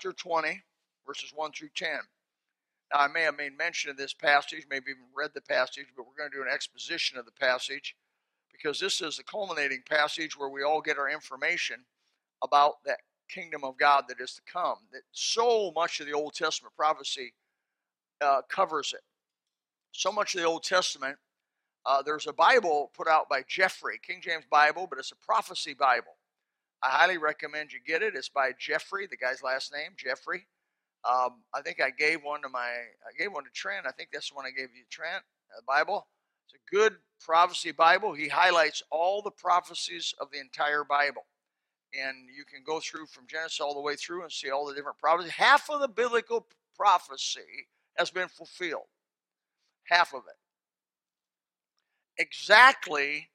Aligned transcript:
chapter 0.00 0.12
20, 0.14 0.62
verses 1.06 1.32
1 1.34 1.52
through 1.52 1.68
10. 1.76 1.88
Now, 2.92 3.00
I 3.00 3.08
may 3.08 3.22
have 3.22 3.36
made 3.36 3.56
mention 3.56 3.90
of 3.90 3.98
this 3.98 4.14
passage, 4.14 4.64
maybe 4.70 4.90
even 4.90 5.02
read 5.14 5.32
the 5.34 5.42
passage, 5.42 5.86
but 5.94 6.06
we're 6.06 6.16
going 6.16 6.30
to 6.30 6.36
do 6.38 6.42
an 6.42 6.52
exposition 6.52 7.18
of 7.18 7.26
the 7.26 7.32
passage 7.32 7.94
because 8.50 8.80
this 8.80 9.02
is 9.02 9.18
the 9.18 9.24
culminating 9.24 9.82
passage 9.88 10.38
where 10.38 10.48
we 10.48 10.62
all 10.62 10.80
get 10.80 10.96
our 10.96 11.10
information 11.10 11.84
about 12.42 12.76
that 12.86 13.00
kingdom 13.28 13.62
of 13.62 13.76
God 13.76 14.04
that 14.08 14.20
is 14.20 14.32
to 14.34 14.40
come. 14.50 14.76
That 14.90 15.02
so 15.12 15.70
much 15.74 16.00
of 16.00 16.06
the 16.06 16.14
Old 16.14 16.32
Testament 16.32 16.74
prophecy 16.74 17.34
uh, 18.22 18.40
covers 18.48 18.94
it. 18.94 19.02
So 19.92 20.10
much 20.10 20.34
of 20.34 20.40
the 20.40 20.46
Old 20.46 20.62
Testament, 20.62 21.16
uh, 21.84 22.00
there's 22.02 22.26
a 22.26 22.32
Bible 22.32 22.90
put 22.96 23.06
out 23.06 23.28
by 23.28 23.42
Jeffrey, 23.46 24.00
King 24.02 24.20
James 24.22 24.44
Bible, 24.50 24.86
but 24.88 24.98
it's 24.98 25.12
a 25.12 25.26
prophecy 25.26 25.74
Bible. 25.74 26.16
I 26.82 26.88
highly 26.88 27.18
recommend 27.18 27.72
you 27.72 27.78
get 27.86 28.02
it. 28.02 28.14
It's 28.14 28.28
by 28.28 28.52
Jeffrey, 28.58 29.06
the 29.06 29.16
guy's 29.16 29.42
last 29.42 29.72
name, 29.72 29.92
Jeffrey. 29.96 30.46
Um, 31.08 31.42
I 31.54 31.62
think 31.62 31.80
I 31.80 31.90
gave 31.90 32.22
one 32.22 32.42
to 32.42 32.48
my, 32.48 32.60
I 32.60 33.12
gave 33.18 33.32
one 33.32 33.44
to 33.44 33.50
Trent. 33.50 33.86
I 33.86 33.90
think 33.90 34.10
that's 34.12 34.30
the 34.30 34.34
one 34.36 34.46
I 34.46 34.50
gave 34.50 34.74
you, 34.74 34.84
Trent, 34.90 35.22
the 35.56 35.62
Bible. 35.66 36.06
It's 36.46 36.54
a 36.54 36.74
good 36.74 36.96
prophecy 37.20 37.72
Bible. 37.72 38.12
He 38.12 38.28
highlights 38.28 38.82
all 38.90 39.22
the 39.22 39.30
prophecies 39.30 40.14
of 40.20 40.28
the 40.32 40.40
entire 40.40 40.84
Bible. 40.84 41.26
And 41.92 42.16
you 42.34 42.44
can 42.44 42.62
go 42.64 42.80
through 42.80 43.06
from 43.06 43.26
Genesis 43.26 43.60
all 43.60 43.74
the 43.74 43.80
way 43.80 43.96
through 43.96 44.22
and 44.22 44.32
see 44.32 44.50
all 44.50 44.66
the 44.66 44.74
different 44.74 44.98
prophecies. 44.98 45.32
Half 45.32 45.70
of 45.70 45.80
the 45.80 45.88
biblical 45.88 46.46
prophecy 46.76 47.66
has 47.96 48.10
been 48.10 48.28
fulfilled. 48.28 48.86
Half 49.84 50.14
of 50.14 50.22
it. 50.28 50.36
Exactly 52.22 53.28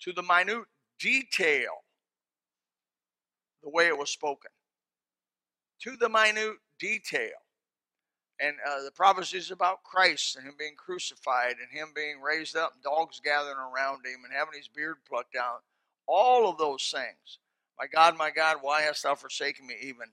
to 0.00 0.12
the 0.12 0.22
minute 0.22 0.64
detail 0.98 1.70
the 3.62 3.70
way 3.70 3.86
it 3.86 3.98
was 3.98 4.10
spoken. 4.10 4.50
To 5.82 5.96
the 5.96 6.08
minute 6.08 6.56
detail. 6.78 7.38
And 8.40 8.56
uh, 8.68 8.84
the 8.84 8.92
prophecies 8.92 9.50
about 9.50 9.82
Christ 9.82 10.36
and 10.36 10.46
him 10.46 10.54
being 10.58 10.76
crucified 10.76 11.56
and 11.60 11.76
him 11.76 11.88
being 11.94 12.20
raised 12.20 12.56
up, 12.56 12.72
and 12.74 12.82
dogs 12.82 13.20
gathering 13.22 13.56
around 13.56 14.06
him 14.06 14.22
and 14.24 14.32
having 14.32 14.56
his 14.56 14.68
beard 14.68 14.96
plucked 15.08 15.34
out. 15.36 15.62
All 16.06 16.48
of 16.48 16.56
those 16.56 16.88
things. 16.94 17.38
My 17.78 17.86
God, 17.86 18.16
my 18.16 18.30
God, 18.30 18.58
why 18.60 18.82
hast 18.82 19.02
thou 19.02 19.14
forsaken 19.14 19.66
me? 19.66 19.74
Even 19.82 20.08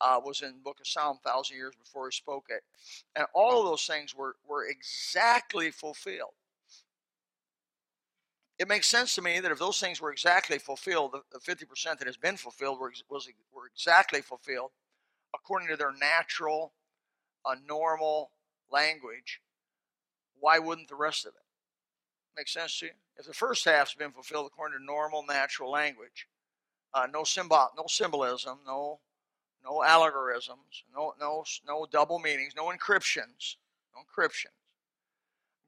uh, 0.00 0.20
was 0.22 0.42
in 0.42 0.48
the 0.48 0.62
book 0.62 0.80
of 0.80 0.86
Psalm 0.86 1.18
thousand 1.24 1.56
years 1.56 1.74
before 1.82 2.08
he 2.08 2.14
spoke 2.14 2.46
it. 2.48 2.62
And 3.14 3.26
all 3.34 3.60
of 3.60 3.66
those 3.66 3.86
things 3.86 4.14
were, 4.14 4.36
were 4.48 4.66
exactly 4.66 5.70
fulfilled. 5.70 6.34
It 8.58 8.68
makes 8.68 8.86
sense 8.86 9.14
to 9.14 9.22
me 9.22 9.38
that 9.40 9.52
if 9.52 9.58
those 9.58 9.78
things 9.78 10.00
were 10.00 10.10
exactly 10.10 10.58
fulfilled, 10.58 11.12
the, 11.12 11.22
the 11.30 11.38
50% 11.38 11.98
that 11.98 12.06
has 12.06 12.16
been 12.16 12.36
fulfilled 12.36 12.80
were, 12.80 12.92
was, 13.10 13.28
were 13.52 13.66
exactly 13.66 14.22
fulfilled 14.22 14.70
according 15.34 15.68
to 15.68 15.76
their 15.76 15.92
natural, 15.92 16.72
uh, 17.44 17.56
normal 17.68 18.30
language, 18.70 19.42
why 20.40 20.58
wouldn't 20.58 20.88
the 20.88 20.94
rest 20.94 21.26
of 21.26 21.34
it? 21.34 21.42
Make 22.36 22.48
sense 22.48 22.78
to 22.80 22.86
you? 22.86 22.92
If 23.16 23.26
the 23.26 23.34
first 23.34 23.64
half's 23.64 23.94
been 23.94 24.12
fulfilled 24.12 24.46
according 24.46 24.78
to 24.78 24.84
normal, 24.84 25.24
natural 25.26 25.70
language, 25.70 26.26
uh, 26.94 27.06
no 27.12 27.24
symbol, 27.24 27.68
no 27.76 27.84
symbolism, 27.88 28.58
no 28.66 29.00
no 29.64 29.78
allegorisms, 29.78 30.84
no 30.94 31.14
no 31.18 31.44
no 31.66 31.86
double 31.90 32.18
meanings, 32.18 32.54
no 32.56 32.66
encryptions, 32.66 33.56
no 33.94 34.02
encryptions. 34.02 34.65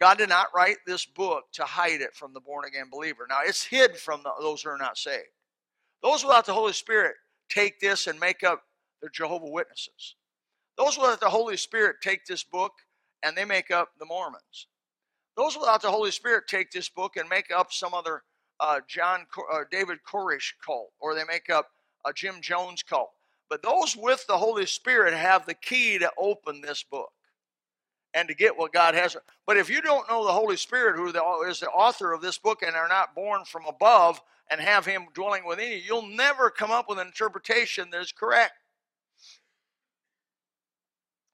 God 0.00 0.19
did 0.19 0.28
not 0.28 0.48
write 0.54 0.78
this 0.86 1.04
book 1.04 1.44
to 1.53 1.64
hide 1.64 2.00
it 2.00 2.14
from 2.14 2.32
the 2.32 2.41
born 2.41 2.64
again 2.64 2.88
believer. 2.91 3.26
Now 3.28 3.41
it's 3.44 3.64
hid 3.64 3.97
from 3.97 4.22
the, 4.22 4.31
those 4.41 4.62
who 4.62 4.70
are 4.70 4.78
not 4.78 4.97
saved. 4.97 5.26
Those 6.03 6.22
without 6.25 6.47
the 6.47 6.54
Holy 6.54 6.72
Spirit 6.72 7.16
take 7.48 7.81
this 7.81 8.06
and 8.06 8.20
make 8.20 8.44
up 8.44 8.62
their 9.00 9.10
Jehovah 9.10 9.50
Witnesses. 9.50 10.14
Those 10.76 10.97
without 10.97 11.19
the 11.19 11.28
Holy 11.28 11.56
Spirit 11.56 11.97
take 12.00 12.25
this 12.26 12.44
book 12.44 12.72
and 13.25 13.37
they 13.37 13.44
make 13.44 13.72
up 13.72 13.91
the 13.98 14.06
Mormons. 14.06 14.69
Those 15.37 15.56
without 15.58 15.82
the 15.82 15.91
Holy 15.91 16.12
Spirit 16.12 16.44
take 16.48 16.70
this 16.70 16.88
book 16.88 17.16
and 17.16 17.28
make 17.28 17.50
up 17.54 17.72
some 17.72 17.94
other 17.94 18.22
uh, 18.60 18.81
John 18.87 19.26
uh, 19.53 19.60
David 19.70 19.98
Koresh 20.06 20.53
cult, 20.64 20.91
or 21.00 21.14
they 21.14 21.25
make 21.25 21.50
up 21.50 21.69
a 22.06 22.12
Jim 22.12 22.41
Jones 22.41 22.82
cult. 22.82 23.10
But 23.48 23.62
those 23.62 23.97
with 23.97 24.26
the 24.26 24.37
Holy 24.37 24.66
Spirit 24.66 25.14
have 25.14 25.47
the 25.47 25.54
key 25.54 25.98
to 25.98 26.10
open 26.19 26.60
this 26.60 26.82
book 26.82 27.10
and 28.14 28.28
to 28.28 28.34
get 28.34 28.56
what 28.56 28.72
God 28.72 28.94
has. 28.94 29.16
But 29.46 29.56
if 29.56 29.69
you 29.69 29.80
don't 29.80 30.08
know 30.08 30.24
the 30.24 30.32
Holy 30.32 30.56
Spirit, 30.56 30.96
who 30.96 31.08
is 31.46 31.60
the 31.60 31.69
author 31.69 32.12
of 32.12 32.22
this 32.22 32.38
book, 32.38 32.62
and 32.62 32.74
are 32.74 32.88
not 32.88 33.14
born 33.14 33.44
from 33.44 33.66
above 33.66 34.20
and 34.50 34.60
have 34.60 34.86
Him 34.86 35.06
dwelling 35.14 35.44
within 35.44 35.70
you, 35.72 35.78
you'll 35.78 36.06
never 36.06 36.50
come 36.50 36.70
up 36.70 36.88
with 36.88 36.98
an 36.98 37.06
interpretation 37.06 37.91
that 37.91 38.00
is 38.00 38.12
correct. 38.12 38.52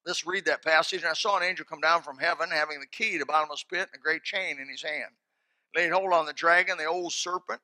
Let's 0.05 0.27
read 0.27 0.45
that 0.47 0.62
passage. 0.62 1.01
And 1.01 1.11
I 1.11 1.15
saw 1.15 1.37
an 1.37 1.45
angel 1.45 1.65
come 1.65 1.81
down 1.81 2.03
from 2.03 2.19
heaven, 2.19 2.51
having 2.51 2.81
the 2.81 2.87
key 2.87 3.12
to 3.12 3.21
the 3.21 3.27
bottomless 3.27 3.65
pit 3.65 3.89
and 3.93 4.01
a 4.01 4.03
great 4.03 4.23
chain 4.23 4.59
in 4.61 4.69
his 4.69 4.83
hand. 4.83 5.12
Laid 5.75 5.93
hold 5.93 6.12
on 6.12 6.27
the 6.27 6.33
dragon, 6.33 6.77
the 6.77 6.85
old 6.85 7.12
serpent, 7.12 7.61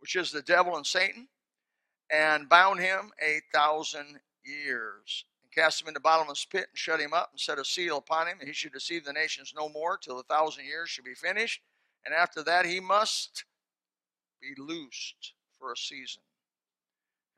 which 0.00 0.16
is 0.16 0.30
the 0.30 0.42
devil 0.42 0.76
and 0.76 0.86
Satan, 0.86 1.28
and 2.10 2.48
bound 2.48 2.80
him 2.80 3.10
a 3.22 3.40
thousand 3.54 4.20
years. 4.44 5.24
Cast 5.54 5.82
him 5.82 5.88
into 5.88 5.98
the 5.98 6.02
bottomless 6.02 6.44
pit 6.44 6.68
and 6.70 6.78
shut 6.78 7.00
him 7.00 7.12
up 7.12 7.30
and 7.30 7.40
set 7.40 7.58
a 7.58 7.64
seal 7.64 7.98
upon 7.98 8.26
him. 8.26 8.38
He 8.42 8.52
should 8.52 8.72
deceive 8.72 9.04
the 9.04 9.12
nations 9.12 9.52
no 9.54 9.68
more 9.68 9.98
till 9.98 10.16
the 10.16 10.22
thousand 10.22 10.64
years 10.64 10.88
should 10.88 11.04
be 11.04 11.14
finished. 11.14 11.60
And 12.06 12.14
after 12.14 12.42
that 12.44 12.64
he 12.64 12.80
must 12.80 13.44
be 14.40 14.60
loosed 14.60 15.34
for 15.58 15.72
a 15.72 15.76
season. 15.76 16.22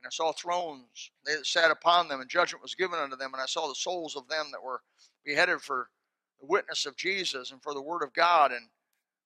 And 0.01 0.07
I 0.07 0.11
saw 0.11 0.33
thrones, 0.33 1.11
they 1.25 1.35
that 1.35 1.47
sat 1.47 1.71
upon 1.71 2.09
them, 2.09 2.21
and 2.21 2.31
judgment 2.31 2.63
was 2.63 2.75
given 2.75 2.99
unto 2.99 3.17
them. 3.17 3.33
And 3.33 3.43
I 3.43 3.47
saw 3.47 3.67
the 3.67 3.75
souls 3.75 4.17
of 4.17 4.29
them 4.29 4.47
that 4.53 4.63
were 4.63 4.83
beheaded 5.25 5.61
for 5.61 5.89
the 6.41 6.47
witness 6.47 6.87
of 6.87 6.97
Jesus 6.97 7.51
and 7.51 7.63
for 7.63 7.75
the 7.75 7.83
word 7.83 8.03
of 8.03 8.15
God, 8.15 8.53
and 8.53 8.69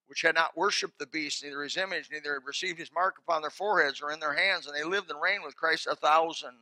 which 0.06 0.22
had 0.22 0.34
not 0.34 0.56
worshipped 0.56 0.98
the 0.98 1.06
beast, 1.06 1.44
neither 1.44 1.62
his 1.62 1.76
image, 1.76 2.08
neither 2.10 2.34
had 2.34 2.46
received 2.46 2.78
his 2.78 2.92
mark 2.92 3.16
upon 3.18 3.42
their 3.42 3.50
foreheads 3.50 4.00
or 4.00 4.10
in 4.10 4.20
their 4.20 4.34
hands, 4.34 4.66
and 4.66 4.74
they 4.74 4.84
lived 4.84 5.10
and 5.10 5.20
reigned 5.20 5.44
with 5.44 5.56
Christ 5.56 5.86
a 5.86 5.94
thousand 5.94 6.54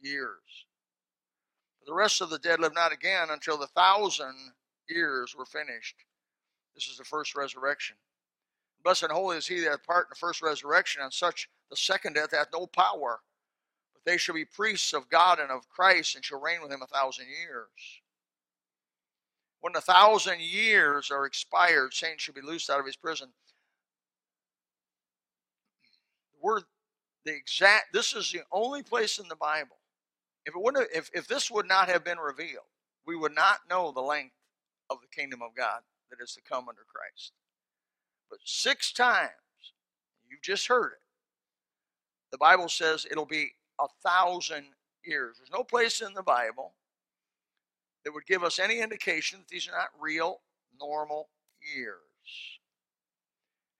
years. 0.00 0.66
The 1.86 1.94
rest 1.94 2.20
of 2.20 2.30
the 2.30 2.38
dead 2.38 2.58
lived 2.58 2.74
not 2.74 2.92
again 2.92 3.28
until 3.30 3.56
the 3.56 3.68
thousand 3.68 4.34
years 4.88 5.34
were 5.36 5.46
finished. 5.46 5.96
This 6.74 6.88
is 6.88 6.98
the 6.98 7.04
first 7.04 7.36
resurrection. 7.36 7.96
Blessed 8.82 9.04
and 9.04 9.12
holy 9.12 9.36
is 9.38 9.46
he 9.46 9.60
that 9.60 9.70
hath 9.70 9.86
part 9.86 10.06
in 10.06 10.10
the 10.10 10.16
first 10.16 10.42
resurrection, 10.42 11.02
and 11.02 11.12
such 11.12 11.48
the 11.70 11.76
second 11.76 12.14
death 12.14 12.32
hath 12.32 12.48
no 12.52 12.66
power. 12.66 13.20
But 13.92 14.04
they 14.04 14.16
shall 14.16 14.34
be 14.34 14.44
priests 14.44 14.92
of 14.92 15.08
God 15.08 15.38
and 15.38 15.50
of 15.50 15.68
Christ, 15.68 16.16
and 16.16 16.24
shall 16.24 16.40
reign 16.40 16.60
with 16.60 16.72
him 16.72 16.82
a 16.82 16.86
thousand 16.86 17.26
years. 17.26 18.02
When 19.60 19.74
a 19.74 19.80
thousand 19.80 20.40
years 20.40 21.10
are 21.10 21.24
expired, 21.24 21.94
Satan 21.94 22.18
shall 22.18 22.34
be 22.34 22.42
loosed 22.42 22.68
out 22.68 22.80
of 22.80 22.86
his 22.86 22.96
prison. 22.96 23.28
The 26.32 26.38
word, 26.40 26.64
the 27.24 27.34
exact, 27.34 27.92
this 27.92 28.14
is 28.14 28.30
the 28.30 28.42
only 28.52 28.82
place 28.82 29.18
in 29.18 29.28
the 29.28 29.36
Bible. 29.36 29.78
If 30.46 30.54
it 30.54 30.62
wouldn't, 30.62 30.88
have, 30.94 31.04
if, 31.04 31.10
if 31.12 31.28
this 31.28 31.50
would 31.50 31.66
not 31.66 31.88
have 31.88 32.04
been 32.04 32.18
revealed, 32.18 32.64
we 33.06 33.16
would 33.16 33.34
not 33.34 33.58
know 33.68 33.92
the 33.92 34.00
length 34.00 34.34
of 34.88 34.98
the 35.00 35.08
kingdom 35.08 35.42
of 35.42 35.56
God 35.56 35.80
that 36.10 36.22
is 36.22 36.32
to 36.34 36.40
come 36.40 36.68
under 36.68 36.82
Christ. 36.86 37.32
But 38.30 38.38
six 38.44 38.92
times, 38.92 39.30
you've 40.28 40.42
just 40.42 40.68
heard 40.68 40.92
it, 40.92 41.02
the 42.30 42.38
Bible 42.38 42.68
says 42.68 43.06
it'll 43.10 43.26
be 43.26 43.52
a 43.80 43.86
thousand 44.04 44.66
years. 45.04 45.36
There's 45.38 45.50
no 45.52 45.64
place 45.64 46.00
in 46.00 46.14
the 46.14 46.22
Bible 46.22 46.74
that 48.04 48.12
would 48.12 48.26
give 48.26 48.44
us 48.44 48.58
any 48.58 48.80
indication 48.80 49.40
that 49.40 49.48
these 49.48 49.68
are 49.68 49.76
not 49.76 49.88
real 50.00 50.40
normal 50.80 51.28
years. 51.74 51.98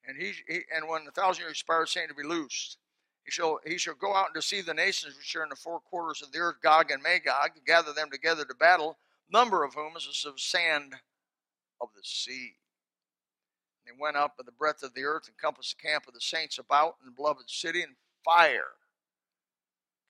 And 0.06 0.16
he, 0.16 0.32
he 0.48 0.60
and 0.74 0.88
when 0.88 1.04
the 1.04 1.10
thousand 1.10 1.42
years 1.42 1.52
expired, 1.52 1.88
Satan 1.88 2.08
to 2.08 2.14
be 2.14 2.26
loosed. 2.26 2.78
He 3.26 3.32
shall, 3.32 3.58
he 3.66 3.76
shall 3.76 3.94
go 3.94 4.14
out 4.14 4.26
and 4.26 4.34
deceive 4.34 4.66
the 4.66 4.74
nations 4.74 5.16
which 5.16 5.34
are 5.34 5.42
in 5.42 5.48
the 5.48 5.56
four 5.56 5.80
quarters 5.80 6.22
of 6.22 6.30
the 6.30 6.38
earth, 6.38 6.60
Gog 6.62 6.92
and 6.92 7.02
Magog, 7.02 7.50
gather 7.66 7.92
them 7.92 8.08
together 8.08 8.44
to 8.44 8.54
battle, 8.54 8.98
number 9.28 9.64
of 9.64 9.74
whom 9.74 9.96
is 9.96 10.06
as 10.08 10.24
of 10.24 10.38
sand 10.40 10.94
of 11.80 11.88
the 11.96 12.04
sea. 12.04 12.54
They 13.84 13.92
went 13.98 14.16
up 14.16 14.36
by 14.36 14.44
the 14.46 14.52
breadth 14.52 14.84
of 14.84 14.94
the 14.94 15.02
earth, 15.02 15.26
and 15.26 15.36
compassed 15.36 15.76
the 15.76 15.88
camp 15.88 16.06
of 16.06 16.14
the 16.14 16.20
saints 16.20 16.58
about 16.58 16.96
in 17.00 17.06
the 17.06 17.12
beloved 17.12 17.50
city, 17.50 17.82
and 17.82 17.96
fire 18.24 18.74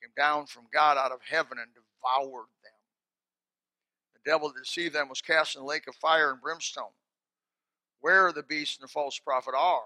came 0.03 0.13
down 0.15 0.45
from 0.45 0.65
God 0.71 0.99
out 0.99 1.11
of 1.11 1.21
heaven 1.27 1.57
and 1.59 1.71
devoured 1.73 2.49
them. 2.63 2.73
The 4.13 4.31
devil 4.31 4.49
that 4.49 4.63
deceived 4.63 4.95
them 4.95 5.09
was 5.09 5.23
cast 5.23 5.57
in 5.57 5.63
the 5.63 5.67
lake 5.67 5.87
of 5.89 5.97
fire 5.97 6.33
and 6.33 6.41
brimstone, 6.41 6.93
where 8.01 8.31
the 8.31 8.43
beast 8.43 8.79
and 8.79 8.87
the 8.87 8.93
false 8.93 9.19
prophet 9.19 9.55
are, 9.57 9.81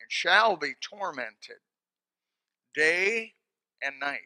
and 0.00 0.10
shall 0.10 0.56
be 0.56 0.74
tormented 0.80 1.58
day 2.74 3.32
and 3.82 3.98
night 4.00 4.20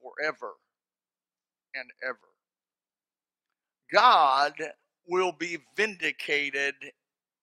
forever 0.00 0.52
and 1.74 1.90
ever. 2.02 2.18
God 3.92 4.54
will 5.06 5.32
be 5.32 5.58
vindicated 5.76 6.74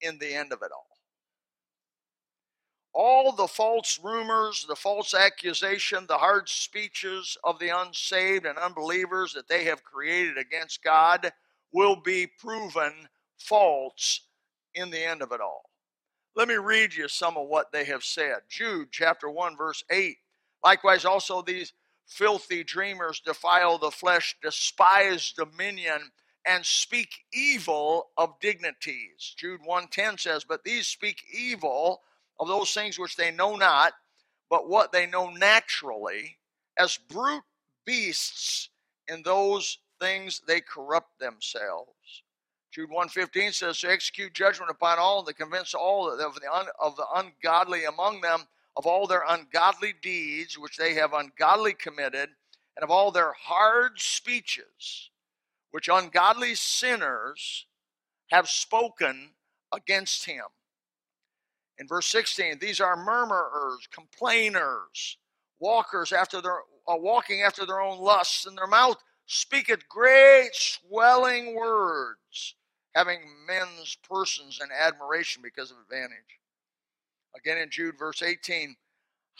in 0.00 0.18
the 0.18 0.34
end 0.34 0.52
of 0.52 0.62
it 0.62 0.70
all. 0.72 0.86
All 2.94 3.32
the 3.32 3.46
false 3.46 3.98
rumors, 4.02 4.66
the 4.68 4.76
false 4.76 5.14
accusation, 5.14 6.04
the 6.06 6.18
hard 6.18 6.48
speeches 6.48 7.38
of 7.42 7.58
the 7.58 7.70
unsaved 7.70 8.44
and 8.44 8.58
unbelievers 8.58 9.32
that 9.32 9.48
they 9.48 9.64
have 9.64 9.82
created 9.82 10.36
against 10.36 10.82
God 10.82 11.32
will 11.72 11.96
be 11.96 12.26
proven 12.26 13.08
false 13.38 14.20
in 14.74 14.90
the 14.90 15.02
end 15.02 15.22
of 15.22 15.32
it 15.32 15.40
all. 15.40 15.62
Let 16.34 16.48
me 16.48 16.54
read 16.54 16.94
you 16.94 17.08
some 17.08 17.36
of 17.36 17.48
what 17.48 17.72
they 17.72 17.84
have 17.84 18.04
said. 18.04 18.42
Jude 18.48 18.88
chapter 18.90 19.28
1, 19.28 19.56
verse 19.56 19.84
8. 19.90 20.16
Likewise, 20.64 21.04
also 21.04 21.42
these 21.42 21.72
filthy 22.06 22.64
dreamers 22.64 23.20
defile 23.20 23.78
the 23.78 23.90
flesh, 23.90 24.36
despise 24.42 25.32
dominion, 25.32 26.10
and 26.46 26.64
speak 26.64 27.24
evil 27.32 28.10
of 28.16 28.40
dignities. 28.40 29.34
Jude 29.36 29.60
1:10 29.62 30.18
says, 30.18 30.44
"But 30.44 30.64
these 30.64 30.88
speak 30.88 31.22
evil 31.30 32.02
of 32.40 32.48
those 32.48 32.72
things 32.72 32.98
which 32.98 33.16
they 33.16 33.30
know 33.30 33.54
not, 33.54 33.94
but 34.48 34.68
what 34.68 34.90
they 34.90 35.06
know 35.06 35.30
naturally, 35.30 36.38
as 36.76 36.96
brute 36.96 37.44
beasts 37.84 38.70
in 39.06 39.22
those 39.22 39.78
things 40.00 40.40
they 40.40 40.60
corrupt 40.60 41.18
themselves." 41.18 42.22
Jude 42.72 42.88
1:15 42.88 43.52
says 43.52 43.78
to 43.80 43.90
execute 43.90 44.32
judgment 44.32 44.70
upon 44.70 44.98
all 44.98 45.18
and 45.18 45.28
to 45.28 45.34
convince 45.34 45.74
all 45.74 46.10
of 46.10 46.34
the, 46.34 46.50
un, 46.50 46.66
of 46.80 46.96
the 46.96 47.06
ungodly 47.14 47.84
among 47.84 48.22
them 48.22 48.48
of 48.76 48.86
all 48.86 49.06
their 49.06 49.24
ungodly 49.28 49.92
deeds 50.00 50.56
which 50.56 50.78
they 50.78 50.94
have 50.94 51.12
ungodly 51.12 51.74
committed 51.74 52.30
and 52.74 52.82
of 52.82 52.90
all 52.90 53.10
their 53.10 53.34
hard 53.34 54.00
speeches 54.00 55.10
which 55.70 55.90
ungodly 55.92 56.54
sinners 56.54 57.66
have 58.30 58.48
spoken 58.48 59.34
against 59.72 60.24
him. 60.24 60.44
In 61.78 61.86
verse 61.86 62.06
16, 62.06 62.58
these 62.58 62.80
are 62.80 62.96
murmurers, 62.96 63.86
complainers, 63.92 65.18
walkers 65.60 66.10
after 66.10 66.40
their 66.40 66.60
uh, 66.88 66.96
walking 66.96 67.42
after 67.42 67.66
their 67.66 67.80
own 67.80 67.98
lusts, 67.98 68.46
and 68.46 68.56
their 68.56 68.66
mouth 68.66 68.96
speaketh 69.26 69.86
great 69.88 70.50
swelling 70.54 71.54
words 71.54 72.56
having 72.94 73.20
men's 73.46 73.96
persons 74.08 74.60
in 74.62 74.68
admiration 74.72 75.42
because 75.42 75.70
of 75.70 75.78
advantage. 75.78 76.40
Again 77.36 77.58
in 77.58 77.70
Jude, 77.70 77.98
verse 77.98 78.22
18, 78.22 78.76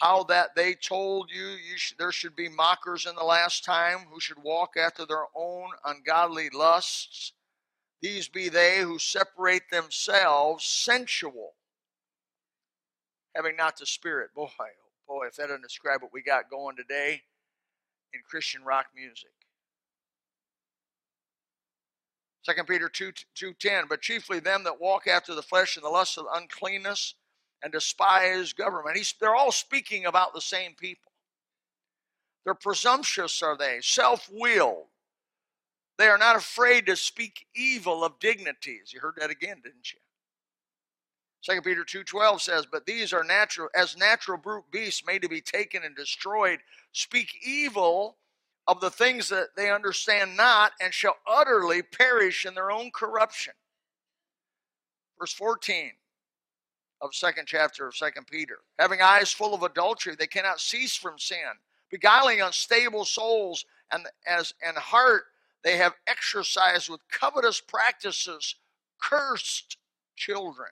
how 0.00 0.24
that 0.24 0.54
they 0.56 0.74
told 0.74 1.30
you, 1.30 1.46
you 1.46 1.76
sh- 1.76 1.94
there 1.98 2.12
should 2.12 2.34
be 2.36 2.48
mockers 2.48 3.06
in 3.06 3.14
the 3.14 3.24
last 3.24 3.64
time 3.64 4.00
who 4.12 4.20
should 4.20 4.42
walk 4.42 4.72
after 4.76 5.06
their 5.06 5.26
own 5.36 5.68
ungodly 5.84 6.50
lusts. 6.50 7.32
These 8.02 8.28
be 8.28 8.48
they 8.48 8.80
who 8.80 8.98
separate 8.98 9.70
themselves 9.70 10.64
sensual, 10.64 11.54
having 13.36 13.56
not 13.56 13.78
the 13.78 13.86
Spirit. 13.86 14.34
Boy, 14.34 14.48
boy, 15.08 15.26
if 15.28 15.36
that 15.36 15.48
doesn't 15.48 15.62
describe 15.62 16.02
what 16.02 16.12
we 16.12 16.22
got 16.22 16.50
going 16.50 16.76
today 16.76 17.22
in 18.14 18.20
Christian 18.28 18.64
rock 18.64 18.86
music. 18.96 19.30
2 22.44 22.64
Peter 22.64 22.88
2 22.88 23.12
2:10, 23.36 23.88
but 23.88 24.00
chiefly 24.00 24.40
them 24.40 24.64
that 24.64 24.80
walk 24.80 25.06
after 25.06 25.34
the 25.34 25.42
flesh 25.42 25.76
and 25.76 25.84
the 25.84 25.88
lust 25.88 26.18
of 26.18 26.26
uncleanness 26.34 27.14
and 27.62 27.72
despise 27.72 28.52
government. 28.52 28.96
He's, 28.96 29.14
they're 29.20 29.34
all 29.34 29.52
speaking 29.52 30.06
about 30.06 30.34
the 30.34 30.40
same 30.40 30.74
people. 30.74 31.12
They're 32.44 32.54
presumptuous, 32.54 33.40
are 33.42 33.56
they? 33.56 33.80
Self-willed. 33.80 34.86
They 35.98 36.08
are 36.08 36.18
not 36.18 36.34
afraid 36.34 36.86
to 36.86 36.96
speak 36.96 37.46
evil 37.54 38.04
of 38.04 38.18
dignities. 38.18 38.92
You 38.92 39.00
heard 39.00 39.14
that 39.18 39.30
again, 39.30 39.60
didn't 39.62 39.92
you? 39.92 40.00
2 41.42 41.62
Peter 41.62 41.84
2:12 41.84 42.40
says, 42.40 42.66
"But 42.66 42.86
these 42.86 43.12
are 43.12 43.24
natural 43.24 43.68
as 43.74 43.96
natural 43.96 44.38
brute 44.38 44.70
beasts 44.70 45.04
made 45.04 45.22
to 45.22 45.28
be 45.28 45.40
taken 45.40 45.84
and 45.84 45.94
destroyed, 45.94 46.62
speak 46.92 47.36
evil 47.42 48.18
of 48.66 48.80
the 48.80 48.90
things 48.90 49.28
that 49.28 49.48
they 49.56 49.70
understand 49.70 50.36
not 50.36 50.72
and 50.80 50.94
shall 50.94 51.16
utterly 51.26 51.82
perish 51.82 52.46
in 52.46 52.54
their 52.54 52.70
own 52.70 52.90
corruption. 52.94 53.52
Verse 55.18 55.32
14 55.32 55.92
of 57.00 57.14
second 57.14 57.46
chapter 57.46 57.86
of 57.86 57.96
second 57.96 58.26
Peter. 58.28 58.58
Having 58.78 59.02
eyes 59.02 59.32
full 59.32 59.54
of 59.54 59.62
adultery, 59.62 60.14
they 60.16 60.26
cannot 60.26 60.60
cease 60.60 60.96
from 60.96 61.18
sin, 61.18 61.38
beguiling 61.90 62.40
unstable 62.40 63.04
souls, 63.04 63.64
and 63.90 64.06
as 64.26 64.54
and 64.64 64.76
heart 64.76 65.24
they 65.64 65.76
have 65.76 65.94
exercised 66.06 66.88
with 66.88 67.00
covetous 67.10 67.60
practices 67.60 68.54
cursed 69.00 69.76
children. 70.16 70.68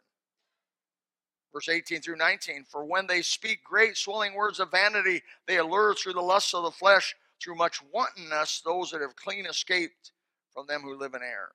Verse 1.52 1.68
18 1.68 2.00
through 2.00 2.16
19 2.16 2.64
For 2.68 2.84
when 2.84 3.06
they 3.06 3.22
speak 3.22 3.64
great 3.64 3.96
swelling 3.96 4.34
words 4.34 4.60
of 4.60 4.70
vanity, 4.70 5.22
they 5.46 5.58
allure 5.58 5.94
through 5.94 6.12
the 6.12 6.20
lusts 6.20 6.54
of 6.54 6.62
the 6.62 6.70
flesh 6.70 7.14
through 7.42 7.56
much 7.56 7.80
wantonness 7.92 8.60
those 8.64 8.90
that 8.90 9.00
have 9.00 9.16
clean 9.16 9.46
escaped 9.46 10.12
from 10.52 10.66
them 10.66 10.82
who 10.82 10.98
live 10.98 11.14
in 11.14 11.22
error. 11.22 11.52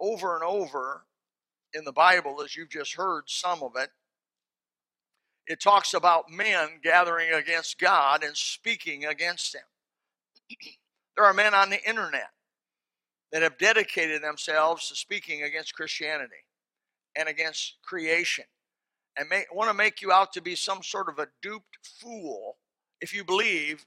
Over 0.00 0.34
and 0.34 0.44
over 0.44 1.06
in 1.74 1.84
the 1.84 1.92
Bible, 1.92 2.42
as 2.42 2.56
you've 2.56 2.70
just 2.70 2.94
heard 2.94 3.24
some 3.26 3.62
of 3.62 3.72
it, 3.76 3.90
it 5.46 5.60
talks 5.60 5.94
about 5.94 6.30
men 6.30 6.80
gathering 6.82 7.32
against 7.32 7.78
God 7.78 8.24
and 8.24 8.36
speaking 8.36 9.04
against 9.04 9.54
Him. 9.54 9.62
there 11.16 11.24
are 11.24 11.32
men 11.32 11.54
on 11.54 11.70
the 11.70 11.88
internet 11.88 12.30
that 13.32 13.42
have 13.42 13.58
dedicated 13.58 14.22
themselves 14.22 14.88
to 14.88 14.96
speaking 14.96 15.42
against 15.42 15.74
Christianity 15.74 16.44
and 17.16 17.28
against 17.28 17.76
creation 17.82 18.44
and 19.16 19.28
may, 19.28 19.44
want 19.52 19.70
to 19.70 19.74
make 19.74 20.02
you 20.02 20.12
out 20.12 20.32
to 20.34 20.42
be 20.42 20.54
some 20.54 20.82
sort 20.82 21.08
of 21.08 21.18
a 21.18 21.28
duped 21.42 21.78
fool 21.82 22.56
if 23.00 23.14
you 23.14 23.24
believe 23.24 23.84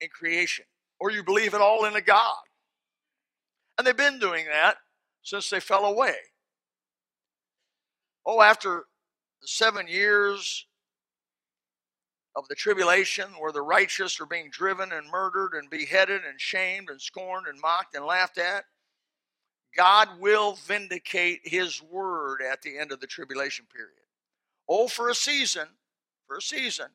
in 0.00 0.08
creation 0.08 0.64
or 0.98 1.10
you 1.10 1.22
believe 1.22 1.54
at 1.54 1.60
all 1.60 1.84
in 1.84 1.96
a 1.96 2.00
God. 2.00 2.36
And 3.78 3.86
they've 3.86 3.96
been 3.96 4.18
doing 4.18 4.46
that 4.52 4.76
since 5.22 5.50
they 5.50 5.60
fell 5.60 5.86
away. 5.86 6.14
Oh, 8.26 8.42
after 8.42 8.84
the 9.40 9.48
seven 9.48 9.88
years 9.88 10.66
of 12.36 12.46
the 12.48 12.54
tribulation 12.54 13.26
where 13.38 13.52
the 13.52 13.62
righteous 13.62 14.20
are 14.20 14.26
being 14.26 14.50
driven 14.50 14.92
and 14.92 15.10
murdered 15.10 15.54
and 15.54 15.70
beheaded 15.70 16.22
and 16.28 16.40
shamed 16.40 16.90
and 16.90 17.00
scorned 17.00 17.46
and 17.46 17.60
mocked 17.60 17.96
and 17.96 18.04
laughed 18.04 18.38
at, 18.38 18.64
God 19.76 20.08
will 20.20 20.56
vindicate 20.66 21.40
his 21.44 21.82
word 21.82 22.40
at 22.42 22.62
the 22.62 22.78
end 22.78 22.92
of 22.92 23.00
the 23.00 23.06
tribulation 23.06 23.66
period. 23.72 23.94
Oh, 24.68 24.88
for 24.88 25.08
a 25.08 25.14
season, 25.14 25.66
for 26.26 26.36
a 26.36 26.42
season, 26.42 26.86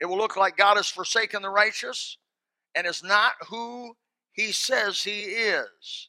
it 0.00 0.06
will 0.06 0.18
look 0.18 0.36
like 0.36 0.56
God 0.56 0.76
has 0.76 0.88
forsaken 0.88 1.42
the 1.42 1.50
righteous 1.50 2.18
and 2.74 2.86
is 2.86 3.02
not 3.02 3.34
who 3.48 3.96
he 4.32 4.52
says 4.52 5.02
he 5.02 5.20
is. 5.20 6.08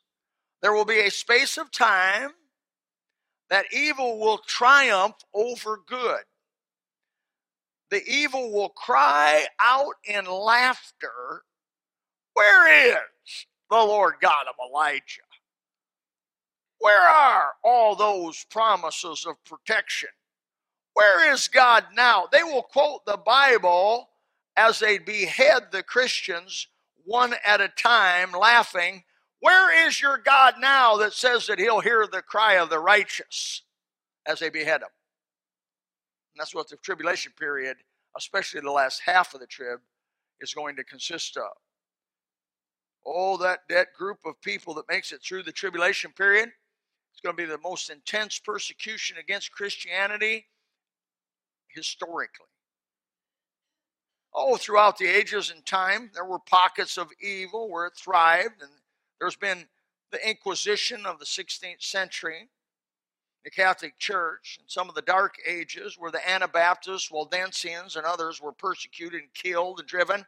There 0.61 0.73
will 0.73 0.85
be 0.85 0.99
a 0.99 1.11
space 1.11 1.57
of 1.57 1.71
time 1.71 2.31
that 3.49 3.65
evil 3.71 4.19
will 4.19 4.39
triumph 4.39 5.15
over 5.33 5.79
good. 5.87 6.23
The 7.91 8.01
evil 8.07 8.51
will 8.51 8.69
cry 8.69 9.45
out 9.61 9.93
in 10.05 10.25
laughter, 10.25 11.43
Where 12.33 12.89
is 12.89 12.97
the 13.69 13.77
Lord 13.77 14.15
God 14.21 14.47
of 14.49 14.55
Elijah? 14.69 15.21
Where 16.79 17.07
are 17.07 17.53
all 17.63 17.95
those 17.95 18.45
promises 18.49 19.25
of 19.27 19.35
protection? 19.45 20.09
Where 20.95 21.33
is 21.33 21.49
God 21.49 21.87
now? 21.93 22.23
They 22.31 22.41
will 22.41 22.63
quote 22.63 23.05
the 23.05 23.17
Bible 23.17 24.07
as 24.55 24.79
they 24.79 24.97
behead 24.97 25.63
the 25.71 25.83
Christians 25.83 26.67
one 27.03 27.35
at 27.45 27.59
a 27.59 27.67
time, 27.67 28.31
laughing, 28.31 29.03
Where 29.41 29.87
is 29.87 30.01
your 30.01 30.17
God 30.17 30.55
now 30.57 30.95
that 30.95 31.11
says 31.11 31.47
that 31.47 31.59
he'll 31.59 31.81
hear 31.81 32.07
the 32.09 32.21
cry 32.21 32.53
of 32.53 32.69
the 32.69 32.79
righteous 32.79 33.63
as 34.25 34.39
they 34.39 34.49
behead 34.49 34.81
him? 34.81 34.87
And 36.33 36.39
that's 36.39 36.55
what 36.55 36.69
the 36.69 36.77
tribulation 36.77 37.33
period, 37.37 37.75
especially 38.17 38.61
the 38.61 38.71
last 38.71 39.01
half 39.05 39.33
of 39.33 39.41
the 39.41 39.47
trib, 39.47 39.81
is 40.39 40.53
going 40.53 40.77
to 40.77 40.83
consist 40.85 41.35
of. 41.35 41.51
Oh, 43.05 43.35
that, 43.37 43.59
that 43.69 43.93
group 43.97 44.19
of 44.25 44.41
people 44.41 44.73
that 44.75 44.85
makes 44.89 45.11
it 45.11 45.21
through 45.21 45.43
the 45.43 45.51
tribulation 45.51 46.11
period, 46.13 46.49
it's 47.11 47.21
going 47.21 47.35
to 47.35 47.43
be 47.43 47.47
the 47.49 47.59
most 47.59 47.89
intense 47.89 48.39
persecution 48.39 49.17
against 49.17 49.51
Christianity 49.51 50.45
historically. 51.75 52.47
Oh, 54.33 54.57
throughout 54.57 54.97
the 54.97 55.07
ages 55.07 55.49
and 55.49 55.65
time, 55.65 56.11
there 56.13 56.25
were 56.25 56.39
pockets 56.39 56.97
of 56.97 57.09
evil 57.21 57.69
where 57.69 57.85
it 57.85 57.93
thrived, 57.95 58.61
and 58.61 58.71
there's 59.19 59.37
been 59.37 59.67
the 60.11 60.29
Inquisition 60.29 61.05
of 61.05 61.19
the 61.19 61.25
16th 61.25 61.81
century, 61.81 62.49
the 63.43 63.49
Catholic 63.49 63.97
Church, 63.97 64.57
and 64.59 64.69
some 64.69 64.89
of 64.89 64.95
the 64.95 65.01
Dark 65.01 65.35
Ages, 65.47 65.97
where 65.97 66.11
the 66.11 66.29
Anabaptists, 66.29 67.09
Waldensians, 67.09 67.95
and 67.95 68.05
others 68.05 68.41
were 68.41 68.51
persecuted 68.51 69.21
and 69.21 69.33
killed 69.33 69.79
and 69.79 69.87
driven. 69.87 70.25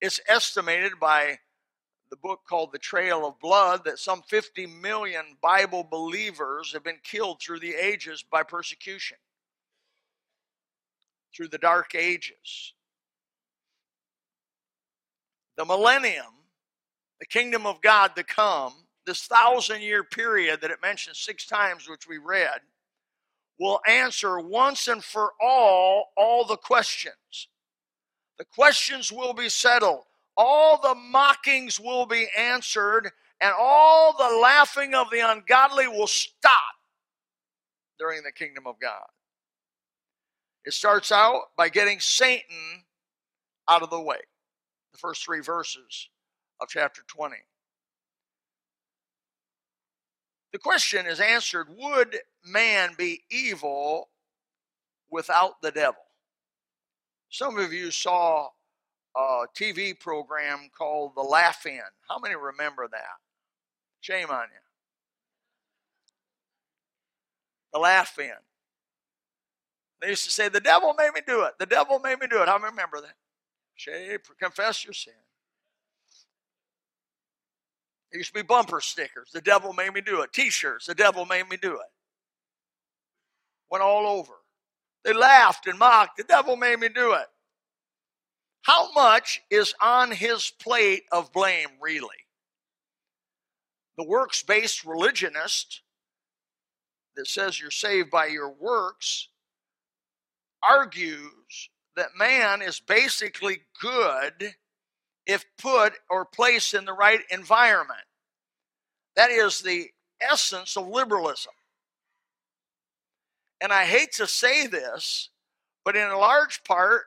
It's 0.00 0.20
estimated 0.28 1.00
by 1.00 1.38
the 2.10 2.16
book 2.16 2.40
called 2.48 2.72
The 2.72 2.78
Trail 2.78 3.26
of 3.26 3.38
Blood 3.40 3.84
that 3.84 3.98
some 3.98 4.22
50 4.22 4.66
million 4.66 5.36
Bible 5.40 5.84
believers 5.84 6.72
have 6.72 6.82
been 6.82 6.98
killed 7.02 7.40
through 7.40 7.60
the 7.60 7.74
ages 7.74 8.24
by 8.28 8.42
persecution, 8.42 9.16
through 11.34 11.48
the 11.48 11.58
Dark 11.58 11.94
Ages. 11.94 12.74
The 15.56 15.64
millennium, 15.64 16.24
the 17.18 17.26
kingdom 17.26 17.66
of 17.66 17.82
God 17.82 18.16
to 18.16 18.24
come, 18.24 18.72
this 19.06 19.26
thousand 19.26 19.82
year 19.82 20.04
period 20.04 20.60
that 20.60 20.70
it 20.70 20.78
mentions 20.82 21.18
six 21.18 21.46
times, 21.46 21.88
which 21.88 22.08
we 22.08 22.18
read, 22.18 22.60
will 23.58 23.80
answer 23.86 24.40
once 24.40 24.88
and 24.88 25.04
for 25.04 25.32
all 25.40 26.12
all 26.16 26.44
the 26.44 26.56
questions. 26.56 27.48
The 28.38 28.44
questions 28.46 29.12
will 29.12 29.34
be 29.34 29.48
settled 29.48 30.04
all 30.36 30.80
the 30.80 30.94
mockings 30.94 31.78
will 31.78 32.06
be 32.06 32.26
answered, 32.36 33.10
and 33.42 33.52
all 33.58 34.16
the 34.16 34.38
laughing 34.38 34.94
of 34.94 35.10
the 35.10 35.20
ungodly 35.20 35.86
will 35.86 36.06
stop 36.06 36.52
during 37.98 38.22
the 38.22 38.32
kingdom 38.32 38.66
of 38.66 38.76
God. 38.80 39.04
It 40.64 40.72
starts 40.74 41.10
out 41.10 41.50
by 41.56 41.68
getting 41.68 42.00
Satan 42.00 42.84
out 43.68 43.82
of 43.82 43.90
the 43.90 44.00
way. 44.00 44.18
The 44.92 44.98
first 44.98 45.24
three 45.24 45.40
verses 45.40 46.08
of 46.60 46.68
chapter 46.68 47.02
20. 47.06 47.36
The 50.52 50.58
question 50.58 51.06
is 51.06 51.20
answered 51.20 51.68
Would 51.76 52.16
man 52.44 52.90
be 52.98 53.22
evil 53.30 54.08
without 55.10 55.62
the 55.62 55.70
devil? 55.70 56.02
Some 57.30 57.58
of 57.58 57.72
you 57.72 57.90
saw 57.90 58.48
a 59.16 59.44
TV 59.56 59.98
program 59.98 60.68
called 60.76 61.12
The 61.14 61.22
Laugh 61.22 61.64
In. 61.66 61.80
How 62.08 62.18
many 62.18 62.34
remember 62.34 62.88
that? 62.90 63.18
Shame 64.00 64.30
on 64.30 64.42
you. 64.42 64.60
The 67.72 67.78
Laugh 67.78 68.18
In. 68.18 68.32
They 70.00 70.08
used 70.08 70.24
to 70.24 70.30
say, 70.30 70.48
The 70.48 70.60
devil 70.60 70.94
made 70.98 71.10
me 71.14 71.20
do 71.26 71.42
it. 71.42 71.54
The 71.58 71.66
devil 71.66 71.98
made 71.98 72.18
me 72.20 72.26
do 72.26 72.42
it. 72.42 72.48
I 72.48 72.56
remember 72.56 73.00
that. 73.00 73.14
Shame, 73.76 74.18
confess 74.38 74.84
your 74.84 74.92
sin. 74.92 75.14
There 78.10 78.18
used 78.18 78.34
to 78.34 78.40
be 78.40 78.42
bumper 78.42 78.80
stickers. 78.80 79.30
The 79.32 79.40
devil 79.40 79.72
made 79.72 79.92
me 79.94 80.00
do 80.00 80.22
it. 80.22 80.32
T 80.32 80.50
shirts. 80.50 80.86
The 80.86 80.94
devil 80.94 81.24
made 81.26 81.48
me 81.48 81.56
do 81.56 81.74
it. 81.74 81.90
Went 83.70 83.84
all 83.84 84.06
over. 84.06 84.34
They 85.04 85.12
laughed 85.12 85.66
and 85.66 85.78
mocked. 85.78 86.16
The 86.16 86.24
devil 86.24 86.56
made 86.56 86.78
me 86.80 86.88
do 86.88 87.12
it. 87.12 87.26
How 88.62 88.92
much 88.92 89.40
is 89.50 89.72
on 89.80 90.10
his 90.10 90.52
plate 90.60 91.04
of 91.12 91.32
blame, 91.32 91.68
really? 91.80 92.08
The 93.96 94.04
works 94.04 94.42
based 94.42 94.84
religionist 94.84 95.80
that 97.16 97.26
says 97.26 97.60
you're 97.60 97.70
saved 97.70 98.10
by 98.10 98.26
your 98.26 98.50
works 98.50 99.28
argues 100.68 101.70
that 101.96 102.16
man 102.16 102.62
is 102.62 102.80
basically 102.80 103.62
good 103.80 104.54
if 105.26 105.44
put 105.58 105.94
or 106.08 106.24
placed 106.24 106.74
in 106.74 106.84
the 106.84 106.92
right 106.92 107.20
environment. 107.30 108.00
That 109.16 109.30
is 109.30 109.60
the 109.60 109.88
essence 110.20 110.76
of 110.76 110.88
liberalism. 110.88 111.52
And 113.60 113.72
I 113.72 113.84
hate 113.84 114.12
to 114.12 114.26
say 114.26 114.66
this, 114.66 115.28
but 115.84 115.96
in 115.96 116.10
large 116.12 116.64
part, 116.64 117.02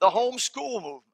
the 0.00 0.10
homeschool 0.10 0.82
movement. 0.82 1.04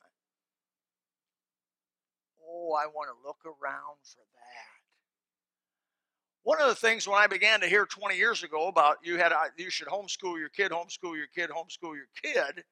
Oh, 2.49 2.73
I 2.73 2.87
want 2.87 3.11
to 3.11 3.27
look 3.27 3.39
around 3.45 3.97
for 4.03 4.19
that. 4.19 4.76
One 6.47 6.63
of 6.63 6.69
the 6.69 6.77
things 6.77 7.09
when 7.09 7.19
I 7.19 7.27
began 7.27 7.59
to 7.59 7.67
hear 7.67 7.87
20 7.87 8.17
years 8.17 8.45
ago 8.45 8.69
about 8.69 8.99
you 9.03 9.17
had 9.17 9.33
uh, 9.33 9.47
you 9.57 9.69
should 9.69 9.89
homeschool 9.89 10.39
your 10.39 10.49
kid, 10.49 10.71
homeschool 10.71 11.17
your 11.17 11.27
kid, 11.35 11.51
homeschool 11.51 11.97
your 11.97 12.07
kid, 12.23 12.63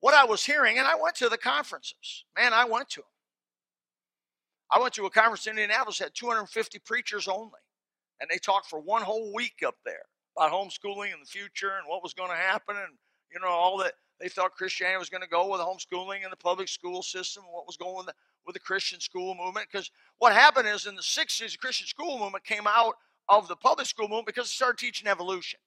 what 0.00 0.14
I 0.14 0.24
was 0.24 0.42
hearing, 0.42 0.78
and 0.78 0.86
I 0.86 0.94
went 0.94 1.14
to 1.16 1.28
the 1.28 1.36
conferences. 1.36 2.24
Man, 2.38 2.54
I 2.54 2.64
went 2.64 2.88
to 2.92 3.00
them. 3.00 3.10
I 4.70 4.80
went 4.80 4.94
to 4.94 5.04
a 5.04 5.10
conference 5.10 5.46
in 5.46 5.58
Indianapolis 5.58 5.98
had 5.98 6.14
250 6.14 6.78
preachers 6.86 7.28
only, 7.28 7.60
and 8.22 8.30
they 8.30 8.38
talked 8.38 8.70
for 8.70 8.80
one 8.80 9.02
whole 9.02 9.30
week 9.34 9.62
up 9.62 9.76
there 9.84 10.06
about 10.34 10.52
homeschooling 10.52 11.12
in 11.12 11.20
the 11.20 11.26
future 11.26 11.72
and 11.76 11.86
what 11.86 12.02
was 12.02 12.14
going 12.14 12.30
to 12.30 12.36
happen 12.36 12.76
and 12.78 12.96
you 13.30 13.38
know 13.40 13.52
all 13.52 13.76
that 13.76 13.92
they 14.20 14.28
thought 14.28 14.54
Christianity 14.54 14.98
was 14.98 15.10
going 15.10 15.22
to 15.22 15.28
go 15.28 15.50
with 15.50 15.60
homeschooling 15.60 16.22
and 16.22 16.32
the 16.32 16.36
public 16.36 16.68
school 16.68 17.02
system 17.02 17.44
and 17.44 17.52
what 17.52 17.66
was 17.66 17.76
going 17.76 17.96
with 17.96 18.06
the, 18.06 18.14
with 18.46 18.54
the 18.54 18.60
Christian 18.60 19.00
school 19.00 19.34
movement. 19.34 19.66
Because 19.70 19.90
what 20.18 20.32
happened 20.32 20.68
is 20.68 20.86
in 20.86 20.96
the 20.96 21.02
60s, 21.02 21.52
the 21.52 21.58
Christian 21.58 21.86
school 21.86 22.18
movement 22.18 22.44
came 22.44 22.66
out 22.66 22.94
of 23.28 23.48
the 23.48 23.56
public 23.56 23.86
school 23.86 24.08
movement 24.08 24.26
because 24.26 24.46
they 24.46 24.54
started 24.54 24.78
teaching 24.78 25.06
evolution. 25.06 25.60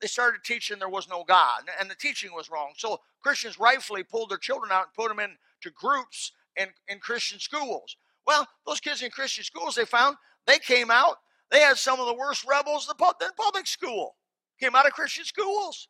They 0.00 0.08
started 0.08 0.40
teaching 0.44 0.78
there 0.78 0.88
was 0.88 1.08
no 1.08 1.22
God, 1.22 1.62
and 1.78 1.88
the 1.88 1.94
teaching 1.94 2.32
was 2.32 2.50
wrong. 2.50 2.72
So 2.76 3.00
Christians 3.22 3.58
rightfully 3.58 4.02
pulled 4.02 4.30
their 4.30 4.38
children 4.38 4.72
out 4.72 4.86
and 4.86 4.94
put 4.94 5.08
them 5.08 5.20
into 5.20 5.74
groups 5.74 6.32
in, 6.56 6.68
in 6.88 6.98
Christian 6.98 7.38
schools. 7.38 7.96
Well, 8.26 8.48
those 8.66 8.80
kids 8.80 9.02
in 9.02 9.10
Christian 9.10 9.44
schools, 9.44 9.74
they 9.74 9.84
found 9.84 10.16
they 10.46 10.58
came 10.58 10.90
out, 10.90 11.18
they 11.50 11.60
had 11.60 11.76
some 11.76 12.00
of 12.00 12.06
the 12.06 12.14
worst 12.14 12.44
rebels 12.48 12.88
in 12.90 13.30
public 13.36 13.66
school, 13.66 14.16
came 14.58 14.74
out 14.74 14.86
of 14.86 14.92
Christian 14.92 15.24
schools. 15.24 15.88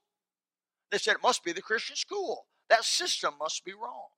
They 0.93 0.99
said 0.99 1.15
it 1.15 1.23
must 1.23 1.43
be 1.43 1.53
the 1.53 1.63
Christian 1.63 1.97
school. 1.97 2.45
That 2.69 2.85
system 2.85 3.35
must 3.41 3.65
be 3.65 3.73
wrong. 3.73 4.09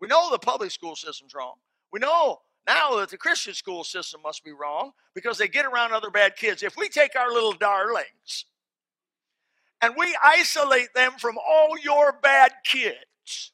We 0.00 0.08
know 0.08 0.30
the 0.30 0.38
public 0.38 0.70
school 0.70 0.96
system's 0.96 1.34
wrong. 1.34 1.56
We 1.92 2.00
know 2.00 2.38
now 2.66 2.96
that 2.96 3.10
the 3.10 3.18
Christian 3.18 3.52
school 3.52 3.84
system 3.84 4.22
must 4.22 4.42
be 4.42 4.52
wrong 4.52 4.92
because 5.14 5.36
they 5.36 5.46
get 5.46 5.66
around 5.66 5.92
other 5.92 6.10
bad 6.10 6.36
kids. 6.36 6.62
If 6.62 6.78
we 6.78 6.88
take 6.88 7.14
our 7.14 7.30
little 7.30 7.52
darlings 7.52 8.46
and 9.82 9.94
we 9.98 10.16
isolate 10.24 10.94
them 10.94 11.12
from 11.18 11.36
all 11.36 11.78
your 11.78 12.18
bad 12.22 12.52
kids, 12.64 13.52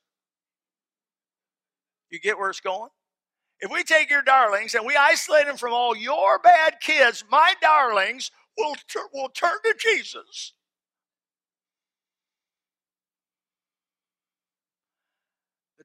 you 2.09 2.21
get 2.21 2.39
where 2.39 2.51
it's 2.51 2.61
going? 2.61 2.91
If 3.61 3.73
we 3.73 3.83
take 3.83 4.11
your 4.11 4.23
darlings 4.23 4.75
and 4.75 4.87
we 4.87 4.95
isolate 4.95 5.47
them 5.47 5.57
from 5.57 5.73
all 5.73 5.97
your 5.97 6.39
bad 6.39 6.77
kids, 6.81 7.25
my 7.31 7.55
darlings 7.61 8.31
will, 8.57 8.77
will 9.13 9.31
turn 9.31 9.57
to 9.65 9.75
Jesus 9.79 10.53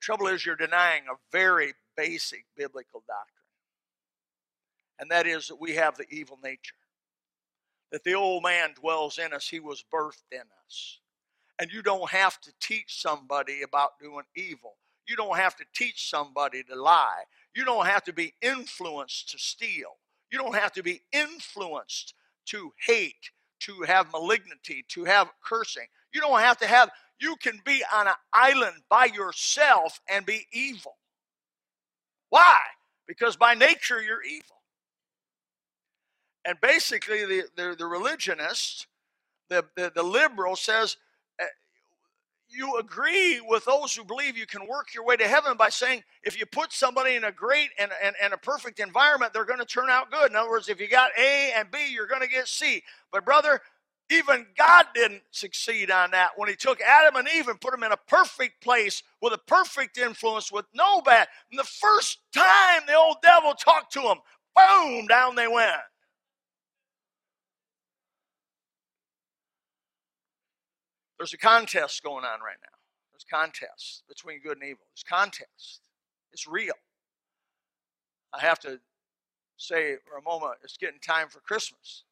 trouble 0.10 0.25
is, 0.25 0.44
you're 0.44 0.56
denying 0.56 1.04
a 1.04 1.16
very 1.32 1.72
basic 1.96 2.44
biblical 2.58 3.04
doctrine, 3.06 3.46
and 5.00 5.12
that 5.12 5.28
is 5.28 5.50
that 5.50 5.62
we 5.62 5.75
have 5.75 5.96
the 5.98 6.10
evil 6.10 6.39
nature. 6.44 6.74
That 7.92 8.04
the 8.04 8.16
old 8.16 8.42
man 8.42 8.74
dwells 8.74 9.20
in 9.20 9.34
us, 9.34 9.48
he 9.48 9.60
was 9.60 9.84
birthed 9.94 10.32
in 10.32 10.42
us. 10.66 11.00
And 11.62 11.72
you 11.72 11.84
don't 11.84 12.10
have 12.10 12.42
to 12.42 12.51
teach 12.60 13.00
somebody 13.00 13.62
about 13.62 14.00
doing 14.01 14.24
evil. 14.36 14.78
You 15.08 15.16
don't 15.16 15.38
have 15.38 15.56
to 15.58 15.66
teach 15.75 16.10
somebody 16.10 16.63
to 16.63 16.75
lie. 16.75 17.22
You 17.54 17.63
don't 17.63 17.86
have 17.86 18.04
to 18.06 18.13
be 18.13 18.34
influenced 18.42 19.30
to 19.30 19.38
steal. 19.38 19.98
You 20.32 20.39
don't 20.39 20.56
have 20.56 20.72
to 20.72 20.82
be 20.82 21.04
influenced 21.12 22.16
to 22.48 22.74
hate, 22.84 23.30
to 23.60 23.84
have 23.84 24.12
malignity, 24.12 24.86
to 24.89 25.04
have 25.04 25.30
cursing. 25.44 25.86
You 26.12 26.22
don't 26.22 26.39
have 26.39 26.58
to 26.58 26.68
have 26.68 26.89
you 27.20 27.36
can 27.36 27.60
be 27.66 27.84
on 27.94 28.08
an 28.08 28.14
island 28.34 28.78
by 28.90 29.06
yourself 29.06 30.00
and 30.10 30.26
be 30.26 30.48
evil. 30.52 30.98
Why? 32.30 32.58
Because 33.08 33.36
by 33.36 33.54
nature 33.56 34.02
you're 34.02 34.24
evil. 34.24 34.56
And 36.46 36.60
basically, 36.62 37.26
the, 37.26 37.44
the, 37.56 37.76
the 37.78 37.86
religionist, 37.86 38.88
the, 39.50 39.66
the, 39.76 39.92
the 39.94 40.04
liberal 40.04 40.56
says, 40.56 40.96
uh, 41.42 41.46
you 42.48 42.78
agree 42.78 43.42
with 43.42 43.66
those 43.66 43.94
who 43.94 44.04
believe 44.04 44.38
you 44.38 44.48
can 44.48 44.66
work 44.68 44.94
your 44.94 45.06
way 45.06 45.18
to 45.18 45.28
heaven 45.28 45.58
by 45.58 45.70
saying 45.70 46.04
if 46.24 46.40
you 46.40 46.46
put 46.46 46.72
somebody 46.72 47.16
in 47.16 47.26
a 47.26 47.32
great 47.32 47.70
and, 47.78 47.92
and, 48.02 48.16
and 48.24 48.34
a 48.34 48.38
perfect 48.38 48.80
environment, 48.80 49.34
they're 49.34 49.46
going 49.46 49.60
to 49.60 49.66
turn 49.66 49.90
out 49.90 50.12
good. 50.12 50.32
In 50.32 50.36
other 50.36 50.50
words, 50.50 50.70
if 50.70 50.80
you 50.80 50.88
got 50.88 51.12
A 51.18 51.52
and 51.56 51.70
B, 51.70 51.78
you're 51.92 52.08
going 52.08 52.22
to 52.22 52.28
get 52.28 52.48
C. 52.48 52.82
But, 53.12 53.26
brother, 53.26 53.62
even 54.10 54.48
God 54.58 54.86
didn't 54.96 55.22
succeed 55.32 55.92
on 55.92 56.12
that 56.12 56.32
when 56.36 56.50
He 56.50 56.56
took 56.56 56.82
Adam 56.82 57.16
and 57.16 57.28
Eve 57.36 57.48
and 57.48 57.62
put 57.62 57.72
them 57.72 57.84
in 57.84 57.92
a 57.92 57.98
perfect 58.08 58.62
place 58.62 59.04
with 59.22 59.34
a 59.34 59.38
perfect 59.38 59.98
influence 59.98 60.51
with 60.51 60.66
no 60.74 61.01
bad. 61.01 61.28
And 61.51 61.60
the 61.60 61.63
first 61.63 62.20
time 62.34 62.82
the 62.88 62.96
old 62.96 63.18
devil 63.22 63.54
talked 63.54 63.94
to 63.94 64.01
them, 64.01 64.18
boom, 64.56 65.08
down 65.08 65.36
they 65.36 65.48
went. 65.48 65.72
There's 71.18 71.34
a 71.34 71.38
contest 71.38 72.01
going 72.01 72.25
on 72.25 72.39
right 72.39 72.58
now. 72.62 72.78
There's 73.12 73.25
contests 73.30 74.04
between 74.08 74.42
good 74.42 74.58
and 74.58 74.63
evil. 74.63 74.86
There's 74.92 75.04
contest. 75.04 75.82
It's 76.32 76.48
real. 76.48 76.74
I 78.34 78.39
have 78.39 78.60
to 78.60 78.80
say 79.58 79.98
for 80.06 80.18
a 80.18 80.22
moment, 80.22 80.54
it's 80.63 80.78
getting 80.78 81.00
time 81.00 81.28
for 81.28 81.42
Christmas. 81.42 82.04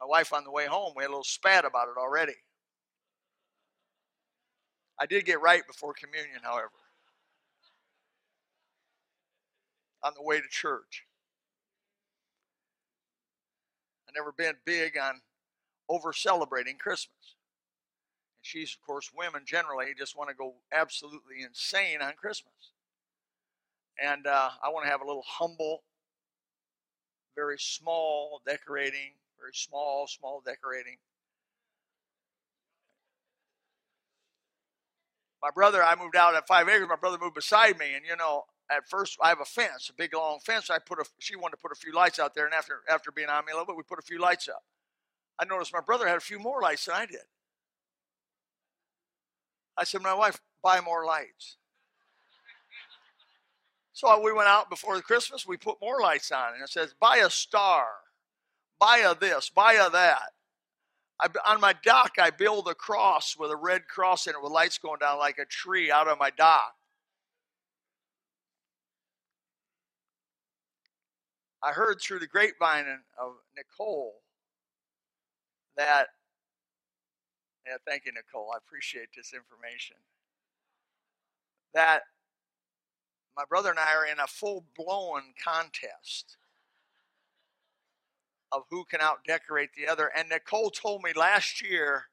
My 0.00 0.06
wife 0.06 0.32
on 0.32 0.44
the 0.44 0.50
way 0.50 0.66
home, 0.66 0.92
we 0.96 1.02
had 1.02 1.08
a 1.08 1.10
little 1.10 1.24
spat 1.24 1.64
about 1.64 1.88
it 1.88 1.98
already. 1.98 2.34
I 5.00 5.06
did 5.06 5.24
get 5.24 5.40
right 5.40 5.66
before 5.66 5.92
communion, 5.92 6.40
however, 6.42 6.70
on 10.02 10.12
the 10.14 10.22
way 10.22 10.40
to 10.40 10.48
church. 10.48 11.04
I 14.08 14.12
never 14.14 14.32
been 14.32 14.54
big 14.64 14.96
on 14.96 15.20
over 15.88 16.12
celebrating 16.12 16.78
Christmas. 16.78 17.36
And 18.36 18.42
she's, 18.42 18.76
of 18.80 18.86
course, 18.86 19.10
women 19.16 19.42
generally 19.44 19.86
just 19.96 20.16
want 20.16 20.30
to 20.30 20.36
go 20.36 20.54
absolutely 20.72 21.42
insane 21.44 22.02
on 22.02 22.14
Christmas. 22.14 22.72
And 24.02 24.26
uh, 24.26 24.50
I 24.64 24.68
want 24.70 24.84
to 24.84 24.90
have 24.90 25.00
a 25.00 25.06
little 25.06 25.24
humble, 25.26 25.82
very 27.34 27.58
small 27.58 28.40
decorating, 28.46 29.12
very 29.38 29.54
small, 29.54 30.06
small 30.06 30.42
decorating. 30.44 30.96
My 35.42 35.50
brother, 35.54 35.82
I 35.82 35.94
moved 35.94 36.16
out 36.16 36.34
at 36.34 36.48
five 36.48 36.68
acres. 36.68 36.88
My 36.88 36.96
brother 36.96 37.18
moved 37.20 37.34
beside 37.34 37.78
me, 37.78 37.94
and 37.94 38.04
you 38.04 38.16
know, 38.16 38.44
at 38.70 38.88
first 38.88 39.16
I 39.22 39.28
have 39.28 39.40
a 39.40 39.44
fence, 39.44 39.88
a 39.88 39.92
big 39.94 40.14
long 40.14 40.40
fence. 40.44 40.68
I 40.68 40.78
put 40.78 40.98
a. 40.98 41.04
She 41.20 41.36
wanted 41.36 41.56
to 41.56 41.62
put 41.62 41.72
a 41.72 41.76
few 41.76 41.92
lights 41.92 42.18
out 42.18 42.34
there, 42.34 42.44
and 42.44 42.54
after 42.54 42.80
after 42.90 43.12
being 43.12 43.28
on 43.28 43.44
me 43.44 43.52
a 43.52 43.54
little 43.54 43.66
bit, 43.66 43.76
we 43.76 43.84
put 43.84 44.00
a 44.00 44.02
few 44.02 44.18
lights 44.18 44.48
up. 44.48 44.64
I 45.38 45.44
noticed 45.44 45.72
my 45.72 45.80
brother 45.80 46.08
had 46.08 46.16
a 46.16 46.20
few 46.20 46.38
more 46.40 46.60
lights 46.60 46.86
than 46.86 46.96
I 46.96 47.06
did. 47.06 47.20
I 49.76 49.84
said, 49.84 50.02
my 50.02 50.14
wife, 50.14 50.40
buy 50.62 50.80
more 50.80 51.06
lights. 51.06 51.56
So 53.92 54.20
we 54.20 54.32
went 54.32 54.48
out 54.48 54.70
before 54.70 55.00
Christmas, 55.00 55.46
we 55.46 55.56
put 55.56 55.80
more 55.80 56.00
lights 56.00 56.32
on, 56.32 56.54
and 56.54 56.62
it 56.62 56.68
says, 56.68 56.94
buy 57.00 57.16
a 57.18 57.30
star, 57.30 57.86
buy 58.78 58.98
a 58.98 59.14
this, 59.14 59.50
buy 59.50 59.74
a 59.74 59.90
that. 59.90 60.30
I, 61.20 61.28
on 61.46 61.60
my 61.60 61.74
dock, 61.84 62.12
I 62.18 62.30
build 62.30 62.68
a 62.68 62.74
cross 62.74 63.36
with 63.36 63.50
a 63.50 63.56
red 63.56 63.88
cross 63.88 64.26
in 64.26 64.34
it 64.34 64.42
with 64.42 64.52
lights 64.52 64.78
going 64.78 65.00
down 65.00 65.18
like 65.18 65.38
a 65.38 65.44
tree 65.44 65.90
out 65.90 66.06
of 66.06 66.18
my 66.18 66.30
dock. 66.30 66.74
I 71.62 71.72
heard 71.72 72.00
through 72.00 72.20
the 72.20 72.28
grapevine 72.28 72.86
of 73.20 73.32
Nicole 73.56 74.14
that 75.76 76.08
yeah, 77.66 77.76
thank 77.86 78.06
you, 78.06 78.12
Nicole. 78.12 78.50
I 78.54 78.58
appreciate 78.58 79.08
this 79.14 79.34
information. 79.34 79.96
That 81.74 82.00
my 83.36 83.44
brother 83.46 83.70
and 83.70 83.78
I 83.78 83.94
are 83.94 84.06
in 84.06 84.20
a 84.20 84.26
full 84.26 84.64
blown 84.74 85.34
contest 85.42 86.38
of 88.52 88.62
who 88.70 88.84
can 88.84 89.00
out 89.00 89.18
decorate 89.26 89.70
the 89.76 89.86
other. 89.90 90.10
And 90.16 90.28
Nicole 90.28 90.70
told 90.70 91.02
me 91.02 91.12
last 91.14 91.62
year, 91.62 92.04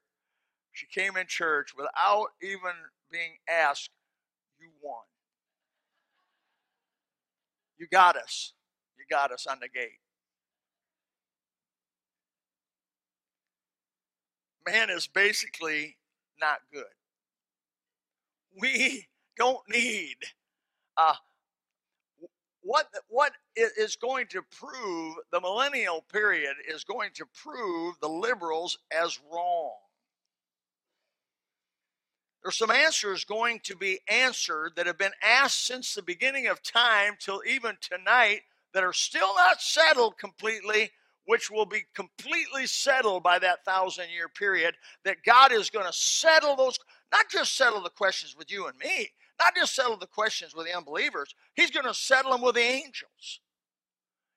she 0.72 0.88
came 0.88 1.16
in 1.18 1.28
church 1.28 1.74
without 1.76 2.28
even 2.42 2.74
being 3.12 3.38
asked, 3.50 3.90
You 4.60 4.70
won. 4.82 5.04
You 7.78 7.88
got 7.92 8.18
us. 8.18 8.54
You 8.98 9.06
got 9.10 9.32
us 9.32 9.48
on 9.48 9.60
the 9.62 9.70
gate. 9.70 10.00
man 14.68 14.90
is 14.90 15.08
basically 15.08 15.98
not 16.40 16.60
good. 16.74 16.84
We 18.60 19.08
don't 19.38 19.62
need 19.70 20.18
uh, 20.98 21.16
what 22.66 22.88
what 23.08 23.32
is 23.56 23.96
going 23.96 24.26
to 24.28 24.42
prove 24.42 25.16
the 25.32 25.40
millennial 25.40 26.04
period 26.12 26.56
is 26.68 26.84
going 26.84 27.12
to 27.14 27.26
prove 27.44 27.96
the 28.02 28.10
liberals 28.10 28.78
as 28.92 29.20
wrong. 29.32 29.76
There's 32.44 32.58
some 32.58 32.72
answers 32.72 33.24
going 33.24 33.60
to 33.64 33.76
be 33.76 34.00
answered 34.08 34.74
that 34.76 34.88
have 34.88 34.98
been 34.98 35.14
asked 35.22 35.66
since 35.66 35.94
the 35.94 36.02
beginning 36.02 36.48
of 36.48 36.62
time 36.62 37.14
till 37.20 37.42
even 37.48 37.78
tonight 37.82 38.42
that 38.74 38.84
are 38.84 38.94
still 38.94 39.34
not 39.36 39.62
settled 39.62 40.18
completely 40.18 40.92
which 41.26 41.50
will 41.50 41.66
be 41.66 41.84
completely 41.94 42.68
settled 42.68 43.24
by 43.24 43.40
that 43.40 43.66
thousand 43.66 44.06
year 44.14 44.30
period, 44.30 44.76
that 45.04 45.24
God 45.26 45.52
is 45.52 45.70
going 45.70 45.86
to 45.86 45.94
settle 45.94 46.56
those, 46.56 46.78
not 47.12 47.30
just 47.30 47.56
settle 47.58 47.82
the 47.82 47.90
questions 47.90 48.36
with 48.38 48.52
you 48.52 48.68
and 48.68 48.78
me, 48.78 49.10
not 49.40 49.56
just 49.56 49.76
settle 49.76 49.98
the 49.98 50.08
questions 50.08 50.56
with 50.56 50.66
the 50.66 50.76
unbelievers, 50.76 51.34
He's 51.56 51.72
going 51.72 51.86
to 51.86 51.94
settle 51.94 52.32
them 52.32 52.42
with 52.42 52.56
the 52.56 52.62
angels. 52.62 53.42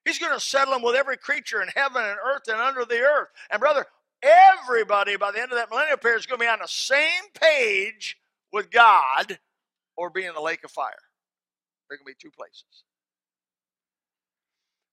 He's 0.05 0.19
going 0.19 0.33
to 0.33 0.41
settle 0.41 0.73
them 0.73 0.83
with 0.83 0.97
every 0.97 1.17
creature 1.17 1.61
in 1.61 1.69
heaven 1.75 2.03
and 2.03 2.17
earth 2.25 2.49
and 2.49 2.61
under 2.61 2.85
the 2.85 3.01
earth. 3.01 3.29
And, 3.51 3.61
brother, 3.61 3.87
everybody 4.23 5.17
by 5.17 5.33
the 5.33 5.41
end 5.41 5.53
of 5.53 5.59
that 5.59 5.71
millennial 5.71 5.99
period 5.99 6.21
is 6.21 6.27
going 6.27 6.41
to 6.41 6.45
be 6.45 6.51
on 6.51 6.61
the 6.61 6.69
same 6.69 7.25
page 7.39 8.17
with 8.53 8.71
God 8.71 9.39
or 9.97 10.11
be 10.11 10.25
in 10.25 10.35
the 10.35 10.41
lake 10.41 10.65
of 10.65 10.71
fire. 10.71 10.95
There 11.89 11.95
are 11.95 11.99
going 11.99 12.07
to 12.07 12.19
be 12.19 12.29
two 12.29 12.35
places. 12.35 12.85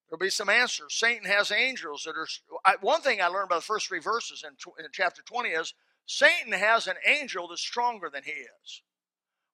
There'll 0.10 0.20
be 0.20 0.30
some 0.30 0.50
answers. 0.50 0.94
Satan 0.94 1.26
has 1.26 1.52
angels 1.52 2.04
that 2.06 2.16
are. 2.16 2.28
I, 2.64 2.76
one 2.82 3.02
thing 3.02 3.22
I 3.22 3.28
learned 3.28 3.46
about 3.46 3.62
the 3.62 3.66
first 3.66 3.88
three 3.88 4.00
verses 4.00 4.44
in, 4.46 4.52
in 4.84 4.90
chapter 4.92 5.22
20 5.24 5.50
is 5.50 5.74
Satan 6.06 6.52
has 6.52 6.88
an 6.88 6.96
angel 7.06 7.48
that's 7.48 7.62
stronger 7.62 8.10
than 8.14 8.24
he 8.24 8.32
is. 8.32 8.82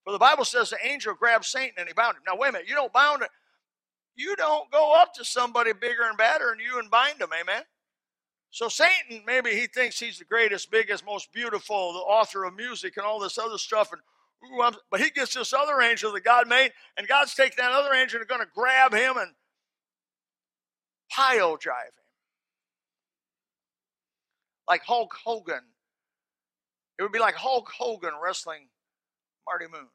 For 0.03 0.11
the 0.11 0.19
Bible 0.19 0.45
says 0.45 0.69
the 0.69 0.77
angel 0.83 1.13
grabbed 1.13 1.45
Satan 1.45 1.75
and 1.77 1.87
he 1.87 1.93
bound 1.93 2.17
him. 2.17 2.23
Now, 2.27 2.35
wait 2.35 2.49
a 2.49 2.51
minute. 2.53 2.67
You 2.67 2.75
don't 2.75 2.93
bound 2.93 3.21
it. 3.21 3.29
You 4.15 4.35
don't 4.35 4.69
go 4.71 4.93
up 4.93 5.13
to 5.15 5.25
somebody 5.25 5.73
bigger 5.73 6.03
and 6.03 6.17
badder 6.17 6.51
and 6.51 6.59
you 6.59 6.79
and 6.79 6.89
bind 6.89 7.21
him. 7.21 7.29
Amen. 7.39 7.63
So 8.49 8.67
Satan, 8.67 9.23
maybe 9.25 9.51
he 9.51 9.67
thinks 9.67 9.99
he's 9.99 10.19
the 10.19 10.25
greatest, 10.25 10.69
biggest, 10.69 11.05
most 11.05 11.31
beautiful, 11.31 11.93
the 11.93 11.99
author 11.99 12.43
of 12.43 12.55
music 12.55 12.97
and 12.97 13.05
all 13.05 13.19
this 13.19 13.37
other 13.37 13.57
stuff. 13.57 13.93
And 13.93 14.01
ooh, 14.43 14.77
but 14.89 14.99
he 14.99 15.09
gets 15.09 15.33
this 15.33 15.53
other 15.53 15.79
angel 15.81 16.11
that 16.11 16.25
God 16.25 16.49
made, 16.49 16.71
and 16.97 17.07
God's 17.07 17.33
taking 17.33 17.55
that 17.57 17.71
other 17.71 17.93
angel 17.93 18.19
and 18.19 18.27
going 18.27 18.41
to 18.41 18.47
grab 18.53 18.93
him 18.93 19.15
and 19.17 19.31
pile 21.09 21.55
drive 21.55 21.85
him, 21.85 22.03
Like 24.67 24.83
Hulk 24.83 25.13
Hogan. 25.23 25.61
It 26.99 27.03
would 27.03 27.13
be 27.13 27.19
like 27.19 27.35
Hulk 27.35 27.71
Hogan 27.77 28.13
wrestling 28.21 28.67
Marty 29.51 29.65
Moon. 29.69 29.89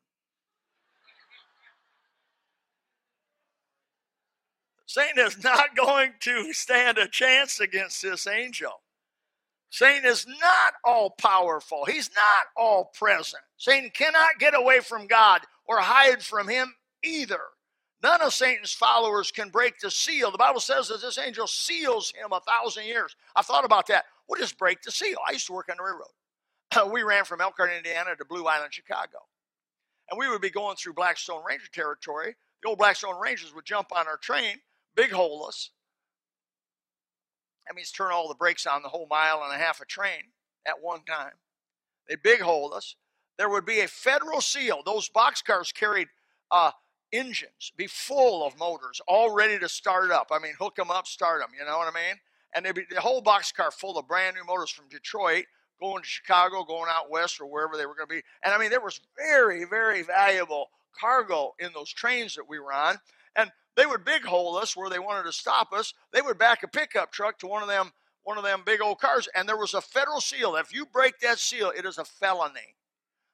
Satan 4.84 5.24
is 5.24 5.42
not 5.42 5.74
going 5.74 6.12
to 6.20 6.52
stand 6.52 6.98
a 6.98 7.08
chance 7.08 7.58
against 7.58 8.02
this 8.02 8.26
angel. 8.26 8.82
Satan 9.70 10.04
is 10.04 10.26
not 10.26 10.74
all 10.84 11.10
powerful. 11.10 11.86
He's 11.86 12.10
not 12.14 12.46
all 12.54 12.90
present. 12.94 13.42
Satan 13.56 13.90
cannot 13.94 14.38
get 14.38 14.54
away 14.54 14.80
from 14.80 15.06
God 15.06 15.40
or 15.64 15.78
hide 15.78 16.22
from 16.22 16.48
him 16.48 16.74
either. 17.02 17.40
None 18.02 18.20
of 18.20 18.34
Satan's 18.34 18.74
followers 18.74 19.30
can 19.30 19.48
break 19.48 19.78
the 19.78 19.90
seal. 19.90 20.30
The 20.30 20.36
Bible 20.36 20.60
says 20.60 20.88
that 20.88 21.00
this 21.00 21.18
angel 21.18 21.46
seals 21.46 22.12
him 22.14 22.30
a 22.30 22.40
thousand 22.40 22.84
years. 22.84 23.16
I 23.34 23.40
thought 23.40 23.64
about 23.64 23.86
that. 23.86 24.04
What 24.26 24.38
just 24.38 24.58
break 24.58 24.82
the 24.82 24.92
seal? 24.92 25.16
I 25.26 25.32
used 25.32 25.46
to 25.46 25.54
work 25.54 25.70
on 25.70 25.78
the 25.78 25.82
railroad. 25.82 26.92
we 26.92 27.02
ran 27.02 27.24
from 27.24 27.40
Elkhart, 27.40 27.70
Indiana 27.74 28.14
to 28.16 28.24
Blue 28.26 28.44
Island, 28.44 28.74
Chicago. 28.74 29.18
And 30.10 30.18
we 30.18 30.28
would 30.28 30.40
be 30.40 30.50
going 30.50 30.76
through 30.76 30.94
Blackstone 30.94 31.42
Ranger 31.46 31.68
territory. 31.72 32.36
The 32.62 32.68
old 32.68 32.78
Blackstone 32.78 33.20
Rangers 33.20 33.54
would 33.54 33.64
jump 33.64 33.88
on 33.94 34.06
our 34.06 34.16
train, 34.16 34.56
big 34.94 35.10
hole 35.10 35.46
us. 35.46 35.70
That 37.66 37.74
means 37.74 37.90
turn 37.90 38.12
all 38.12 38.28
the 38.28 38.34
brakes 38.34 38.66
on 38.66 38.82
the 38.82 38.88
whole 38.88 39.08
mile 39.10 39.42
and 39.44 39.52
a 39.52 39.62
half 39.62 39.80
of 39.80 39.88
train 39.88 40.32
at 40.66 40.80
one 40.80 41.02
time. 41.04 41.32
They 42.08 42.16
big 42.16 42.40
hole 42.40 42.72
us. 42.72 42.94
There 43.38 43.48
would 43.48 43.66
be 43.66 43.80
a 43.80 43.88
federal 43.88 44.40
seal. 44.40 44.82
Those 44.84 45.08
boxcars 45.08 45.74
carried 45.74 46.08
uh, 46.50 46.70
engines, 47.12 47.72
be 47.76 47.86
full 47.86 48.46
of 48.46 48.56
motors, 48.58 49.00
all 49.08 49.34
ready 49.34 49.58
to 49.58 49.68
start 49.68 50.10
up. 50.10 50.28
I 50.30 50.38
mean, 50.38 50.54
hook 50.58 50.76
them 50.76 50.90
up, 50.90 51.06
start 51.06 51.40
them. 51.40 51.50
You 51.58 51.66
know 51.66 51.76
what 51.78 51.92
I 51.92 51.94
mean? 51.94 52.16
And 52.54 52.64
they'd 52.64 52.74
be 52.74 52.86
the 52.88 53.00
whole 53.00 53.22
boxcar 53.22 53.72
full 53.72 53.98
of 53.98 54.08
brand 54.08 54.36
new 54.36 54.44
motors 54.44 54.70
from 54.70 54.88
Detroit, 54.88 55.44
going 55.80 56.02
to 56.02 56.08
Chicago, 56.08 56.64
going 56.64 56.90
out 56.90 57.10
west, 57.10 57.40
or 57.40 57.46
wherever 57.46 57.76
they 57.76 57.86
were 57.86 57.94
going 57.94 58.08
to 58.08 58.14
be. 58.14 58.22
And 58.44 58.54
I 58.54 58.58
mean, 58.58 58.70
there 58.70 58.80
was 58.80 59.00
very, 59.16 59.64
very 59.64 60.02
valuable 60.02 60.68
cargo 60.98 61.54
in 61.58 61.70
those 61.74 61.92
trains 61.92 62.34
that 62.36 62.48
we 62.48 62.58
were 62.58 62.72
on. 62.72 62.96
And 63.36 63.50
they 63.76 63.86
would 63.86 64.04
big 64.04 64.24
hole 64.24 64.56
us 64.56 64.76
where 64.76 64.88
they 64.88 64.98
wanted 64.98 65.24
to 65.24 65.32
stop 65.32 65.72
us. 65.72 65.92
They 66.12 66.22
would 66.22 66.38
back 66.38 66.62
a 66.62 66.68
pickup 66.68 67.12
truck 67.12 67.38
to 67.40 67.46
one 67.46 67.62
of 67.62 67.68
them, 67.68 67.92
one 68.22 68.38
of 68.38 68.44
them 68.44 68.62
big 68.64 68.80
old 68.80 68.98
cars, 68.98 69.28
and 69.34 69.48
there 69.48 69.56
was 69.56 69.74
a 69.74 69.80
federal 69.80 70.20
seal. 70.20 70.56
If 70.56 70.72
you 70.74 70.86
break 70.86 71.20
that 71.20 71.38
seal, 71.38 71.72
it 71.76 71.84
is 71.84 71.98
a 71.98 72.04
felony. 72.04 72.74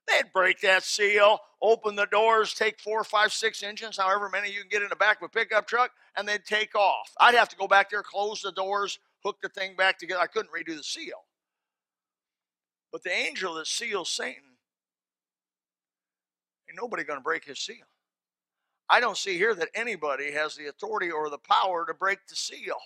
They'd 0.08 0.32
break 0.34 0.60
that 0.62 0.82
seal, 0.82 1.38
open 1.62 1.94
the 1.94 2.06
doors, 2.06 2.54
take 2.54 2.80
four, 2.80 3.04
five, 3.04 3.32
six 3.32 3.62
engines, 3.62 3.96
however 3.96 4.28
many 4.28 4.50
you 4.50 4.60
can 4.60 4.68
get 4.68 4.82
in 4.82 4.88
the 4.88 4.96
back 4.96 5.22
of 5.22 5.26
a 5.26 5.28
pickup 5.28 5.68
truck, 5.68 5.92
and 6.16 6.26
they'd 6.26 6.44
take 6.44 6.74
off. 6.74 7.12
I'd 7.20 7.36
have 7.36 7.48
to 7.50 7.56
go 7.56 7.68
back 7.68 7.90
there, 7.90 8.02
close 8.02 8.42
the 8.42 8.50
doors, 8.50 8.98
hook 9.24 9.36
the 9.42 9.48
thing 9.48 9.76
back 9.76 9.98
together. 9.98 10.20
I 10.20 10.26
couldn't 10.26 10.50
redo 10.52 10.76
the 10.76 10.82
seal. 10.82 11.24
But 12.92 13.02
the 13.02 13.12
angel 13.12 13.54
that 13.54 13.66
seals 13.66 14.10
Satan, 14.10 14.42
ain't 16.68 16.78
nobody 16.80 17.04
going 17.04 17.18
to 17.18 17.22
break 17.24 17.46
his 17.46 17.58
seal. 17.58 17.86
I 18.90 19.00
don't 19.00 19.16
see 19.16 19.38
here 19.38 19.54
that 19.54 19.70
anybody 19.74 20.32
has 20.32 20.54
the 20.54 20.66
authority 20.66 21.10
or 21.10 21.30
the 21.30 21.38
power 21.38 21.86
to 21.86 21.94
break 21.94 22.18
the 22.28 22.36
seal. 22.36 22.76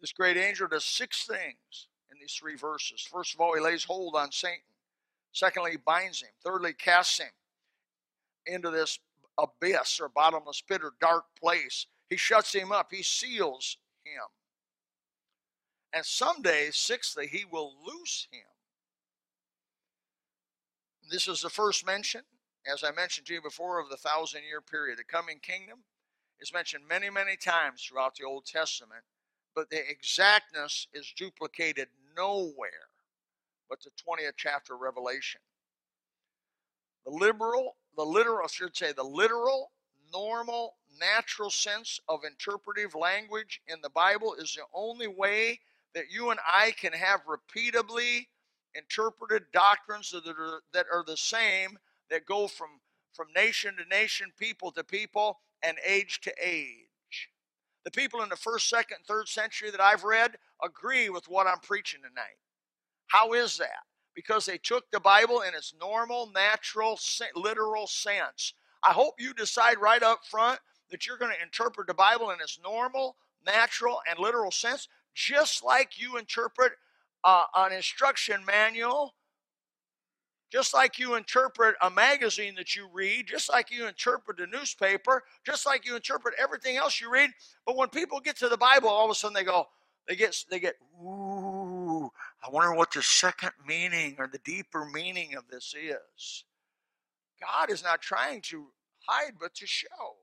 This 0.00 0.12
great 0.12 0.36
angel 0.36 0.68
does 0.68 0.84
six 0.84 1.24
things 1.24 1.88
in 2.12 2.18
these 2.20 2.34
three 2.34 2.56
verses. 2.56 3.08
First 3.10 3.32
of 3.34 3.40
all, 3.40 3.54
he 3.54 3.60
lays 3.62 3.84
hold 3.84 4.14
on 4.16 4.30
Satan. 4.32 4.58
Secondly, 5.32 5.72
he 5.72 5.76
binds 5.78 6.20
him. 6.20 6.28
Thirdly, 6.44 6.74
casts 6.74 7.18
him 7.18 7.30
into 8.44 8.70
this 8.70 8.98
abyss 9.38 9.98
or 10.00 10.10
bottomless 10.10 10.60
pit 10.60 10.82
or 10.84 10.92
dark 11.00 11.24
place. 11.40 11.86
He 12.10 12.18
shuts 12.18 12.52
him 12.54 12.70
up. 12.70 12.88
He 12.90 13.02
seals 13.02 13.78
him. 14.04 14.22
And 15.94 16.04
someday, 16.04 16.70
sixthly, 16.72 17.28
he 17.28 17.44
will 17.44 17.74
loose 17.86 18.26
him. 18.30 18.42
This 21.10 21.28
is 21.28 21.42
the 21.42 21.50
first 21.50 21.86
mention, 21.86 22.22
as 22.70 22.82
I 22.82 22.90
mentioned 22.90 23.26
to 23.28 23.34
you 23.34 23.42
before, 23.42 23.78
of 23.78 23.90
the 23.90 23.96
thousand 23.96 24.42
year 24.42 24.60
period. 24.60 24.98
The 24.98 25.04
coming 25.04 25.38
kingdom 25.40 25.80
is 26.40 26.52
mentioned 26.52 26.84
many, 26.88 27.10
many 27.10 27.36
times 27.36 27.82
throughout 27.82 28.16
the 28.16 28.24
Old 28.24 28.46
Testament, 28.46 29.04
but 29.54 29.70
the 29.70 29.88
exactness 29.88 30.88
is 30.92 31.12
duplicated 31.16 31.88
nowhere 32.16 32.88
but 33.68 33.80
the 33.82 33.90
20th 33.90 34.34
chapter 34.36 34.74
of 34.74 34.80
Revelation. 34.80 35.40
The 37.04 37.12
liberal, 37.12 37.76
the 37.96 38.04
literal, 38.04 38.44
I 38.44 38.48
should 38.48 38.76
say, 38.76 38.92
the 38.92 39.02
literal, 39.02 39.70
normal, 40.12 40.76
natural 40.98 41.50
sense 41.50 42.00
of 42.08 42.20
interpretive 42.24 42.94
language 42.94 43.60
in 43.66 43.80
the 43.82 43.90
Bible 43.90 44.34
is 44.34 44.54
the 44.54 44.62
only 44.72 45.08
way 45.08 45.60
that 45.94 46.10
you 46.10 46.30
and 46.30 46.40
I 46.46 46.72
can 46.72 46.92
have 46.92 47.20
repeatably 47.26 48.26
interpreted 48.74 49.44
doctrines 49.52 50.10
that 50.10 50.26
are, 50.26 50.62
that 50.72 50.86
are 50.92 51.04
the 51.06 51.16
same, 51.16 51.78
that 52.10 52.26
go 52.26 52.48
from, 52.48 52.68
from 53.12 53.28
nation 53.34 53.76
to 53.76 53.84
nation, 53.88 54.32
people 54.38 54.72
to 54.72 54.84
people, 54.84 55.38
and 55.62 55.78
age 55.86 56.20
to 56.22 56.32
age. 56.42 57.30
The 57.84 57.90
people 57.90 58.22
in 58.22 58.28
the 58.28 58.36
first, 58.36 58.68
second, 58.68 58.98
third 59.06 59.28
century 59.28 59.70
that 59.70 59.80
I've 59.80 60.04
read 60.04 60.36
agree 60.62 61.10
with 61.10 61.28
what 61.28 61.46
I'm 61.46 61.60
preaching 61.60 62.00
tonight. 62.00 62.38
How 63.08 63.34
is 63.34 63.56
that? 63.58 63.84
Because 64.14 64.46
they 64.46 64.58
took 64.58 64.90
the 64.90 65.00
Bible 65.00 65.42
in 65.42 65.54
its 65.54 65.74
normal, 65.78 66.30
natural, 66.34 66.98
literal 67.36 67.86
sense. 67.86 68.54
I 68.82 68.92
hope 68.92 69.14
you 69.18 69.34
decide 69.34 69.78
right 69.80 70.02
up 70.02 70.20
front 70.30 70.60
that 70.90 71.06
you're 71.06 71.18
going 71.18 71.32
to 71.36 71.42
interpret 71.42 71.86
the 71.86 71.94
Bible 71.94 72.30
in 72.30 72.40
its 72.40 72.58
normal, 72.62 73.16
natural, 73.44 74.00
and 74.08 74.18
literal 74.18 74.50
sense 74.50 74.88
just 75.14 75.64
like 75.64 75.98
you 76.00 76.18
interpret 76.18 76.72
uh, 77.24 77.44
an 77.56 77.72
instruction 77.72 78.44
manual, 78.44 79.14
just 80.52 80.74
like 80.74 80.98
you 80.98 81.14
interpret 81.16 81.74
a 81.82 81.90
magazine 81.90 82.54
that 82.56 82.76
you 82.76 82.88
read, 82.92 83.26
just 83.26 83.50
like 83.50 83.70
you 83.70 83.86
interpret 83.88 84.38
a 84.40 84.46
newspaper, 84.46 85.22
just 85.44 85.66
like 85.66 85.86
you 85.86 85.96
interpret 85.96 86.34
everything 86.40 86.76
else 86.76 87.00
you 87.00 87.10
read. 87.10 87.30
But 87.66 87.76
when 87.76 87.88
people 87.88 88.20
get 88.20 88.36
to 88.38 88.48
the 88.48 88.56
Bible, 88.56 88.88
all 88.88 89.04
of 89.04 89.10
a 89.10 89.14
sudden 89.14 89.34
they 89.34 89.42
go, 89.42 89.66
they 90.06 90.16
get, 90.16 90.36
they 90.50 90.60
get, 90.60 90.74
ooh, 91.02 92.10
I 92.42 92.50
wonder 92.50 92.74
what 92.74 92.92
the 92.92 93.02
second 93.02 93.52
meaning 93.66 94.16
or 94.18 94.28
the 94.28 94.38
deeper 94.44 94.84
meaning 94.84 95.34
of 95.34 95.44
this 95.50 95.74
is. 95.74 96.44
God 97.40 97.70
is 97.70 97.82
not 97.82 98.00
trying 98.00 98.40
to 98.42 98.66
hide, 99.08 99.32
but 99.40 99.54
to 99.56 99.66
show. 99.66 100.16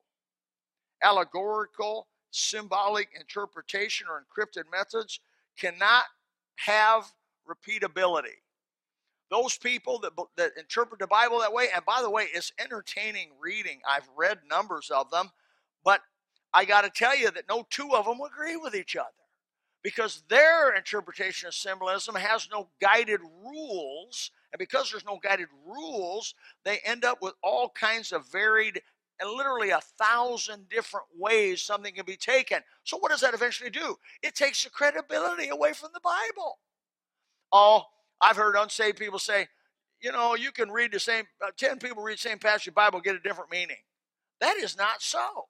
Allegorical 1.04 2.08
symbolic 2.32 3.10
interpretation 3.18 4.08
or 4.10 4.24
encrypted 4.24 4.64
methods 4.72 5.20
cannot 5.58 6.06
have 6.56 7.12
repeatability. 7.48 8.40
Those 9.30 9.58
people 9.58 10.00
that, 10.00 10.12
that 10.36 10.52
interpret 10.58 11.00
the 11.00 11.08
Bible 11.08 11.40
that 11.40 11.54
way, 11.54 11.68
and 11.74 11.86
by 11.86 12.02
the 12.02 12.10
way, 12.10 12.28
it's 12.34 12.52
entertaining 12.60 13.30
reading. 13.40 13.80
I've 13.90 14.10
read 14.18 14.40
numbers 14.50 14.90
of 14.90 15.10
them, 15.10 15.30
but 15.86 16.02
I 16.54 16.66
got 16.66 16.82
to 16.82 16.90
tell 16.90 17.16
you 17.18 17.32
that 17.32 17.48
no 17.48 17.66
two 17.70 17.92
of 17.94 18.06
them 18.06 18.20
agree 18.20 18.58
with 18.58 18.76
each 18.76 18.96
other 18.96 19.08
because 19.84 20.24
their 20.30 20.76
interpretation 20.76 21.48
of 21.48 21.54
symbolism 21.54 22.16
has 22.16 22.50
no 22.52 22.70
guided 22.82 23.22
rules. 23.44 24.32
And 24.52 24.60
because 24.60 24.92
there's 24.92 25.06
no 25.06 25.18
guided 25.18 25.48
rules, 25.66 26.36
they 26.66 26.80
end 26.84 27.06
up 27.06 27.20
with 27.22 27.34
all 27.42 27.70
kinds 27.70 28.12
of 28.12 28.30
varied 28.32 28.82
and 29.22 29.30
literally 29.32 29.70
a 29.70 29.80
thousand 30.00 30.68
different 30.70 31.06
ways 31.18 31.62
something 31.62 31.94
can 31.94 32.06
be 32.06 32.18
taken. 32.18 32.60
So, 32.84 32.98
what 32.98 33.12
does 33.12 33.22
that 33.22 33.34
eventually 33.34 33.70
do? 33.70 33.96
It 34.24 34.36
takes 34.36 34.64
the 34.64 34.70
credibility 34.70 35.50
away 35.50 35.74
from 35.74 35.92
the 35.94 36.02
Bible. 36.04 36.58
Oh, 37.52 37.84
I've 38.20 38.38
heard 38.38 38.56
unsaved 38.56 38.98
people 38.98 39.20
say, 39.20 39.48
you 40.02 40.12
know, 40.12 40.36
you 40.36 40.52
can 40.52 40.72
read 40.72 40.92
the 40.92 41.00
same, 41.00 41.26
uh, 41.46 41.52
10 41.56 41.78
people 41.78 42.02
read 42.02 42.18
the 42.18 42.30
same 42.30 42.40
passage 42.40 42.68
of 42.68 42.74
the 42.74 42.80
Bible, 42.80 43.00
get 43.00 43.16
a 43.16 43.20
different 43.20 43.52
meaning. 43.52 43.78
That 44.40 44.58
is 44.58 44.76
not 44.76 45.02
so. 45.02 45.46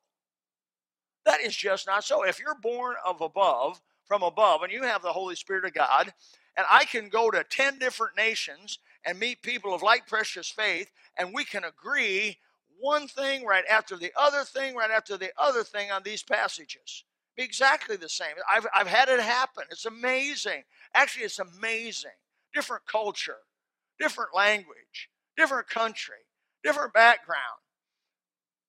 That 1.25 1.39
is 1.41 1.55
just 1.55 1.88
not 1.88 2.03
so. 2.03 2.23
If 2.23 2.39
you're 2.39 2.57
born 2.62 2.95
of 3.05 3.21
above, 3.21 3.81
from 4.05 4.23
above, 4.23 4.63
and 4.63 4.73
you 4.73 4.84
have 4.84 5.01
the 5.01 5.13
Holy 5.13 5.36
Spirit 5.36 5.63
of 5.63 5.73
God, 5.73 6.13
and 6.57 6.65
I 6.69 6.84
can 6.84 7.07
go 7.07 7.31
to 7.31 7.45
10 7.49 7.79
different 7.79 8.17
nations 8.17 8.79
and 9.05 9.17
meet 9.17 9.41
people 9.41 9.73
of 9.73 9.81
like 9.81 10.07
precious 10.07 10.49
faith, 10.49 10.91
and 11.17 11.34
we 11.34 11.45
can 11.45 11.63
agree 11.63 12.38
one 12.81 13.07
thing 13.07 13.45
right 13.45 13.63
after 13.69 13.95
the 13.95 14.11
other 14.17 14.43
thing 14.43 14.75
right 14.75 14.91
after 14.91 15.17
the 15.17 15.31
other 15.37 15.63
thing 15.63 15.91
on 15.91 16.03
these 16.03 16.23
passages. 16.23 17.05
Be 17.37 17.43
exactly 17.43 17.95
the 17.95 18.09
same. 18.09 18.33
I've, 18.51 18.67
I've 18.75 18.87
had 18.87 19.07
it 19.09 19.19
happen. 19.19 19.63
It's 19.71 19.85
amazing. 19.85 20.63
Actually, 20.93 21.25
it's 21.25 21.39
amazing. 21.39 22.11
Different 22.53 22.85
culture, 22.85 23.37
different 23.99 24.35
language, 24.35 25.09
different 25.37 25.69
country, 25.69 26.15
different 26.63 26.93
background. 26.93 27.39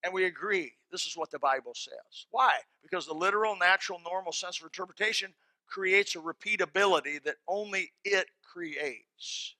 And 0.04 0.14
we 0.14 0.24
agree 0.24 0.72
this 0.90 1.06
is 1.06 1.16
what 1.16 1.30
the 1.30 1.38
Bible 1.38 1.72
says. 1.74 2.26
Why? 2.30 2.52
Because 2.82 3.06
the 3.06 3.14
literal, 3.14 3.56
natural, 3.56 4.00
normal 4.04 4.32
sense 4.32 4.58
of 4.58 4.64
interpretation 4.64 5.32
creates 5.66 6.14
a 6.14 6.18
repeatability 6.18 7.22
that 7.24 7.36
only 7.48 7.92
it 8.04 8.26
creates. 8.44 9.56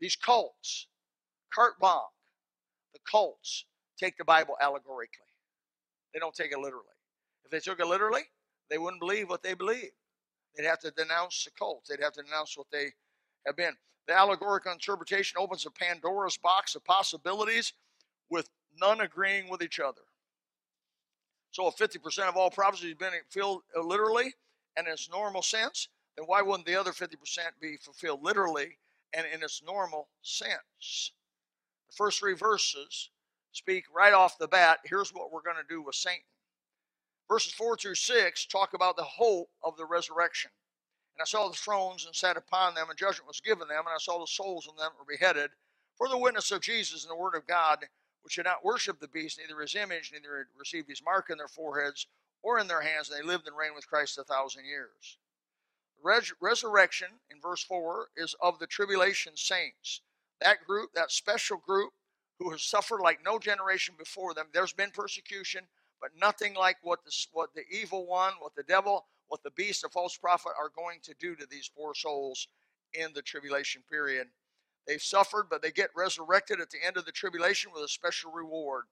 These 0.00 0.16
cults, 0.16 0.88
blanche, 1.54 1.72
the 1.80 2.15
cults 3.10 3.64
take 3.98 4.16
the 4.16 4.24
Bible 4.24 4.56
allegorically. 4.60 5.26
They 6.12 6.20
don't 6.20 6.34
take 6.34 6.52
it 6.52 6.58
literally. 6.58 6.84
If 7.44 7.50
they 7.50 7.60
took 7.60 7.80
it 7.80 7.86
literally, 7.86 8.22
they 8.70 8.78
wouldn't 8.78 9.00
believe 9.00 9.28
what 9.28 9.42
they 9.42 9.54
believe. 9.54 9.90
They'd 10.56 10.66
have 10.66 10.80
to 10.80 10.90
denounce 10.90 11.44
the 11.44 11.50
cults. 11.58 11.88
They'd 11.88 12.02
have 12.02 12.14
to 12.14 12.22
denounce 12.22 12.56
what 12.56 12.66
they 12.72 12.92
have 13.46 13.56
been. 13.56 13.74
The 14.08 14.14
allegorical 14.14 14.72
interpretation 14.72 15.36
opens 15.38 15.66
a 15.66 15.70
Pandora's 15.70 16.36
box 16.36 16.74
of 16.74 16.84
possibilities 16.84 17.72
with 18.30 18.48
none 18.80 19.00
agreeing 19.00 19.48
with 19.48 19.62
each 19.62 19.80
other. 19.80 20.02
So 21.50 21.68
if 21.68 21.76
50% 21.76 22.28
of 22.28 22.36
all 22.36 22.50
prophecy 22.50 22.88
has 22.88 22.96
been 22.96 23.12
fulfilled 23.30 23.62
literally 23.74 24.34
and 24.76 24.86
in 24.86 24.92
its 24.92 25.08
normal 25.10 25.42
sense, 25.42 25.88
then 26.16 26.26
why 26.26 26.42
wouldn't 26.42 26.66
the 26.66 26.76
other 26.76 26.92
50% 26.92 27.16
be 27.60 27.76
fulfilled 27.76 28.22
literally 28.22 28.78
and 29.14 29.26
in 29.32 29.42
its 29.42 29.62
normal 29.64 30.08
sense? 30.22 31.12
The 31.88 31.96
first 31.96 32.18
three 32.18 32.34
verses 32.34 33.10
speak 33.52 33.84
right 33.94 34.12
off 34.12 34.38
the 34.38 34.48
bat 34.48 34.80
here's 34.84 35.14
what 35.14 35.32
we're 35.32 35.42
going 35.42 35.56
to 35.56 35.68
do 35.68 35.82
with 35.82 35.94
Satan. 35.94 36.24
Verses 37.28 37.52
4 37.52 37.76
through 37.76 37.94
6 37.94 38.46
talk 38.46 38.74
about 38.74 38.96
the 38.96 39.02
hope 39.02 39.50
of 39.62 39.76
the 39.76 39.84
resurrection. 39.84 40.50
And 41.16 41.22
I 41.22 41.24
saw 41.24 41.48
the 41.48 41.56
thrones 41.56 42.04
and 42.04 42.14
sat 42.14 42.36
upon 42.36 42.74
them, 42.74 42.90
and 42.90 42.98
judgment 42.98 43.26
was 43.26 43.40
given 43.40 43.68
them, 43.68 43.86
and 43.86 43.94
I 43.94 43.98
saw 43.98 44.20
the 44.20 44.26
souls 44.26 44.68
of 44.68 44.76
them 44.76 44.90
were 44.98 45.06
beheaded 45.06 45.50
for 45.96 46.08
the 46.08 46.18
witness 46.18 46.50
of 46.50 46.60
Jesus 46.60 47.04
and 47.04 47.10
the 47.10 47.16
word 47.16 47.34
of 47.34 47.46
God, 47.46 47.86
which 48.22 48.36
had 48.36 48.44
not 48.44 48.64
worshipped 48.64 49.00
the 49.00 49.08
beast, 49.08 49.38
neither 49.38 49.60
his 49.60 49.74
image, 49.74 50.12
neither 50.12 50.48
received 50.58 50.88
his 50.88 51.02
mark 51.02 51.30
in 51.30 51.38
their 51.38 51.48
foreheads 51.48 52.06
or 52.42 52.58
in 52.58 52.68
their 52.68 52.82
hands, 52.82 53.08
and 53.08 53.18
they 53.18 53.26
lived 53.26 53.46
and 53.46 53.56
reigned 53.56 53.74
with 53.74 53.88
Christ 53.88 54.18
a 54.18 54.24
thousand 54.24 54.66
years. 54.66 55.18
Res- 56.02 56.34
resurrection 56.40 57.08
in 57.30 57.40
verse 57.40 57.62
4 57.64 58.10
is 58.16 58.34
of 58.40 58.58
the 58.58 58.66
tribulation 58.66 59.36
saints. 59.36 60.02
That 60.40 60.64
group, 60.66 60.90
that 60.94 61.10
special 61.10 61.58
group 61.58 61.92
who 62.38 62.50
has 62.50 62.62
suffered 62.62 63.00
like 63.00 63.20
no 63.24 63.38
generation 63.38 63.94
before 63.98 64.34
them. 64.34 64.46
There's 64.52 64.72
been 64.72 64.90
persecution, 64.90 65.62
but 66.00 66.10
nothing 66.20 66.54
like 66.54 66.76
what 66.82 67.04
the, 67.04 67.12
what 67.32 67.54
the 67.54 67.62
evil 67.70 68.06
one, 68.06 68.34
what 68.40 68.54
the 68.54 68.62
devil, 68.62 69.06
what 69.28 69.42
the 69.42 69.50
beast, 69.52 69.82
the 69.82 69.88
false 69.88 70.16
prophet, 70.16 70.52
are 70.58 70.70
going 70.76 70.98
to 71.04 71.14
do 71.18 71.34
to 71.36 71.46
these 71.50 71.70
poor 71.74 71.94
souls 71.94 72.48
in 72.92 73.12
the 73.14 73.22
tribulation 73.22 73.82
period. 73.90 74.28
They've 74.86 75.02
suffered, 75.02 75.46
but 75.50 75.62
they 75.62 75.70
get 75.70 75.90
resurrected 75.96 76.60
at 76.60 76.70
the 76.70 76.84
end 76.84 76.96
of 76.96 77.06
the 77.06 77.12
tribulation 77.12 77.72
with 77.74 77.82
a 77.82 77.88
special 77.88 78.30
reward. 78.30 78.84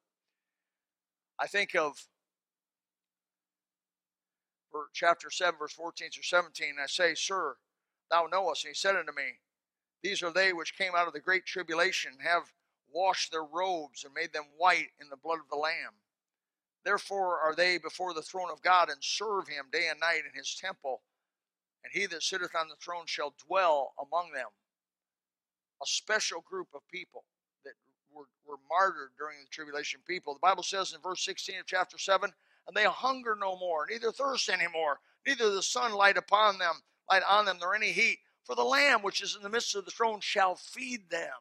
I 1.38 1.46
think 1.46 1.74
of 1.76 2.06
chapter 4.92 5.30
7, 5.30 5.54
verse 5.58 5.72
14 5.72 6.10
through 6.10 6.22
17. 6.22 6.74
I 6.82 6.86
say, 6.86 7.14
Sir, 7.14 7.56
thou 8.10 8.26
knowest. 8.30 8.64
And 8.64 8.70
he 8.70 8.74
said 8.74 8.96
unto 8.96 9.12
me, 9.12 9.38
These 10.04 10.22
are 10.22 10.30
they 10.30 10.52
which 10.52 10.76
came 10.76 10.92
out 10.94 11.06
of 11.06 11.14
the 11.14 11.20
great 11.20 11.46
tribulation, 11.46 12.12
have 12.22 12.52
washed 12.92 13.32
their 13.32 13.42
robes 13.42 14.04
and 14.04 14.12
made 14.12 14.34
them 14.34 14.44
white 14.58 14.90
in 15.00 15.08
the 15.08 15.16
blood 15.16 15.38
of 15.38 15.48
the 15.48 15.56
Lamb. 15.56 15.94
Therefore 16.84 17.40
are 17.40 17.54
they 17.54 17.78
before 17.78 18.12
the 18.12 18.20
throne 18.20 18.50
of 18.52 18.60
God 18.60 18.90
and 18.90 19.02
serve 19.02 19.48
him 19.48 19.64
day 19.72 19.88
and 19.88 19.98
night 19.98 20.20
in 20.30 20.38
his 20.38 20.54
temple. 20.54 21.00
And 21.82 21.90
he 21.90 22.04
that 22.04 22.22
sitteth 22.22 22.54
on 22.54 22.68
the 22.68 22.76
throne 22.76 23.06
shall 23.06 23.34
dwell 23.48 23.94
among 23.98 24.32
them. 24.32 24.48
A 25.82 25.86
special 25.86 26.42
group 26.42 26.68
of 26.74 26.86
people 26.92 27.24
that 27.64 27.72
were, 28.12 28.28
were 28.46 28.60
martyred 28.68 29.12
during 29.18 29.38
the 29.40 29.48
tribulation 29.50 30.00
people. 30.06 30.34
The 30.34 30.40
Bible 30.40 30.62
says 30.62 30.92
in 30.92 31.00
verse 31.00 31.24
16 31.24 31.60
of 31.60 31.66
chapter 31.66 31.96
7 31.96 32.30
and 32.68 32.76
they 32.76 32.84
hunger 32.84 33.38
no 33.40 33.58
more, 33.58 33.86
neither 33.90 34.12
thirst 34.12 34.50
any 34.50 34.68
more, 34.70 34.98
neither 35.26 35.50
the 35.50 35.62
sun 35.62 35.94
light 35.94 36.18
upon 36.18 36.58
them, 36.58 36.74
light 37.10 37.22
on 37.26 37.46
them, 37.46 37.56
nor 37.58 37.74
any 37.74 37.92
heat. 37.92 38.18
For 38.44 38.54
the 38.54 38.62
Lamb 38.62 39.02
which 39.02 39.22
is 39.22 39.34
in 39.36 39.42
the 39.42 39.48
midst 39.48 39.74
of 39.74 39.84
the 39.84 39.90
throne 39.90 40.20
shall 40.20 40.54
feed 40.54 41.10
them. 41.10 41.32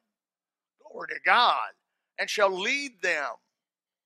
Glory 0.89 1.09
to 1.09 1.19
God. 1.25 1.71
And 2.17 2.29
shall 2.29 2.49
lead 2.49 3.01
them 3.01 3.29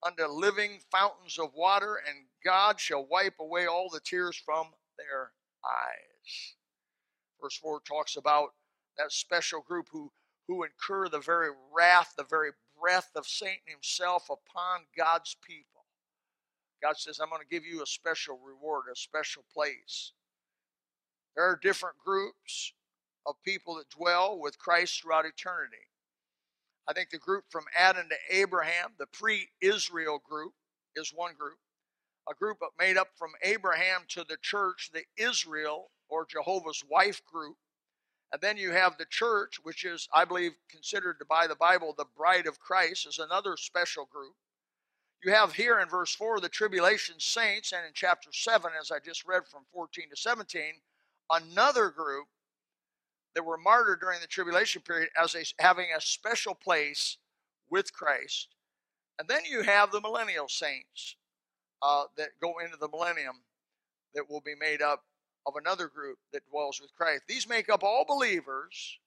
unto 0.05 0.25
living 0.25 0.79
fountains 0.91 1.37
of 1.39 1.53
water, 1.53 1.99
and 2.07 2.25
God 2.43 2.79
shall 2.79 3.05
wipe 3.05 3.39
away 3.39 3.65
all 3.65 3.89
the 3.89 3.99
tears 3.99 4.35
from 4.37 4.67
their 4.97 5.31
eyes. 5.65 6.55
Verse 7.41 7.57
4 7.57 7.81
talks 7.81 8.15
about 8.15 8.49
that 8.97 9.11
special 9.11 9.61
group 9.61 9.87
who, 9.91 10.11
who 10.47 10.63
incur 10.63 11.09
the 11.09 11.19
very 11.19 11.49
wrath, 11.73 12.13
the 12.17 12.23
very 12.23 12.51
breath 12.79 13.11
of 13.15 13.27
Satan 13.27 13.59
himself 13.67 14.29
upon 14.29 14.81
God's 14.97 15.35
people. 15.45 15.85
God 16.81 16.97
says, 16.97 17.19
I'm 17.19 17.29
going 17.29 17.41
to 17.41 17.47
give 17.47 17.65
you 17.65 17.81
a 17.81 17.87
special 17.87 18.39
reward, 18.43 18.85
a 18.91 18.95
special 18.95 19.43
place. 19.53 20.13
There 21.35 21.45
are 21.45 21.59
different 21.61 21.97
groups 22.03 22.73
of 23.27 23.35
people 23.43 23.75
that 23.75 23.89
dwell 23.89 24.39
with 24.39 24.57
Christ 24.57 25.01
throughout 25.01 25.25
eternity. 25.25 25.75
I 26.87 26.93
think 26.93 27.09
the 27.09 27.17
group 27.17 27.43
from 27.49 27.65
Adam 27.77 28.07
to 28.09 28.35
Abraham, 28.35 28.91
the 28.97 29.07
pre 29.07 29.49
Israel 29.61 30.21
group, 30.27 30.53
is 30.95 31.11
one 31.13 31.33
group. 31.37 31.57
A 32.29 32.33
group 32.33 32.57
made 32.79 32.97
up 32.97 33.09
from 33.17 33.31
Abraham 33.43 34.01
to 34.09 34.23
the 34.27 34.37
church, 34.41 34.89
the 34.93 35.03
Israel 35.17 35.91
or 36.09 36.25
Jehovah's 36.25 36.83
wife 36.89 37.21
group. 37.25 37.57
And 38.31 38.41
then 38.41 38.57
you 38.57 38.71
have 38.71 38.97
the 38.97 39.05
church, 39.05 39.59
which 39.63 39.85
is, 39.85 40.07
I 40.13 40.25
believe, 40.25 40.51
considered 40.69 41.17
by 41.29 41.47
the 41.47 41.55
Bible 41.55 41.93
the 41.97 42.05
bride 42.17 42.47
of 42.47 42.59
Christ, 42.59 43.07
is 43.07 43.19
another 43.19 43.55
special 43.55 44.05
group. 44.05 44.35
You 45.23 45.31
have 45.33 45.53
here 45.53 45.79
in 45.79 45.89
verse 45.89 46.13
4 46.13 46.39
the 46.41 46.49
tribulation 46.49 47.15
saints, 47.19 47.71
and 47.71 47.85
in 47.85 47.91
chapter 47.93 48.29
7, 48.31 48.71
as 48.79 48.91
I 48.91 48.99
just 48.99 49.25
read 49.25 49.47
from 49.47 49.63
14 49.73 50.09
to 50.09 50.15
17, 50.15 50.61
another 51.31 51.89
group 51.89 52.27
that 53.37 53.45
were 53.45 53.59
martyred 53.59 53.99
during 53.99 54.19
the 54.19 54.25
tribulation 54.25 54.81
period 54.81 55.09
as 55.15 55.35
a, 55.35 55.43
having 55.61 55.85
a 55.95 56.01
special 56.01 56.55
place 56.55 57.17
with 57.69 57.93
Christ. 57.93 58.47
And 59.19 59.29
then 59.29 59.41
you 59.47 59.61
have 59.61 59.91
the 59.91 60.01
millennial 60.01 60.47
saints 60.49 61.17
uh, 61.83 62.05
that 62.17 62.29
go 62.41 62.55
into 62.57 62.77
the 62.77 62.87
millennium 62.87 63.43
that 64.15 64.27
will 64.27 64.41
be 64.41 64.55
made 64.59 64.81
up 64.81 65.03
of 65.45 65.53
another 65.55 65.87
group 65.87 66.17
that 66.33 66.49
dwells 66.49 66.81
with 66.81 66.95
Christ. 66.95 67.25
These 67.27 67.47
make 67.47 67.69
up 67.69 67.83
all 67.83 68.05
believers 68.07 68.97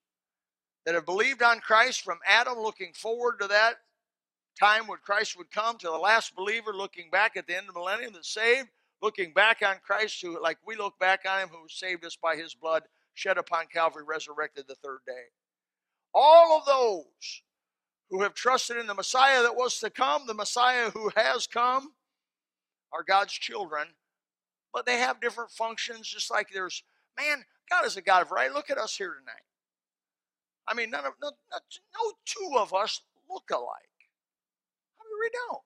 that 0.86 0.94
have 0.94 1.06
believed 1.06 1.42
on 1.42 1.58
Christ 1.58 2.02
from 2.02 2.20
Adam, 2.24 2.56
looking 2.56 2.92
forward 2.94 3.40
to 3.40 3.48
that 3.48 3.78
time 4.56 4.86
when 4.86 4.98
Christ 5.02 5.36
would 5.38 5.50
come 5.50 5.76
to 5.78 5.88
the 5.88 5.98
last 5.98 6.36
believer 6.36 6.72
looking 6.72 7.10
back 7.10 7.36
at 7.36 7.48
the 7.48 7.56
end 7.56 7.66
of 7.66 7.74
the 7.74 7.80
millennium 7.80 8.12
that's 8.12 8.32
saved, 8.32 8.68
looking 9.02 9.32
back 9.32 9.60
on 9.66 9.78
Christ 9.84 10.22
who, 10.22 10.40
like 10.40 10.58
we 10.64 10.76
look 10.76 10.96
back 11.00 11.22
on 11.28 11.40
him, 11.40 11.48
who 11.48 11.66
saved 11.68 12.04
us 12.04 12.14
by 12.14 12.36
his 12.36 12.54
blood 12.54 12.84
shed 13.14 13.38
upon 13.38 13.66
Calvary, 13.72 14.04
resurrected 14.06 14.64
the 14.66 14.74
third 14.76 15.00
day. 15.06 15.30
All 16.14 16.58
of 16.58 16.66
those 16.66 17.42
who 18.10 18.22
have 18.22 18.34
trusted 18.34 18.76
in 18.76 18.86
the 18.86 18.94
Messiah 18.94 19.42
that 19.42 19.56
was 19.56 19.78
to 19.78 19.90
come, 19.90 20.26
the 20.26 20.34
Messiah 20.34 20.90
who 20.90 21.10
has 21.16 21.46
come, 21.46 21.92
are 22.92 23.04
God's 23.04 23.32
children, 23.32 23.86
but 24.72 24.84
they 24.84 24.96
have 24.96 25.20
different 25.20 25.50
functions, 25.50 26.08
just 26.08 26.30
like 26.30 26.48
there's, 26.52 26.82
man, 27.18 27.44
God 27.70 27.86
is 27.86 27.96
a 27.96 28.02
God 28.02 28.22
of 28.22 28.30
variety. 28.30 28.52
Look 28.52 28.70
at 28.70 28.78
us 28.78 28.96
here 28.96 29.14
tonight. 29.14 29.46
I 30.66 30.74
mean, 30.74 30.90
none 30.90 31.04
of, 31.04 31.12
no, 31.22 31.30
no 31.30 32.12
two 32.24 32.58
of 32.58 32.74
us 32.74 33.00
look 33.28 33.44
alike 33.52 33.90
we 35.20 35.30
don't. 35.46 35.62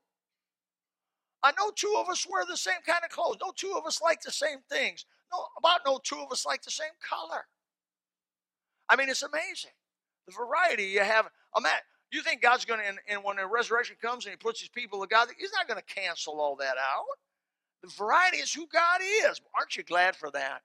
I 1.43 1.53
know 1.59 1.71
two 1.75 1.95
of 1.99 2.09
us 2.09 2.27
wear 2.29 2.45
the 2.45 2.57
same 2.57 2.81
kind 2.87 3.05
of 3.05 3.11
clothes. 3.11 3.39
No 3.41 3.53
two 3.55 3.75
of 3.77 3.87
us 3.87 4.03
like 4.03 4.21
the 4.23 4.33
same 4.33 4.59
things. 4.71 5.05
No, 5.35 5.47
about 5.59 5.81
no 5.87 5.99
two 6.03 6.19
of 6.25 6.33
us 6.33 6.47
like 6.47 6.63
the 6.63 6.71
same 6.71 6.89
color. 7.09 7.47
I 8.89 8.97
mean, 8.97 9.09
it's 9.09 9.23
amazing. 9.23 9.73
The 10.27 10.35
variety 10.35 10.85
you 10.85 11.01
have. 11.01 11.29
You 12.13 12.23
think 12.23 12.43
God's 12.43 12.65
going 12.65 12.81
to, 12.81 12.87
and, 12.87 12.99
and 13.09 13.25
when 13.25 13.37
the 13.37 13.47
resurrection 13.47 13.97
comes 14.01 14.25
and 14.27 14.33
He 14.33 14.37
puts 14.37 14.61
His 14.61 14.69
people 14.69 15.01
together, 15.01 15.33
He's 15.39 15.53
not 15.53 15.69
going 15.69 15.81
to 15.81 15.95
cancel 15.95 16.41
all 16.41 16.57
that 16.57 16.77
out. 16.79 17.19
The 17.83 17.89
variety 17.89 18.39
is 18.39 18.53
who 18.53 18.67
God 18.73 19.01
is. 19.03 19.41
Aren't 19.57 19.77
you 19.77 19.83
glad 19.83 20.17
for 20.17 20.31
that? 20.31 20.63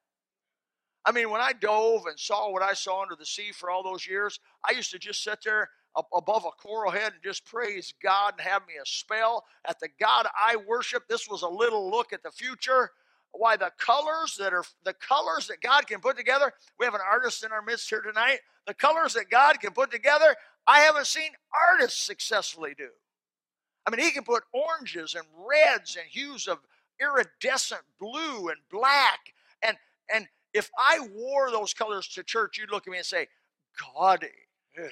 I 1.05 1.11
mean, 1.11 1.31
when 1.31 1.41
I 1.41 1.53
dove 1.53 2.05
and 2.07 2.19
saw 2.19 2.51
what 2.51 2.61
I 2.61 2.73
saw 2.73 3.01
under 3.01 3.15
the 3.15 3.25
sea 3.25 3.51
for 3.53 3.71
all 3.71 3.83
those 3.83 4.07
years, 4.07 4.39
I 4.67 4.73
used 4.73 4.91
to 4.91 4.99
just 4.99 5.23
sit 5.23 5.39
there 5.43 5.69
above 6.13 6.45
a 6.45 6.51
coral 6.51 6.91
head 6.91 7.13
and 7.13 7.23
just 7.23 7.45
praise 7.45 7.93
God 8.03 8.35
and 8.37 8.47
have 8.47 8.63
me 8.67 8.75
a 8.81 8.85
spell 8.85 9.45
at 9.67 9.79
the 9.79 9.89
God 9.99 10.27
I 10.37 10.57
worship. 10.67 11.07
This 11.09 11.27
was 11.29 11.41
a 11.41 11.49
little 11.49 11.89
look 11.89 12.13
at 12.13 12.23
the 12.23 12.31
future. 12.31 12.91
Why 13.31 13.55
the 13.55 13.71
colors 13.77 14.35
that 14.39 14.53
are 14.53 14.63
the 14.83 14.93
colors 14.93 15.47
that 15.47 15.61
God 15.61 15.87
can 15.87 16.01
put 16.01 16.17
together. 16.17 16.51
We 16.79 16.85
have 16.85 16.95
an 16.95 17.01
artist 17.09 17.43
in 17.43 17.51
our 17.51 17.61
midst 17.61 17.89
here 17.89 18.01
tonight. 18.01 18.39
The 18.67 18.73
colors 18.73 19.13
that 19.13 19.29
God 19.29 19.59
can 19.59 19.71
put 19.71 19.91
together, 19.91 20.35
I 20.67 20.79
haven't 20.79 21.07
seen 21.07 21.31
artists 21.71 22.01
successfully 22.01 22.73
do. 22.77 22.89
I 23.85 23.91
mean, 23.91 24.01
he 24.01 24.11
can 24.11 24.23
put 24.23 24.43
oranges 24.51 25.15
and 25.15 25.25
reds 25.47 25.95
and 25.95 26.05
hues 26.07 26.47
of 26.47 26.59
iridescent 26.99 27.81
blue 27.99 28.49
and 28.49 28.59
black. 28.71 29.33
And 29.61 29.77
and 30.13 30.27
if 30.53 30.69
I 30.77 31.07
wore 31.13 31.51
those 31.51 31.73
colors 31.73 32.07
to 32.09 32.23
church, 32.23 32.57
you'd 32.57 32.71
look 32.71 32.87
at 32.87 32.91
me 32.91 32.97
and 32.97 33.05
say, 33.05 33.27
"God." 33.95 34.25
Eh. 34.77 34.89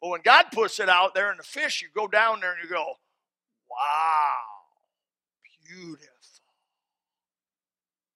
But 0.00 0.08
when 0.08 0.22
God 0.22 0.46
puts 0.52 0.80
it 0.80 0.88
out 0.88 1.14
there 1.14 1.30
in 1.30 1.36
the 1.36 1.42
fish, 1.42 1.82
you 1.82 1.88
go 1.94 2.08
down 2.08 2.40
there 2.40 2.52
and 2.52 2.62
you 2.62 2.70
go, 2.70 2.94
wow, 3.70 4.49
beautiful. 5.70 6.06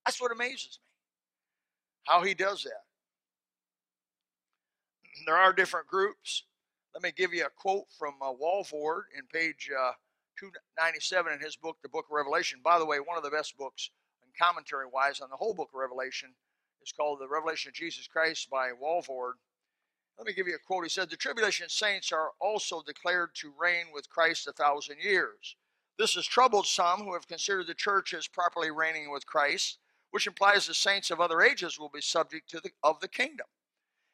That's 0.04 0.20
what 0.20 0.32
amazes 0.32 0.78
me, 0.82 2.12
how 2.12 2.22
he 2.22 2.34
does 2.34 2.62
that. 2.64 2.84
There 5.26 5.36
are 5.36 5.52
different 5.52 5.86
groups. 5.86 6.44
Let 6.92 7.02
me 7.02 7.12
give 7.16 7.32
you 7.32 7.46
a 7.46 7.50
quote 7.50 7.86
from 7.98 8.14
uh, 8.22 8.32
Walvoord 8.32 9.04
in 9.16 9.26
page 9.32 9.70
uh, 9.70 9.92
297 10.38 11.32
in 11.32 11.40
his 11.40 11.56
book, 11.56 11.76
The 11.82 11.88
Book 11.88 12.06
of 12.10 12.14
Revelation. 12.14 12.60
By 12.62 12.78
the 12.78 12.86
way, 12.86 12.98
one 12.98 13.16
of 13.16 13.24
the 13.24 13.30
best 13.30 13.56
books 13.56 13.90
and 14.22 14.30
commentary 14.38 14.86
wise 14.92 15.20
on 15.20 15.30
the 15.30 15.36
whole 15.36 15.54
book 15.54 15.70
of 15.72 15.78
Revelation 15.78 16.30
is 16.82 16.92
called 16.92 17.20
The 17.20 17.28
Revelation 17.28 17.70
of 17.70 17.74
Jesus 17.74 18.06
Christ 18.06 18.50
by 18.50 18.70
Walvoord. 18.70 19.34
Let 20.18 20.26
me 20.26 20.32
give 20.32 20.46
you 20.46 20.54
a 20.54 20.66
quote. 20.66 20.84
He 20.84 20.90
said, 20.90 21.10
The 21.10 21.16
tribulation 21.16 21.68
saints 21.68 22.12
are 22.12 22.30
also 22.40 22.82
declared 22.82 23.30
to 23.36 23.52
reign 23.58 23.86
with 23.92 24.10
Christ 24.10 24.46
a 24.46 24.52
thousand 24.52 24.98
years. 25.02 25.56
This 25.98 26.14
has 26.14 26.26
troubled 26.26 26.66
some 26.66 27.00
who 27.00 27.14
have 27.14 27.28
considered 27.28 27.66
the 27.66 27.74
church 27.74 28.12
as 28.14 28.26
properly 28.26 28.70
reigning 28.70 29.11
with 29.11 29.26
Christ, 29.26 29.78
which 30.11 30.26
implies 30.26 30.66
the 30.66 30.74
saints 30.74 31.11
of 31.11 31.20
other 31.20 31.40
ages 31.40 31.78
will 31.78 31.88
be 31.88 32.00
subject 32.00 32.50
to 32.50 32.61
the, 32.61 32.70
of 32.83 33.00
the 33.00 33.09
kingdom. 33.09 33.46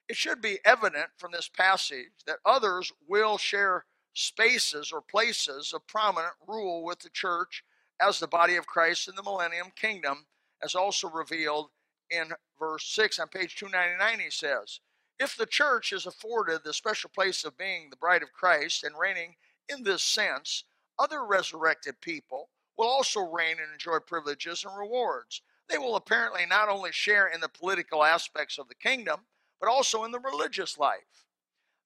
It 0.09 0.17
should 0.17 0.43
be 0.43 0.59
evident 0.65 1.11
from 1.17 1.33
this 1.33 1.49
passage 1.49 2.11
that 2.27 2.39
others 2.45 2.93
will 3.07 3.39
share 3.39 3.85
spaces 4.13 4.93
or 4.93 5.01
places 5.01 5.73
of 5.73 5.87
prominent 5.87 6.35
rule 6.47 6.85
with 6.85 7.01
the 7.01 7.11
church 7.11 7.65
as 8.01 8.19
the 8.19 8.27
body 8.27 8.57
of 8.57 8.67
Christ 8.67 9.09
in 9.09 9.15
the 9.15 9.23
millennium 9.23 9.73
kingdom, 9.77 10.27
as 10.63 10.75
also 10.75 11.09
revealed 11.09 11.71
in 12.11 12.33
verse 12.59 12.87
6 12.93 13.19
on 13.19 13.29
page 13.29 13.57
299, 13.57 14.21
he 14.21 14.31
says. 14.31 14.81
If 15.19 15.37
the 15.37 15.47
church 15.47 15.93
is 15.93 16.07
afforded 16.07 16.65
the 16.65 16.73
special 16.73 17.11
place 17.11 17.45
of 17.45 17.59
being 17.59 17.91
the 17.91 17.97
bride 17.97 18.23
of 18.23 18.33
Christ 18.33 18.85
and 18.85 18.99
reigning 18.99 19.37
in 19.69 19.83
this 19.85 20.03
sense, 20.03 20.65
other 21.01 21.25
resurrected 21.25 22.01
people 22.03 22.51
will 22.79 22.89
also 22.89 23.21
reign 23.21 23.57
and 23.63 23.73
enjoy 23.73 23.99
privileges 24.01 24.65
and 24.65 24.79
rewards. 24.79 25.43
They 25.69 25.79
will 25.79 25.97
apparently 25.97 26.47
not 26.47 26.69
only 26.69 26.93
share 26.93 27.29
in 27.29 27.41
the 27.41 27.49
political 27.49 28.05
aspects 28.05 28.59
of 28.59 28.69
the 28.69 28.75
kingdom, 28.77 29.21
but 29.61 29.71
also 29.71 30.05
in 30.05 30.13
the 30.13 30.21
religious 30.21 30.79
life. 30.79 31.27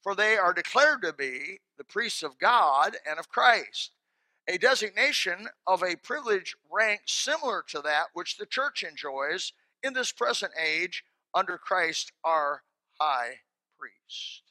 For 0.03 0.15
they 0.15 0.37
are 0.37 0.55
declared 0.55 1.03
to 1.03 1.13
be 1.13 1.61
the 1.79 1.85
priests 1.85 2.23
of 2.23 2.39
God 2.39 2.97
and 3.09 3.19
of 3.19 3.29
Christ. 3.29 3.93
a 4.49 4.59
designation 4.59 5.49
of 5.67 5.83
a 5.83 5.97
privileged 5.97 6.57
rank 6.73 7.03
similar 7.07 7.65
to 7.69 7.81
that 7.83 8.07
which 8.15 8.37
the 8.39 8.47
church 8.47 8.85
enjoys 8.85 9.53
in 9.83 9.95
this 9.95 10.13
present 10.13 10.53
age 10.63 11.05
under 11.35 11.59
Christ 11.59 12.13
our 12.25 12.65
high 13.01 13.41
priest. 13.79 14.44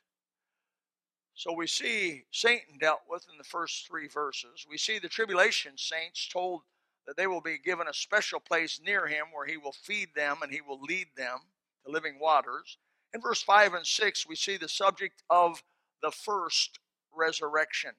So 1.44 1.52
we 1.52 1.68
see 1.68 2.24
Satan 2.32 2.78
dealt 2.80 3.02
with 3.10 3.26
in 3.30 3.38
the 3.38 3.44
first 3.44 3.86
three 3.86 4.08
verses. 4.08 4.66
We 4.70 4.78
see 4.78 4.98
the 4.98 5.10
tribulation 5.10 5.74
saints 5.76 6.30
told 6.32 6.62
that 7.06 7.18
they 7.18 7.28
will 7.28 7.42
be 7.42 7.58
given 7.58 7.86
a 7.90 7.94
special 7.94 8.40
place 8.40 8.80
near 8.82 9.08
him 9.08 9.26
where 9.34 9.46
he 9.46 9.58
will 9.58 9.74
feed 9.74 10.08
them 10.16 10.38
and 10.42 10.54
he 10.54 10.62
will 10.62 10.80
lead 10.82 11.08
them 11.18 11.40
to 11.86 11.92
living 11.92 12.18
waters. 12.18 12.78
In 13.14 13.20
verse 13.20 13.44
5 13.44 13.74
and 13.74 13.86
6, 13.86 14.26
we 14.26 14.38
see 14.38 14.56
the 14.56 14.70
subject 14.70 15.22
of 15.30 15.62
the 16.02 16.12
first 16.12 16.80
resurrection. 17.14 17.92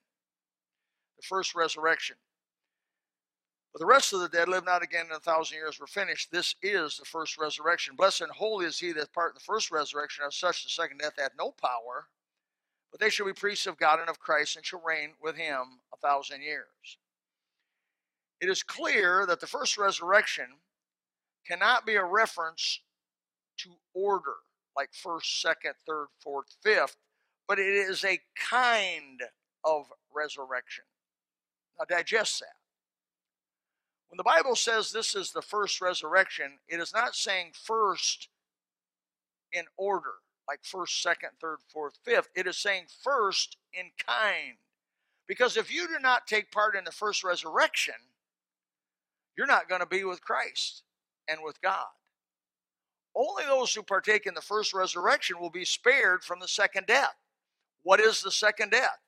The 1.19 1.27
first 1.27 1.55
resurrection. 1.55 2.17
But 3.75 3.81
the 3.81 3.87
rest 3.87 4.15
of 4.15 4.21
the 4.21 4.29
dead 4.31 4.49
live 4.49 4.65
not 4.65 4.83
again 4.83 5.05
in 5.11 5.17
a 5.17 5.21
thousand 5.21 5.59
years 5.59 5.79
were 5.79 5.87
finished. 5.87 6.33
This 6.33 6.55
is 6.63 6.97
the 6.97 7.05
first 7.05 7.37
resurrection. 7.37 7.95
Blessed 7.95 8.23
and 8.23 8.33
holy 8.33 8.65
is 8.65 8.79
he 8.79 8.93
that 8.93 9.13
part 9.13 9.33
in 9.33 9.35
the 9.35 9.45
first 9.45 9.71
resurrection. 9.71 10.25
As 10.27 10.35
such, 10.35 10.65
the 10.65 10.71
second 10.71 11.01
death 11.01 11.17
hath 11.19 11.33
no 11.39 11.51
power, 11.51 12.07
but 12.95 13.01
they 13.01 13.11
shall 13.11 13.27
be 13.27 13.33
priests 13.33 13.67
of 13.67 13.77
God 13.77 13.99
and 13.99 14.09
of 14.09 14.21
Christ 14.21 14.55
and 14.55 14.65
shall 14.65 14.81
reign 14.81 15.15
with 15.21 15.35
him 15.35 15.81
a 15.93 15.97
thousand 15.97 16.43
years. 16.43 16.99
It 18.41 18.49
is 18.49 18.63
clear 18.63 19.27
that 19.27 19.41
the 19.41 19.49
first 19.49 19.77
resurrection 19.77 20.47
cannot 21.45 21.85
be 21.85 21.97
a 21.97 22.05
reference 22.05 22.83
to 23.59 23.71
order, 23.95 24.35
like 24.77 24.91
first, 24.93 25.43
second, 25.43 25.73
third, 25.85 26.07
fourth, 26.23 26.47
fifth, 26.63 26.95
but 27.49 27.59
it 27.59 27.67
is 27.67 28.05
a 28.05 28.21
kind 28.39 29.25
of 29.65 29.87
resurrection. 30.15 30.85
Now, 31.77 31.87
digest 31.97 32.39
that. 32.39 32.55
When 34.09 34.19
the 34.19 34.23
Bible 34.23 34.55
says 34.55 34.93
this 34.93 35.17
is 35.17 35.33
the 35.33 35.43
first 35.43 35.81
resurrection, 35.81 36.59
it 36.69 36.79
is 36.79 36.93
not 36.95 37.17
saying 37.17 37.55
first 37.61 38.29
in 39.53 39.65
order, 39.77 40.13
like 40.49 40.61
first, 40.63 41.03
second, 41.03 41.31
third, 41.41 41.59
fourth, 41.73 41.99
fifth. 42.05 42.29
It 42.35 42.47
is 42.47 42.59
saying 42.59 42.87
first 43.03 43.57
in 43.73 43.91
kind. 44.07 44.57
Because 45.27 45.57
if 45.57 45.73
you 45.73 45.87
do 45.87 45.99
not 46.01 46.27
take 46.27 46.53
part 46.53 46.77
in 46.77 46.85
the 46.85 46.93
first 46.93 47.25
resurrection, 47.25 47.95
you're 49.37 49.47
not 49.47 49.69
going 49.69 49.81
to 49.81 49.87
be 49.87 50.05
with 50.05 50.23
Christ 50.23 50.83
and 51.29 51.41
with 51.43 51.61
God. 51.63 51.87
Only 53.17 53.45
those 53.45 53.73
who 53.73 53.83
partake 53.83 54.27
in 54.27 54.35
the 54.35 54.41
first 54.41 54.75
resurrection 54.75 55.39
will 55.41 55.51
be 55.51 55.65
spared 55.65 56.25
from 56.25 56.41
the 56.41 56.49
second 56.49 56.87
death. 56.87 57.15
What 57.83 58.01
is 58.01 58.21
the 58.21 58.31
second 58.31 58.71
death? 58.71 58.99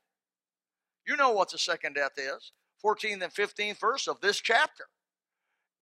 You 1.06 1.16
know 1.16 1.30
what 1.30 1.50
the 1.50 1.58
second 1.58 1.94
death 1.94 2.12
is. 2.16 2.52
14th 2.84 3.22
and 3.22 3.32
15th 3.32 3.78
verse 3.78 4.06
of 4.06 4.20
this 4.20 4.40
chapter. 4.40 4.84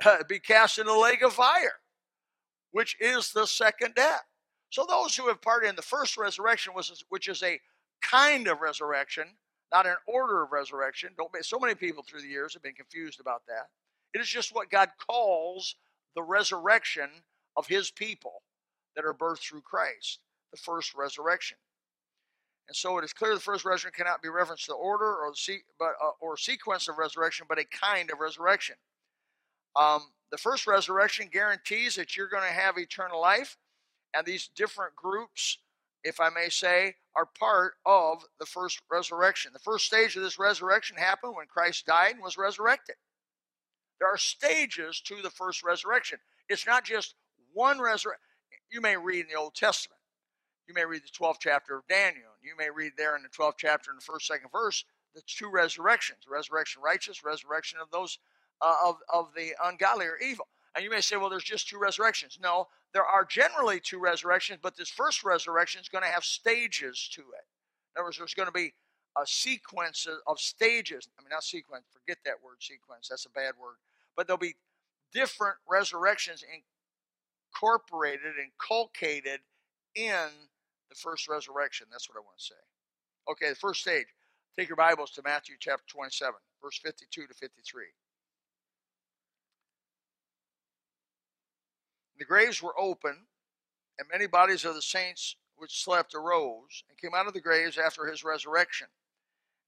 be 0.29 0.39
cast 0.39 0.79
in 0.79 0.87
the 0.87 0.97
lake 0.97 1.23
of 1.23 1.35
fire, 1.35 1.81
which 2.73 2.97
is 3.01 3.31
the 3.33 3.47
second 3.47 3.95
death. 3.95 4.25
So 4.75 4.85
those 4.89 5.15
who 5.15 5.29
have 5.29 5.41
parted 5.41 5.69
in 5.69 5.77
the 5.77 5.83
first 5.83 6.19
resurrection, 6.19 6.73
which 7.09 7.29
is 7.29 7.43
a 7.45 7.61
kind 8.03 8.49
of 8.49 8.61
resurrection, 8.61 9.29
not 9.71 9.87
an 9.87 9.95
order 10.09 10.43
of 10.43 10.51
resurrection. 10.51 11.11
Don't 11.17 11.31
so 11.45 11.61
many 11.61 11.77
people 11.77 12.03
through 12.03 12.23
the 12.23 12.27
years 12.27 12.55
have 12.55 12.63
been 12.65 12.75
confused 12.75 13.21
about 13.21 13.43
that. 13.47 13.69
It 14.15 14.21
is 14.21 14.27
just 14.27 14.53
what 14.53 14.71
God 14.71 14.89
calls 14.99 15.77
the 16.17 16.25
resurrection 16.25 17.09
of 17.57 17.69
his 17.69 17.93
people 17.93 18.43
that 18.97 19.05
are 19.05 19.15
birthed 19.15 19.49
through 19.49 19.61
Christ, 19.61 20.19
the 20.51 20.59
first 20.59 20.93
resurrection. 20.97 21.59
And 22.67 22.75
so 22.75 22.99
it 22.99 23.05
is 23.05 23.13
clear 23.13 23.33
the 23.33 23.41
first 23.41 23.65
resurrection 23.65 23.93
cannot 23.97 24.23
be 24.23 24.29
referenced 24.29 24.65
to 24.65 24.73
the 24.73 24.77
order 24.77 25.05
or 25.05 25.31
the 25.31 25.37
se- 25.37 25.63
but, 25.79 25.93
uh, 26.03 26.11
or 26.21 26.37
sequence 26.37 26.89
of 26.89 26.99
resurrection, 26.99 27.47
but 27.49 27.61
a 27.61 27.65
kind 27.65 28.11
of 28.11 28.19
resurrection. 28.19 28.75
Um, 29.77 30.11
the 30.33 30.39
first 30.39 30.67
resurrection 30.67 31.29
guarantees 31.33 31.95
that 31.95 32.17
you're 32.17 32.29
going 32.29 32.43
to 32.43 32.53
have 32.53 32.77
eternal 32.77 33.21
life, 33.21 33.57
and 34.17 34.27
these 34.27 34.49
different 34.55 34.95
groups, 34.97 35.59
if 36.03 36.21
I 36.21 36.31
may 36.31 36.49
say, 36.49 36.95
are 37.17 37.27
part 37.39 37.75
of 37.87 38.25
the 38.39 38.47
first 38.47 38.81
resurrection. 38.91 39.53
The 39.53 39.59
first 39.59 39.87
stage 39.87 40.17
of 40.17 40.23
this 40.23 40.39
resurrection 40.39 40.97
happened 40.97 41.35
when 41.37 41.47
Christ 41.47 41.87
died 41.87 42.15
and 42.15 42.23
was 42.23 42.39
resurrected. 42.39 42.97
There 44.01 44.09
are 44.09 44.19
stages 44.19 45.01
to 45.07 45.23
the 45.23 45.31
first 45.31 45.63
resurrection. 45.63 46.19
It's 46.49 46.67
not 46.67 46.85
just 46.85 47.15
one 47.53 47.81
resurrection. 47.81 48.21
You 48.71 48.81
may 48.81 48.97
read 48.97 49.21
in 49.21 49.29
the 49.29 49.39
Old 49.39 49.55
Testament. 49.55 50.01
You 50.67 50.75
may 50.75 50.85
read 50.85 51.03
the 51.03 51.25
12th 51.25 51.37
chapter 51.41 51.77
of 51.77 51.87
Daniel. 51.89 52.33
You 52.43 52.57
may 52.57 52.71
read 52.71 52.93
there 52.97 53.17
in 53.17 53.23
the 53.23 53.29
12th 53.29 53.55
chapter 53.59 53.91
in 53.91 53.97
the 53.97 54.03
first, 54.03 54.27
second 54.27 54.51
verse, 54.51 54.85
the 55.15 55.23
two 55.27 55.51
resurrections 55.51 56.21
resurrection 56.29 56.83
righteous, 56.83 57.23
resurrection 57.25 57.79
of 57.81 57.91
those 57.91 58.19
uh, 58.61 58.75
of, 58.85 58.97
of 59.13 59.29
the 59.37 59.53
ungodly 59.65 60.07
or 60.07 60.19
evil. 60.19 60.49
And 60.75 60.83
you 60.83 60.91
may 60.91 61.01
say, 61.01 61.17
well, 61.17 61.31
there's 61.31 61.45
just 61.45 61.69
two 61.69 61.79
resurrections. 61.79 62.39
No, 62.43 62.67
there 62.93 63.05
are 63.05 63.25
generally 63.25 63.81
two 63.81 64.01
resurrections, 64.01 64.59
but 64.63 64.77
this 64.77 64.89
first 64.89 65.23
resurrection 65.23 65.81
is 65.81 65.89
going 65.89 66.03
to 66.05 66.11
have 66.11 66.25
stages 66.25 67.09
to 67.15 67.21
it. 67.21 67.47
In 67.95 68.01
other 68.01 68.07
words, 68.07 68.19
there's 68.19 68.35
going 68.35 68.49
to 68.49 68.53
be 68.53 68.75
a 69.17 69.27
sequence 69.27 70.07
of 70.27 70.41
stages. 70.41 71.09
I 71.17 71.23
mean, 71.23 71.31
not 71.31 71.45
sequence, 71.45 71.85
forget 71.93 72.19
that 72.25 72.43
word 72.43 72.57
sequence, 72.61 73.09
that's 73.09 73.27
a 73.27 73.31
bad 73.31 73.55
word. 73.61 73.77
But 74.17 74.27
there'll 74.27 74.39
be 74.39 74.57
different 75.13 75.57
resurrections 75.69 76.45
incorporated, 77.55 78.35
inculcated 78.43 79.41
in 79.95 80.27
the 80.89 80.97
first 80.97 81.29
resurrection. 81.29 81.87
That's 81.91 82.09
what 82.09 82.19
I 82.19 82.21
want 82.21 82.39
to 82.39 82.45
say. 82.45 82.63
Okay, 83.31 83.51
the 83.51 83.57
first 83.57 83.81
stage. 83.81 84.07
Take 84.59 84.69
your 84.69 84.77
Bibles 84.77 85.11
to 85.13 85.23
Matthew 85.25 85.57
chapter 85.59 85.85
27, 85.89 86.35
verse 86.63 86.79
52 86.79 87.27
to 87.27 87.35
53. 87.35 87.85
The 92.19 92.25
graves 92.25 92.63
were 92.63 92.79
open, 92.79 93.17
and 93.99 94.09
many 94.11 94.27
bodies 94.27 94.65
of 94.65 94.75
the 94.75 94.83
saints 94.83 95.37
which 95.57 95.83
slept 95.83 96.15
arose 96.15 96.85
and 96.89 96.99
came 96.99 97.15
out 97.15 97.27
of 97.27 97.35
the 97.35 97.41
graves 97.41 97.79
after 97.79 98.07
his 98.07 98.25
resurrection 98.25 98.89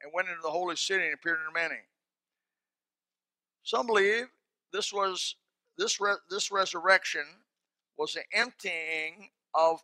and 0.03 0.13
went 0.15 0.29
into 0.29 0.43
the 0.43 0.51
holy 0.51 0.77
city 0.77 1.05
and 1.05 1.15
appeared 1.15 1.39
to 1.47 1.61
many. 1.61 1.81
Some 3.63 3.87
believe 3.87 4.27
this 4.73 4.93
was 4.93 5.37
this 5.79 6.01
re, 6.01 6.15
this 6.31 6.51
resurrection 6.51 7.25
was 7.99 8.15
the 8.15 8.23
emptying 8.33 9.31
of 9.55 9.83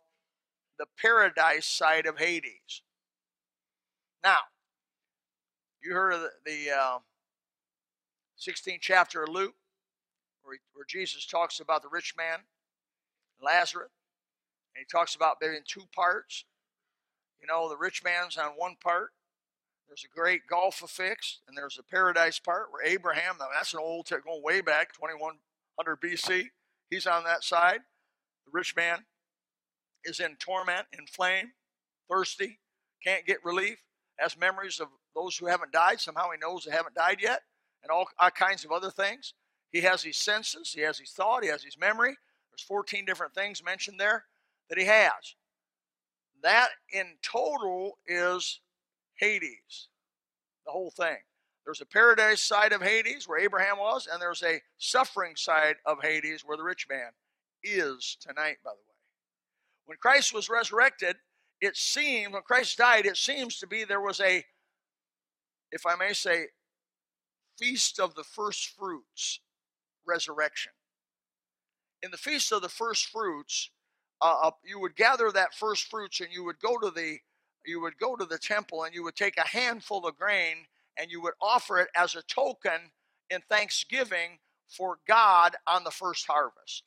the 0.79 0.85
paradise 1.01 1.65
side 1.65 2.05
of 2.05 2.17
Hades. 2.17 2.81
Now, 4.23 4.39
you 5.81 5.93
heard 5.93 6.13
of 6.13 6.21
the, 6.21 6.29
the 6.45 6.71
uh, 6.71 6.99
16th 8.39 8.79
chapter 8.81 9.23
of 9.23 9.29
Luke, 9.29 9.55
where, 10.43 10.55
he, 10.55 10.59
where 10.73 10.85
Jesus 10.87 11.25
talks 11.25 11.59
about 11.59 11.81
the 11.81 11.89
rich 11.89 12.13
man, 12.17 12.39
Lazarus, 13.41 13.91
and 14.75 14.81
he 14.81 14.85
talks 14.91 15.15
about 15.15 15.39
being 15.39 15.57
two 15.65 15.83
parts. 15.93 16.45
You 17.39 17.47
know, 17.47 17.69
the 17.69 17.77
rich 17.77 18.03
man's 18.03 18.37
on 18.37 18.51
one 18.57 18.75
part, 18.81 19.11
there's 19.87 20.05
a 20.05 20.19
great 20.19 20.47
Gulf 20.49 20.81
affix, 20.81 21.39
and 21.47 21.57
there's 21.57 21.77
a 21.77 21.83
paradise 21.83 22.39
part 22.39 22.71
where 22.71 22.83
Abraham, 22.83 23.35
that's 23.37 23.73
an 23.73 23.79
old, 23.79 24.09
going 24.09 24.41
way 24.43 24.61
back, 24.61 24.93
2100 24.93 26.01
BC, 26.01 26.47
he's 26.89 27.05
on 27.05 27.23
that 27.25 27.43
side. 27.43 27.81
The 28.45 28.51
rich 28.51 28.75
man 28.75 29.05
is 30.03 30.19
in 30.19 30.35
torment, 30.37 30.87
in 30.97 31.05
flame, 31.05 31.51
thirsty, 32.09 32.59
can't 33.03 33.25
get 33.25 33.43
relief, 33.43 33.83
has 34.17 34.37
memories 34.37 34.79
of 34.79 34.87
those 35.15 35.37
who 35.37 35.45
haven't 35.47 35.71
died. 35.71 35.99
Somehow 35.99 36.31
he 36.31 36.37
knows 36.39 36.65
they 36.65 36.71
haven't 36.71 36.95
died 36.95 37.19
yet, 37.21 37.41
and 37.83 37.91
all, 37.91 38.07
all 38.19 38.31
kinds 38.31 38.65
of 38.65 38.71
other 38.71 38.89
things. 38.89 39.33
He 39.71 39.81
has 39.81 40.03
his 40.03 40.17
senses, 40.17 40.71
he 40.73 40.81
has 40.81 40.97
his 40.99 41.11
thought, 41.11 41.43
he 41.43 41.49
has 41.49 41.63
his 41.63 41.77
memory. 41.77 42.15
There's 42.53 42.67
14 42.67 43.05
different 43.05 43.33
things 43.33 43.63
mentioned 43.63 43.99
there 43.99 44.25
that 44.69 44.77
he 44.77 44.85
has. 44.85 45.35
That 46.43 46.69
in 46.91 47.15
total 47.23 47.97
is 48.05 48.59
Hades, 49.15 49.87
the 50.65 50.71
whole 50.71 50.91
thing. 50.91 51.17
There's 51.65 51.81
a 51.81 51.85
paradise 51.85 52.41
side 52.41 52.73
of 52.73 52.81
Hades 52.81 53.27
where 53.27 53.39
Abraham 53.39 53.79
was, 53.79 54.07
and 54.11 54.21
there's 54.21 54.43
a 54.43 54.61
suffering 54.77 55.35
side 55.35 55.77
of 55.85 56.03
Hades 56.03 56.43
where 56.45 56.57
the 56.57 56.63
rich 56.63 56.85
man 56.89 57.11
is 57.63 58.17
tonight, 58.19 58.57
by 58.63 58.71
the 58.71 58.75
way. 58.75 58.97
When 59.85 59.97
Christ 59.97 60.33
was 60.33 60.49
resurrected, 60.49 61.15
it 61.59 61.75
seemed, 61.75 62.33
when 62.33 62.43
Christ 62.43 62.77
died, 62.77 63.05
it 63.05 63.17
seems 63.17 63.57
to 63.59 63.67
be 63.67 63.83
there 63.83 64.01
was 64.01 64.19
a, 64.19 64.43
if 65.71 65.85
I 65.87 65.95
may 65.95 66.13
say, 66.13 66.47
feast 67.57 67.99
of 67.99 68.13
the 68.13 68.23
first 68.23 68.69
fruits 68.77 69.39
resurrection. 70.05 70.73
In 72.03 72.11
the 72.11 72.17
feast 72.17 72.51
of 72.51 72.61
the 72.61 72.69
first 72.69 73.07
fruits, 73.07 73.71
uh, 74.21 74.35
uh 74.43 74.51
you 74.63 74.79
would 74.79 74.95
gather 74.95 75.31
that 75.31 75.55
first 75.55 75.85
fruits 75.89 76.19
and 76.19 76.29
you 76.31 76.43
would 76.43 76.59
go 76.59 76.77
to 76.77 76.91
the 76.91 77.17
you 77.65 77.81
would 77.81 77.97
go 77.97 78.15
to 78.15 78.25
the 78.25 78.37
temple 78.37 78.83
and 78.83 78.93
you 78.93 79.03
would 79.03 79.15
take 79.15 79.37
a 79.37 79.47
handful 79.47 80.05
of 80.05 80.17
grain 80.17 80.57
and 80.97 81.09
you 81.09 81.21
would 81.21 81.33
offer 81.41 81.79
it 81.79 81.87
as 81.95 82.13
a 82.13 82.21
token 82.23 82.91
in 83.29 83.41
thanksgiving 83.49 84.39
for 84.67 84.99
God 85.07 85.55
on 85.65 85.83
the 85.83 85.91
first 85.91 86.27
harvest 86.27 86.83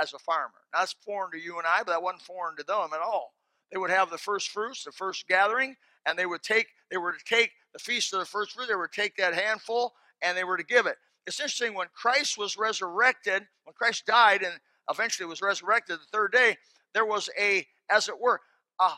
as 0.00 0.12
a 0.12 0.18
farmer. 0.18 0.54
Now, 0.72 0.80
that's 0.80 0.94
foreign 1.04 1.32
to 1.32 1.38
you 1.38 1.58
and 1.58 1.66
I, 1.66 1.78
but 1.78 1.92
that 1.92 2.02
wasn't 2.02 2.22
foreign 2.22 2.56
to 2.56 2.64
them 2.64 2.90
at 2.92 3.00
all. 3.00 3.34
They 3.70 3.78
would 3.78 3.90
have 3.90 4.10
the 4.10 4.18
first 4.18 4.50
fruits, 4.50 4.84
the 4.84 4.92
first 4.92 5.26
gathering, 5.28 5.76
and 6.06 6.18
they 6.18 6.26
would 6.26 6.42
take, 6.42 6.66
they 6.90 6.96
were 6.96 7.12
to 7.12 7.24
take 7.24 7.50
the 7.72 7.78
feast 7.78 8.12
of 8.12 8.20
the 8.20 8.26
first 8.26 8.52
fruit, 8.52 8.68
they 8.68 8.74
were 8.74 8.88
to 8.88 9.00
take 9.00 9.16
that 9.16 9.34
handful 9.34 9.94
and 10.22 10.36
they 10.36 10.44
were 10.44 10.56
to 10.56 10.64
give 10.64 10.86
it. 10.86 10.96
It's 11.26 11.40
interesting 11.40 11.74
when 11.74 11.88
Christ 11.94 12.36
was 12.36 12.56
resurrected, 12.56 13.46
when 13.64 13.74
Christ 13.74 14.06
died 14.06 14.42
and 14.42 14.54
eventually 14.90 15.26
was 15.26 15.40
resurrected 15.40 15.98
the 15.98 16.06
third 16.12 16.32
day, 16.32 16.56
there 16.92 17.06
was 17.06 17.30
a, 17.40 17.66
as 17.90 18.08
it 18.08 18.20
were, 18.20 18.40
a, 18.80 18.90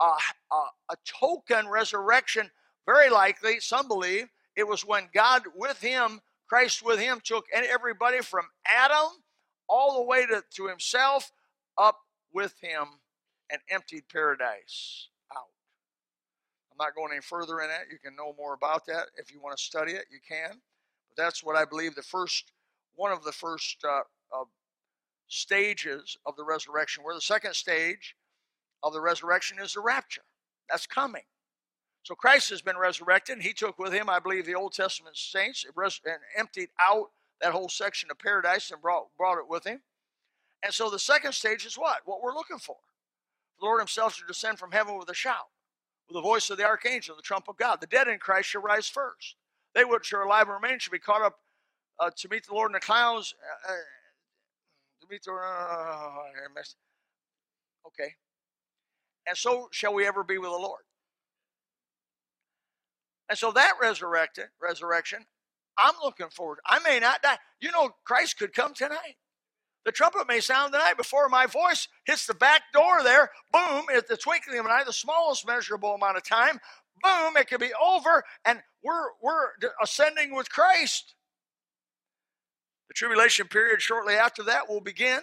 a, 0.00 0.04
a, 0.52 0.56
a 0.90 0.96
token 1.06 1.68
resurrection. 1.68 2.50
Very 2.86 3.10
likely, 3.10 3.60
some 3.60 3.88
believe 3.88 4.28
it 4.56 4.66
was 4.68 4.84
when 4.84 5.08
God 5.14 5.42
with 5.54 5.80
him, 5.80 6.20
Christ 6.48 6.84
with 6.84 6.98
him, 6.98 7.20
took 7.22 7.44
everybody 7.54 8.20
from 8.20 8.46
Adam 8.66 9.08
all 9.68 9.96
the 9.96 10.02
way 10.02 10.26
to, 10.26 10.42
to 10.56 10.66
himself 10.66 11.32
up 11.78 11.98
with 12.32 12.54
him 12.60 12.84
and 13.50 13.60
emptied 13.70 14.04
paradise 14.12 15.08
out. 15.34 15.48
I'm 16.70 16.76
not 16.78 16.94
going 16.94 17.12
any 17.12 17.22
further 17.22 17.60
in 17.60 17.70
it. 17.70 17.88
You 17.90 17.98
can 17.98 18.16
know 18.16 18.34
more 18.36 18.54
about 18.54 18.86
that 18.86 19.06
if 19.16 19.32
you 19.32 19.40
want 19.40 19.56
to 19.56 19.62
study 19.62 19.92
it. 19.92 20.06
You 20.10 20.18
can. 20.26 20.60
But 21.14 21.22
that's 21.22 21.42
what 21.42 21.56
I 21.56 21.64
believe 21.64 21.94
the 21.94 22.02
first, 22.02 22.52
one 22.94 23.12
of 23.12 23.24
the 23.24 23.32
first 23.32 23.78
uh, 23.84 24.02
uh, 24.32 24.44
stages 25.28 26.16
of 26.24 26.36
the 26.36 26.44
resurrection. 26.44 27.04
Where 27.04 27.14
the 27.14 27.20
second 27.20 27.54
stage 27.54 28.16
of 28.82 28.92
the 28.92 29.00
resurrection 29.00 29.58
is 29.60 29.74
the 29.74 29.80
rapture. 29.80 30.22
That's 30.68 30.86
coming. 30.86 31.22
So 32.02 32.14
Christ 32.14 32.50
has 32.50 32.62
been 32.62 32.78
resurrected. 32.78 33.34
And 33.34 33.42
he 33.42 33.52
took 33.52 33.78
with 33.78 33.92
him, 33.92 34.08
I 34.08 34.18
believe, 34.18 34.46
the 34.46 34.54
Old 34.54 34.72
Testament 34.72 35.16
saints 35.16 35.64
and 35.64 36.14
emptied 36.36 36.70
out 36.80 37.10
that 37.40 37.52
whole 37.52 37.68
section 37.68 38.10
of 38.10 38.18
paradise 38.18 38.70
and 38.70 38.80
brought, 38.80 39.08
brought 39.16 39.38
it 39.38 39.48
with 39.48 39.64
him. 39.64 39.80
And 40.62 40.72
so 40.72 40.90
the 40.90 40.98
second 40.98 41.32
stage 41.32 41.64
is 41.64 41.76
what? 41.76 42.00
What 42.04 42.22
we're 42.22 42.34
looking 42.34 42.58
for. 42.58 42.76
The 43.58 43.66
Lord 43.66 43.80
himself 43.80 44.14
shall 44.14 44.26
descend 44.26 44.58
from 44.58 44.72
heaven 44.72 44.98
with 44.98 45.08
a 45.08 45.14
shout, 45.14 45.48
with 46.08 46.14
the 46.14 46.20
voice 46.20 46.50
of 46.50 46.58
the 46.58 46.64
archangel, 46.64 47.16
the 47.16 47.22
trump 47.22 47.48
of 47.48 47.56
God. 47.56 47.80
The 47.80 47.86
dead 47.86 48.08
in 48.08 48.18
Christ 48.18 48.50
shall 48.50 48.62
rise 48.62 48.88
first. 48.88 49.36
They 49.74 49.84
which 49.84 50.12
are 50.12 50.22
alive 50.22 50.48
and 50.48 50.62
remain 50.62 50.78
shall 50.78 50.92
be 50.92 50.98
caught 50.98 51.22
up 51.22 51.38
uh, 51.98 52.10
to 52.16 52.28
meet 52.28 52.46
the 52.46 52.54
Lord 52.54 52.70
in 52.70 52.74
the 52.74 52.80
clouds. 52.80 53.34
Uh, 53.68 53.72
uh 53.72 53.76
to 55.00 55.06
meet 55.10 55.22
the. 55.24 55.32
Uh, 55.32 56.62
okay. 57.86 58.14
And 59.26 59.36
so 59.36 59.68
shall 59.70 59.94
we 59.94 60.06
ever 60.06 60.24
be 60.24 60.38
with 60.38 60.50
the 60.50 60.56
Lord. 60.56 60.82
And 63.28 63.38
so 63.38 63.52
that 63.52 63.74
resurrected 63.80 64.46
resurrection, 64.60 65.24
I'm 65.78 65.94
looking 66.02 66.30
forward. 66.30 66.58
I 66.66 66.80
may 66.80 66.98
not 66.98 67.22
die. 67.22 67.38
You 67.60 67.70
know, 67.70 67.90
Christ 68.04 68.38
could 68.38 68.52
come 68.52 68.74
tonight. 68.74 69.16
The 69.84 69.92
trumpet 69.92 70.28
may 70.28 70.40
sound 70.40 70.72
tonight 70.72 70.98
before 70.98 71.28
my 71.28 71.46
voice 71.46 71.88
hits 72.04 72.26
the 72.26 72.34
back 72.34 72.62
door 72.72 73.02
there. 73.02 73.30
Boom, 73.52 73.84
at 73.94 74.08
the 74.08 74.16
twinkling 74.16 74.58
of 74.58 74.66
an 74.66 74.72
eye, 74.72 74.82
the 74.84 74.92
smallest 74.92 75.46
measurable 75.46 75.94
amount 75.94 76.18
of 76.18 76.24
time. 76.24 76.60
Boom, 77.02 77.36
it 77.36 77.48
could 77.48 77.60
be 77.60 77.72
over, 77.82 78.24
and 78.44 78.60
we're 78.84 79.10
we're 79.22 79.48
ascending 79.82 80.34
with 80.34 80.50
Christ. 80.50 81.14
The 82.88 82.94
tribulation 82.94 83.46
period 83.46 83.80
shortly 83.80 84.14
after 84.14 84.42
that 84.44 84.68
will 84.68 84.80
begin. 84.80 85.20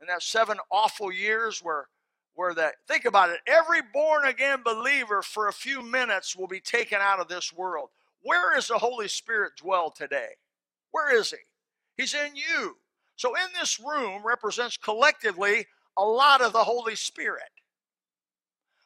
And 0.00 0.08
that 0.08 0.22
seven 0.22 0.58
awful 0.70 1.10
years 1.10 1.60
where 1.62 1.88
where 2.34 2.54
that 2.54 2.74
think 2.88 3.04
about 3.04 3.30
it 3.30 3.38
every 3.46 3.80
born 3.92 4.26
again 4.26 4.60
believer 4.64 5.22
for 5.22 5.48
a 5.48 5.52
few 5.52 5.82
minutes 5.82 6.36
will 6.36 6.48
be 6.48 6.60
taken 6.60 6.98
out 7.00 7.20
of 7.20 7.28
this 7.28 7.52
world. 7.52 7.88
Where 8.22 8.56
is 8.58 8.68
the 8.68 8.78
holy 8.78 9.08
spirit 9.08 9.52
dwell 9.56 9.90
today? 9.90 10.30
Where 10.90 11.16
is 11.16 11.30
he? 11.30 11.38
He's 11.96 12.14
in 12.14 12.34
you. 12.34 12.76
So 13.16 13.34
in 13.34 13.48
this 13.58 13.78
room 13.78 14.22
represents 14.26 14.76
collectively 14.76 15.66
a 15.96 16.04
lot 16.04 16.40
of 16.40 16.52
the 16.52 16.64
holy 16.64 16.96
spirit 16.96 17.53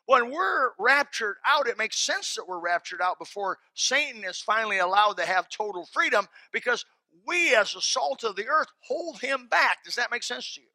when 0.09 0.33
we're 0.33 0.73
raptured 0.81 1.37
out 1.47 1.69
it 1.69 1.79
makes 1.79 1.99
sense 1.99 2.35
that 2.35 2.49
we're 2.49 2.61
raptured 2.61 3.03
out 3.03 3.21
before 3.21 3.59
satan 3.75 4.25
is 4.25 4.41
finally 4.41 4.79
allowed 4.81 5.17
to 5.17 5.27
have 5.27 5.49
total 5.49 5.87
freedom 5.87 6.27
because 6.53 6.85
we 7.27 7.55
as 7.55 7.75
the 7.75 7.83
salt 7.83 8.25
of 8.25 8.37
the 8.37 8.49
earth 8.49 8.69
hold 8.89 9.21
him 9.21 9.49
back 9.49 9.85
does 9.85 9.97
that 9.97 10.11
make 10.11 10.25
sense 10.25 10.55
to 10.55 10.61
you 10.63 10.69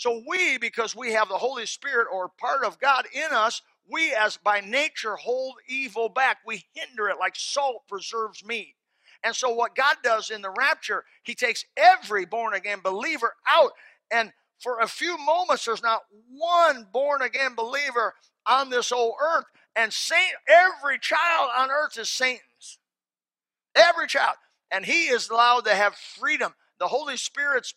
so 0.00 0.22
we, 0.26 0.56
because 0.58 0.96
we 0.96 1.12
have 1.12 1.28
the 1.28 1.36
Holy 1.38 1.66
Spirit 1.66 2.08
or 2.10 2.30
part 2.30 2.64
of 2.64 2.80
God 2.80 3.06
in 3.12 3.32
us, 3.32 3.60
we 3.86 4.14
as 4.14 4.38
by 4.38 4.60
nature 4.60 5.16
hold 5.16 5.56
evil 5.68 6.08
back. 6.08 6.38
We 6.46 6.64
hinder 6.74 7.10
it 7.10 7.18
like 7.20 7.34
salt 7.36 7.82
preserves 7.88 8.44
meat. 8.44 8.76
And 9.22 9.36
so 9.36 9.50
what 9.50 9.74
God 9.74 9.96
does 10.02 10.30
in 10.30 10.42
the 10.42 10.54
rapture, 10.56 11.04
he 11.22 11.34
takes 11.34 11.66
every 11.76 12.24
born 12.24 12.54
again 12.54 12.80
believer 12.82 13.34
out 13.46 13.72
and 14.10 14.32
for 14.60 14.78
a 14.80 14.86
few 14.86 15.16
moments 15.18 15.64
there's 15.64 15.82
not 15.82 16.02
one 16.30 16.86
born 16.92 17.22
again 17.22 17.54
believer 17.54 18.14
on 18.46 18.70
this 18.70 18.92
old 18.92 19.14
earth 19.22 19.46
and 19.76 19.92
saint 19.92 20.34
every 20.48 20.98
child 20.98 21.50
on 21.56 21.70
earth 21.70 21.98
is 21.98 22.10
Satan's. 22.10 22.78
Every 23.74 24.06
child. 24.06 24.36
And 24.70 24.84
he 24.84 25.06
is 25.06 25.28
allowed 25.28 25.64
to 25.64 25.74
have 25.74 25.94
freedom. 25.94 26.54
The 26.78 26.88
Holy 26.88 27.16
Spirit's 27.16 27.74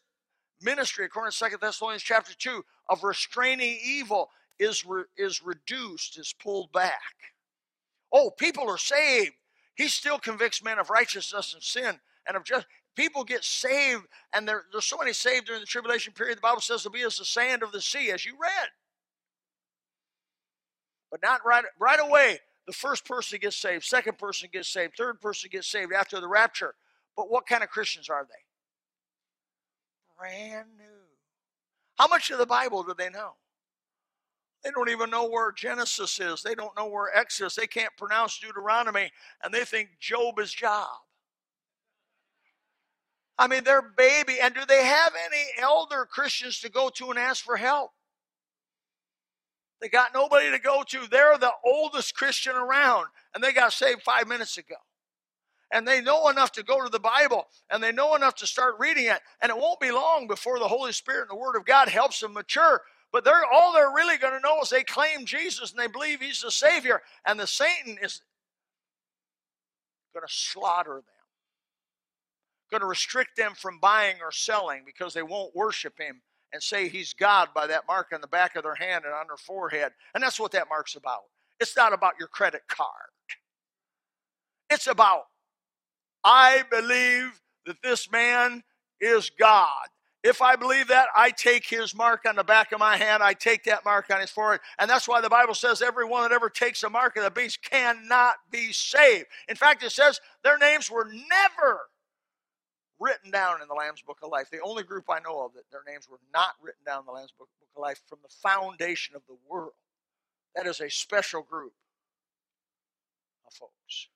ministry, 0.62 1.06
according 1.06 1.32
to 1.32 1.38
Second 1.38 1.60
Thessalonians 1.62 2.04
chapter 2.04 2.34
2, 2.34 2.64
of 2.90 3.04
restraining 3.04 3.80
evil 3.84 4.30
is, 4.60 4.86
re, 4.86 5.04
is 5.18 5.42
reduced, 5.44 6.18
is 6.18 6.34
pulled 6.34 6.72
back. 6.72 7.02
Oh, 8.12 8.30
people 8.32 8.70
are 8.70 8.78
saved. 8.78 9.34
He 9.76 9.88
still 9.88 10.20
convicts 10.20 10.64
men 10.64 10.80
of 10.80 10.90
righteousness 10.90 11.54
and 11.54 11.64
sin 11.64 12.00
and 12.28 12.38
of 12.38 12.44
just 12.44 12.68
people 12.96 13.24
get 13.24 13.44
saved, 13.44 14.04
and 14.34 14.48
there, 14.48 14.64
there's 14.72 14.86
so 14.86 14.98
many 14.98 15.14
saved 15.14 15.48
during 15.48 15.62
the 15.62 15.68
tribulation 15.68 16.14
period. 16.14 16.38
The 16.38 16.42
Bible 16.42 16.62
says 16.62 16.84
they'll 16.84 16.92
be 16.92 17.04
as 17.04 17.18
the 17.18 17.26
sand 17.26 17.64
of 17.64 17.72
the 17.72 17.82
sea, 17.82 18.12
as 18.12 18.26
you 18.26 18.34
read. 18.42 18.70
But 21.12 21.22
not 21.22 21.42
right 21.46 21.66
right 21.80 22.00
away. 22.00 22.40
The 22.66 22.74
first 22.74 23.06
person 23.06 23.40
gets 23.42 23.58
saved, 23.58 23.84
second 23.84 24.18
person 24.18 24.50
gets 24.52 24.70
saved, 24.70 24.94
third 24.98 25.20
person 25.20 25.50
gets 25.52 25.68
saved 25.68 25.92
after 25.94 26.20
the 26.22 26.28
rapture. 26.28 26.76
But 27.16 27.30
what 27.30 27.46
kind 27.46 27.62
of 27.62 27.70
Christians 27.70 28.10
are 28.10 28.24
they? 28.24 28.44
brand 30.24 30.68
new. 30.78 30.86
How 31.98 32.08
much 32.08 32.32
of 32.32 32.38
the 32.38 32.46
Bible 32.46 32.84
do 32.84 32.94
they 32.98 33.10
know? 33.10 33.32
They 34.64 34.72
don't 34.72 34.90
even 34.90 35.10
know 35.10 35.28
where 35.28 35.52
Genesis 35.52 36.20
is. 36.20 36.42
They 36.42 36.56
don't 36.56 36.76
know 36.78 36.88
where 36.88 37.16
Exodus. 37.16 37.56
They 37.56 37.68
can't 37.68 37.92
pronounce 37.98 38.40
Deuteronomy, 38.40 39.12
and 39.44 39.54
they 39.54 39.66
think 39.66 39.90
Job 40.00 40.40
is 40.40 40.54
Job. 40.54 40.88
I 43.38 43.48
mean, 43.48 43.64
they're 43.64 43.82
baby. 43.82 44.38
And 44.42 44.54
do 44.54 44.62
they 44.66 44.84
have 44.84 45.14
any 45.26 45.44
elder 45.60 46.08
Christians 46.10 46.60
to 46.60 46.70
go 46.70 46.90
to 46.96 47.10
and 47.10 47.20
ask 47.20 47.44
for 47.44 47.58
help? 47.58 47.92
They 49.82 49.90
got 49.90 50.14
nobody 50.14 50.50
to 50.52 50.60
go 50.60 50.84
to. 50.88 51.08
They're 51.10 51.38
the 51.38 51.52
oldest 51.66 52.16
Christian 52.16 52.56
around, 52.56 53.08
and 53.34 53.44
they 53.44 53.52
got 53.52 53.74
saved 53.74 54.02
five 54.02 54.28
minutes 54.28 54.58
ago 54.58 54.76
and 55.74 55.88
they 55.88 56.02
know 56.02 56.30
enough 56.30 56.52
to 56.54 56.64
go 56.64 56.84
to 56.84 56.90
the 56.90 57.00
Bible 57.00 57.48
and 57.70 57.84
they 57.84 57.92
know 57.92 58.16
enough 58.16 58.36
to 58.36 58.48
start 58.48 58.76
reading 58.80 59.06
it. 59.06 59.20
And 59.42 59.50
it 59.50 59.58
won't 59.58 59.80
be 59.80 59.92
long 59.92 60.28
before 60.28 60.60
the 60.60 60.68
Holy 60.68 60.94
Spirit 60.94 61.28
and 61.30 61.32
the 61.32 61.42
Word 61.42 61.58
of 61.58 61.66
God 61.66 61.90
helps 61.90 62.20
them 62.20 62.34
mature. 62.34 62.82
But 63.12 63.26
they're 63.26 63.44
all 63.52 63.74
they're 63.74 63.92
really 63.94 64.18
going 64.18 64.34
to 64.34 64.40
know 64.40 64.62
is 64.62 64.70
they 64.70 64.84
claim 64.84 65.26
Jesus 65.26 65.72
and 65.72 65.80
they 65.80 65.88
believe 65.88 66.22
He's 66.22 66.42
the 66.42 66.52
Savior. 66.52 67.02
And 67.26 67.40
the 67.40 67.48
Satan 67.48 67.98
is 68.02 68.22
going 70.14 70.26
to 70.26 70.34
slaughter 70.34 70.96
them, 70.96 71.04
going 72.74 72.82
to 72.82 72.88
restrict 72.88 73.38
them 73.38 73.54
from 73.56 73.80
buying 73.80 74.16
or 74.22 74.32
selling 74.32 74.82
because 74.86 75.14
they 75.14 75.24
won't 75.24 75.56
worship 75.56 75.94
Him 76.00 76.22
and 76.52 76.62
say 76.62 76.90
He's 76.90 77.14
God 77.14 77.50
by 77.56 77.68
that 77.68 77.84
mark 77.88 78.08
on 78.14 78.22
the 78.22 78.28
back 78.28 78.56
of 78.56 78.64
their 78.64 78.76
hand 78.76 79.06
and 79.06 79.14
on 79.14 79.28
their 79.28 79.38
forehead. 79.38 79.92
And 80.14 80.24
that's 80.24 80.40
what 80.40 80.52
that 80.52 80.70
mark's 80.70 80.96
about. 80.96 81.22
It's 81.60 81.78
not 81.78 81.94
about 81.94 82.14
your 82.20 82.28
credit 82.28 82.64
card. 82.68 82.90
It's 84.70 84.88
about 84.88 85.24
I 86.24 86.64
believe 86.72 87.42
that 87.66 87.78
this 87.84 88.10
man 88.10 88.64
is 89.02 89.30
God. 89.30 89.88
If 90.24 90.42
I 90.42 90.56
believe 90.56 90.88
that, 90.88 91.08
I 91.16 91.32
take 91.32 91.68
his 91.68 91.94
mark 91.94 92.22
on 92.26 92.38
the 92.38 92.46
back 92.46 92.72
of 92.72 92.80
my 92.80 92.96
hand. 92.96 93.22
I 93.22 93.34
take 93.34 93.66
that 93.66 93.84
mark 93.84 94.10
on 94.10 94.22
his 94.22 94.32
forehead. 94.32 94.62
And 94.80 94.90
that's 94.90 95.06
why 95.08 95.20
the 95.20 95.30
Bible 95.30 95.54
says 95.54 95.82
everyone 95.82 96.24
that 96.24 96.32
ever 96.32 96.50
takes 96.50 96.82
a 96.84 96.90
mark 96.90 97.18
of 97.18 97.26
the 97.26 97.32
beast 97.32 97.62
cannot 97.62 98.36
be 98.50 98.72
saved. 98.72 99.26
In 99.50 99.58
fact, 99.58 99.84
it 99.84 99.92
says 99.92 100.22
their 100.44 100.58
names 100.58 100.90
were 100.90 101.12
never 101.12 101.82
written 103.00 103.32
down 103.32 103.62
in 103.62 103.68
the 103.68 103.74
Lamb's 103.74 104.02
Book 104.02 104.20
of 104.24 104.32
Life. 104.32 104.50
The 104.52 104.62
only 104.62 104.84
group 104.84 105.06
I 105.10 105.20
know 105.20 105.44
of 105.46 105.54
that 105.54 105.70
their 105.72 105.84
names 105.88 106.08
were 106.10 106.20
not 106.34 106.56
written 106.62 106.84
down 106.86 107.02
in 107.02 107.06
the 107.06 107.12
Lamb's 107.12 107.34
Book, 107.38 107.50
Book 107.60 107.70
of 107.76 107.82
Life 107.82 108.02
from 108.08 108.20
the 108.22 108.30
foundation 108.30 109.16
of 109.16 109.24
the 109.28 109.38
world. 109.48 109.74
That 110.56 110.68
is 110.68 110.80
a 110.80 110.90
special 110.90 111.42
group 111.42 111.74
of 113.48 113.54
folks. 113.54 114.08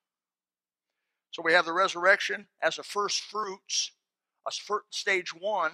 So 1.32 1.42
we 1.44 1.54
have 1.54 1.66
the 1.66 1.74
resurrection 1.74 2.48
as 2.62 2.80
a 2.80 2.84
first 2.84 3.22
fruits, 3.22 3.92
a 4.48 4.52
stage 4.90 5.34
one 5.34 5.72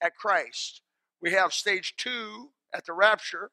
at 0.00 0.16
Christ. 0.16 0.82
We 1.20 1.32
have 1.32 1.52
stage 1.52 1.94
two 1.96 2.50
at 2.74 2.84
the 2.84 2.92
rapture. 2.92 3.50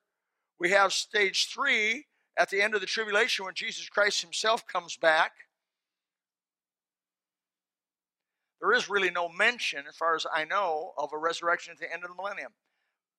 We 0.59 0.71
have 0.71 0.93
stage 0.93 1.49
three 1.53 2.05
at 2.37 2.49
the 2.49 2.61
end 2.61 2.75
of 2.75 2.81
the 2.81 2.87
tribulation 2.87 3.45
when 3.45 3.53
Jesus 3.53 3.89
Christ 3.89 4.21
himself 4.21 4.65
comes 4.67 4.97
back. 4.97 5.31
There 8.61 8.73
is 8.73 8.89
really 8.89 9.09
no 9.09 9.27
mention, 9.27 9.85
as 9.89 9.95
far 9.95 10.15
as 10.15 10.25
I 10.31 10.45
know, 10.45 10.93
of 10.97 11.11
a 11.13 11.17
resurrection 11.17 11.73
at 11.73 11.79
the 11.79 11.91
end 11.91 12.03
of 12.03 12.09
the 12.09 12.15
millennium. 12.15 12.51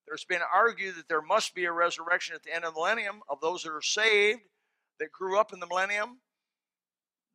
There's 0.06 0.24
been 0.24 0.40
argued 0.54 0.96
that 0.96 1.08
there 1.08 1.22
must 1.22 1.54
be 1.54 1.64
a 1.64 1.72
resurrection 1.72 2.34
at 2.34 2.42
the 2.44 2.54
end 2.54 2.64
of 2.64 2.74
the 2.74 2.80
millennium 2.80 3.22
of 3.28 3.40
those 3.40 3.62
that 3.64 3.72
are 3.72 3.82
saved, 3.82 4.40
that 5.00 5.10
grew 5.10 5.38
up 5.38 5.52
in 5.52 5.60
the 5.60 5.66
millennium, 5.66 6.18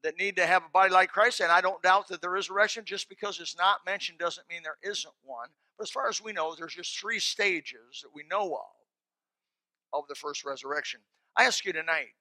that 0.03 0.17
need 0.17 0.37
to 0.37 0.45
have 0.45 0.63
a 0.63 0.69
body 0.69 0.93
like 0.93 1.09
Christ. 1.09 1.41
And 1.41 1.51
I 1.51 1.59
don't 1.59 1.81
doubt 1.81 2.07
that 2.07 2.21
there 2.21 2.37
is 2.37 2.49
a 2.49 2.53
resurrection. 2.53 2.85
Just 2.85 3.09
because 3.09 3.39
it's 3.39 3.57
not 3.57 3.85
mentioned 3.85 4.19
doesn't 4.19 4.49
mean 4.49 4.61
there 4.63 4.77
isn't 4.83 5.13
one. 5.23 5.49
But 5.77 5.83
as 5.83 5.91
far 5.91 6.07
as 6.07 6.21
we 6.21 6.31
know, 6.31 6.55
there's 6.55 6.75
just 6.75 6.97
three 6.97 7.19
stages 7.19 8.01
that 8.03 8.09
we 8.13 8.23
know 8.29 8.53
of 8.53 8.77
of 9.93 10.07
the 10.07 10.15
first 10.15 10.45
resurrection. 10.45 10.99
I 11.35 11.45
ask 11.45 11.65
you 11.65 11.73
tonight, 11.73 12.13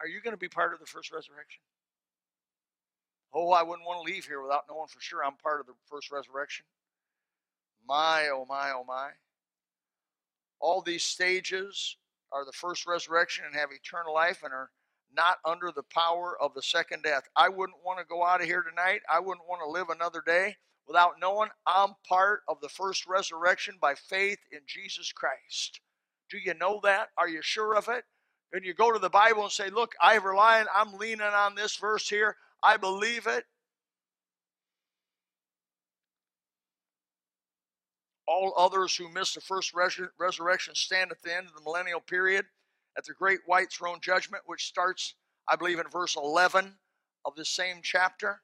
are 0.00 0.08
you 0.08 0.20
going 0.20 0.32
to 0.32 0.38
be 0.38 0.48
part 0.48 0.74
of 0.74 0.80
the 0.80 0.86
first 0.86 1.12
resurrection? 1.12 1.60
Oh, 3.38 3.50
I 3.50 3.62
wouldn't 3.62 3.86
want 3.86 3.98
to 4.00 4.10
leave 4.10 4.24
here 4.24 4.40
without 4.40 4.64
knowing 4.66 4.86
for 4.88 4.98
sure 5.02 5.22
I'm 5.22 5.36
part 5.36 5.60
of 5.60 5.66
the 5.66 5.74
first 5.90 6.10
resurrection. 6.10 6.64
My, 7.86 8.30
oh 8.32 8.46
my, 8.48 8.72
oh 8.74 8.82
my. 8.88 9.10
All 10.58 10.80
these 10.80 11.04
stages 11.04 11.98
are 12.32 12.46
the 12.46 12.52
first 12.52 12.86
resurrection 12.86 13.44
and 13.44 13.54
have 13.54 13.68
eternal 13.70 14.14
life 14.14 14.40
and 14.42 14.54
are 14.54 14.70
not 15.14 15.36
under 15.44 15.70
the 15.70 15.82
power 15.82 16.34
of 16.40 16.54
the 16.54 16.62
second 16.62 17.02
death. 17.02 17.24
I 17.36 17.50
wouldn't 17.50 17.84
want 17.84 17.98
to 17.98 18.06
go 18.06 18.24
out 18.24 18.40
of 18.40 18.46
here 18.46 18.62
tonight. 18.62 19.02
I 19.12 19.20
wouldn't 19.20 19.46
want 19.46 19.60
to 19.60 19.70
live 19.70 19.90
another 19.90 20.22
day 20.26 20.56
without 20.88 21.20
knowing 21.20 21.50
I'm 21.66 21.90
part 22.08 22.40
of 22.48 22.62
the 22.62 22.70
first 22.70 23.06
resurrection 23.06 23.74
by 23.78 23.96
faith 23.96 24.38
in 24.50 24.60
Jesus 24.66 25.12
Christ. 25.12 25.82
Do 26.30 26.38
you 26.38 26.54
know 26.54 26.80
that? 26.84 27.08
Are 27.18 27.28
you 27.28 27.42
sure 27.42 27.76
of 27.76 27.88
it? 27.88 28.04
And 28.54 28.64
you 28.64 28.72
go 28.72 28.92
to 28.92 28.98
the 28.98 29.10
Bible 29.10 29.42
and 29.42 29.52
say, 29.52 29.68
Look, 29.68 29.94
I 30.00 30.14
rely, 30.14 30.60
on, 30.60 30.66
I'm 30.74 30.94
leaning 30.94 31.20
on 31.20 31.54
this 31.54 31.76
verse 31.76 32.08
here. 32.08 32.36
I 32.66 32.76
believe 32.76 33.28
it. 33.28 33.44
All 38.26 38.52
others 38.58 38.96
who 38.96 39.08
miss 39.08 39.34
the 39.34 39.40
first 39.40 39.72
resurrection 40.18 40.74
stand 40.74 41.12
at 41.12 41.22
the 41.22 41.32
end 41.32 41.46
of 41.46 41.54
the 41.54 41.62
millennial 41.62 42.00
period 42.00 42.46
at 42.98 43.04
the 43.04 43.14
great 43.14 43.38
white 43.46 43.70
throne 43.70 43.98
judgment, 44.02 44.42
which 44.46 44.66
starts, 44.66 45.14
I 45.48 45.54
believe, 45.54 45.78
in 45.78 45.88
verse 45.88 46.16
11 46.16 46.74
of 47.24 47.36
the 47.36 47.44
same 47.44 47.76
chapter. 47.82 48.40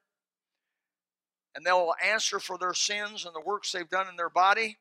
And 1.53 1.65
they'll 1.65 1.93
answer 2.01 2.39
for 2.39 2.57
their 2.57 2.73
sins 2.73 3.25
and 3.25 3.35
the 3.35 3.41
works 3.45 3.73
they've 3.73 3.89
done 3.89 4.07
in 4.07 4.15
their 4.15 4.29
body, 4.29 4.77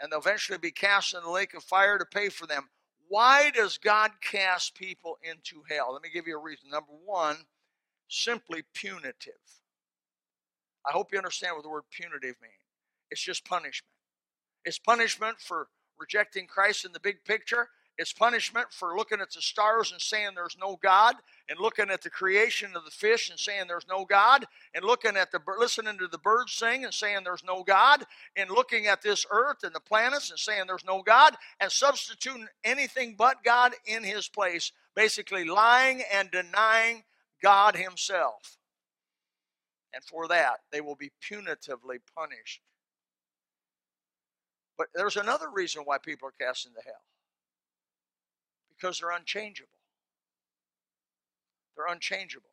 and 0.00 0.10
they'll 0.10 0.20
eventually 0.20 0.58
be 0.58 0.70
cast 0.70 1.12
in 1.12 1.22
the 1.22 1.30
lake 1.30 1.52
of 1.52 1.62
fire 1.62 1.98
to 1.98 2.06
pay 2.06 2.30
for 2.30 2.46
them. 2.46 2.70
Why 3.08 3.50
does 3.50 3.76
God 3.76 4.12
cast 4.22 4.74
people 4.74 5.18
into 5.22 5.64
hell? 5.68 5.92
Let 5.92 6.02
me 6.02 6.08
give 6.12 6.26
you 6.26 6.38
a 6.38 6.42
reason. 6.42 6.70
Number 6.70 6.92
one, 7.04 7.36
simply 8.08 8.62
punitive. 8.74 9.34
I 10.86 10.92
hope 10.92 11.12
you 11.12 11.18
understand 11.18 11.54
what 11.54 11.62
the 11.62 11.68
word 11.68 11.84
punitive 11.90 12.36
means. 12.40 12.54
It's 13.10 13.22
just 13.22 13.44
punishment. 13.44 13.92
It's 14.64 14.78
punishment 14.78 15.38
for 15.40 15.68
rejecting 15.98 16.46
Christ 16.46 16.84
in 16.84 16.92
the 16.92 17.00
big 17.00 17.24
picture. 17.24 17.68
It's 17.98 18.12
punishment 18.12 18.68
for 18.70 18.96
looking 18.96 19.20
at 19.20 19.32
the 19.32 19.42
stars 19.42 19.90
and 19.90 20.00
saying 20.00 20.30
there's 20.36 20.56
no 20.60 20.78
God, 20.80 21.16
and 21.48 21.58
looking 21.58 21.90
at 21.90 22.02
the 22.02 22.10
creation 22.10 22.76
of 22.76 22.84
the 22.84 22.92
fish 22.92 23.28
and 23.28 23.38
saying 23.38 23.64
there's 23.66 23.88
no 23.88 24.04
God, 24.04 24.46
and 24.72 24.84
looking 24.84 25.16
at 25.16 25.32
the 25.32 25.40
listening 25.58 25.98
to 25.98 26.06
the 26.06 26.18
birds 26.18 26.52
sing 26.52 26.84
and 26.84 26.94
saying 26.94 27.22
there's 27.24 27.42
no 27.44 27.64
God, 27.64 28.04
and 28.36 28.50
looking 28.50 28.86
at 28.86 29.02
this 29.02 29.26
earth 29.32 29.64
and 29.64 29.74
the 29.74 29.80
planets 29.80 30.30
and 30.30 30.38
saying 30.38 30.64
there's 30.68 30.84
no 30.84 31.02
God, 31.02 31.34
and 31.58 31.72
substituting 31.72 32.46
anything 32.62 33.16
but 33.18 33.42
God 33.42 33.72
in 33.84 34.04
His 34.04 34.28
place, 34.28 34.70
basically 34.94 35.44
lying 35.44 36.02
and 36.12 36.30
denying 36.30 37.02
God 37.42 37.76
Himself. 37.76 38.58
And 39.94 40.04
for 40.04 40.28
that, 40.28 40.58
they 40.70 40.80
will 40.80 40.96
be 40.96 41.10
punitively 41.22 41.98
punished. 42.14 42.60
But 44.76 44.88
there's 44.94 45.16
another 45.16 45.50
reason 45.52 45.82
why 45.84 45.98
people 45.98 46.28
are 46.28 46.46
cast 46.46 46.66
into 46.66 46.80
hell 46.84 47.02
because 48.68 49.00
they're 49.00 49.10
unchangeable. 49.10 49.70
They're 51.76 51.92
unchangeable. 51.92 52.50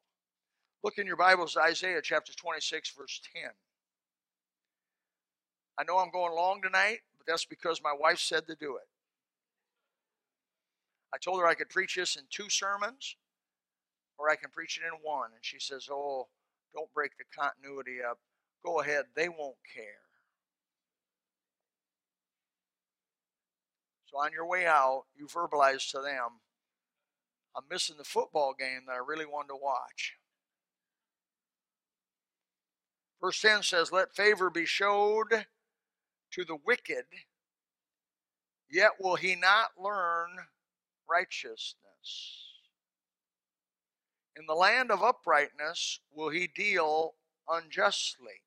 Look 0.83 0.97
in 0.97 1.07
your 1.07 1.17
Bibles, 1.17 1.57
Isaiah 1.57 2.01
chapter 2.01 2.33
26, 2.33 2.91
verse 2.91 3.21
10. 3.35 3.51
I 5.77 5.83
know 5.83 5.97
I'm 5.97 6.11
going 6.11 6.33
long 6.33 6.61
tonight, 6.61 6.99
but 7.17 7.27
that's 7.27 7.45
because 7.45 7.81
my 7.83 7.93
wife 7.97 8.19
said 8.19 8.47
to 8.47 8.55
do 8.55 8.77
it. 8.77 8.87
I 11.13 11.17
told 11.17 11.39
her 11.39 11.47
I 11.47 11.53
could 11.53 11.69
preach 11.69 11.95
this 11.95 12.15
in 12.15 12.23
two 12.29 12.49
sermons, 12.49 13.15
or 14.17 14.29
I 14.29 14.35
can 14.35 14.49
preach 14.51 14.77
it 14.77 14.85
in 14.85 14.99
one. 15.03 15.31
And 15.33 15.43
she 15.43 15.59
says, 15.59 15.87
Oh, 15.91 16.27
don't 16.73 16.93
break 16.93 17.11
the 17.17 17.25
continuity 17.37 17.97
up. 18.07 18.19
Go 18.65 18.79
ahead, 18.81 19.05
they 19.15 19.29
won't 19.29 19.57
care. 19.73 20.05
So 24.05 24.17
on 24.17 24.31
your 24.31 24.47
way 24.47 24.65
out, 24.65 25.03
you 25.15 25.27
verbalize 25.27 25.89
to 25.91 25.97
them, 25.97 26.41
I'm 27.55 27.63
missing 27.69 27.95
the 27.97 28.03
football 28.03 28.53
game 28.57 28.81
that 28.87 28.93
I 28.93 29.05
really 29.05 29.25
wanted 29.25 29.49
to 29.49 29.59
watch. 29.61 30.15
Verse 33.21 33.39
10 33.41 33.63
says, 33.63 33.91
Let 33.91 34.15
favor 34.15 34.49
be 34.49 34.65
showed 34.65 35.45
to 36.31 36.43
the 36.43 36.57
wicked, 36.65 37.05
yet 38.69 38.91
will 38.99 39.15
he 39.15 39.35
not 39.35 39.69
learn 39.81 40.29
righteousness. 41.09 42.44
In 44.37 44.45
the 44.47 44.53
land 44.53 44.91
of 44.91 45.01
uprightness 45.01 45.99
will 46.13 46.29
he 46.29 46.47
deal 46.47 47.15
unjustly, 47.49 48.41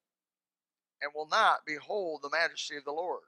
and 1.01 1.12
will 1.14 1.28
not 1.28 1.61
behold 1.66 2.20
the 2.22 2.30
majesty 2.30 2.76
of 2.76 2.84
the 2.84 2.93
Lord. 2.93 3.22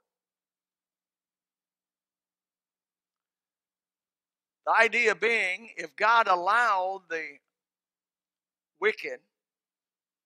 The 4.65 4.73
idea 4.73 5.15
being, 5.15 5.71
if 5.75 5.95
God 5.95 6.27
allowed 6.27 7.03
the 7.09 7.37
wicked 8.79 9.19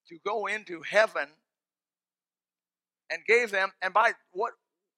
to 0.09 0.17
go 0.25 0.47
into 0.47 0.81
heaven 0.81 1.29
and 3.09 3.23
gave 3.25 3.51
them, 3.51 3.71
and 3.81 3.93
by 3.93 4.13
what 4.31 4.53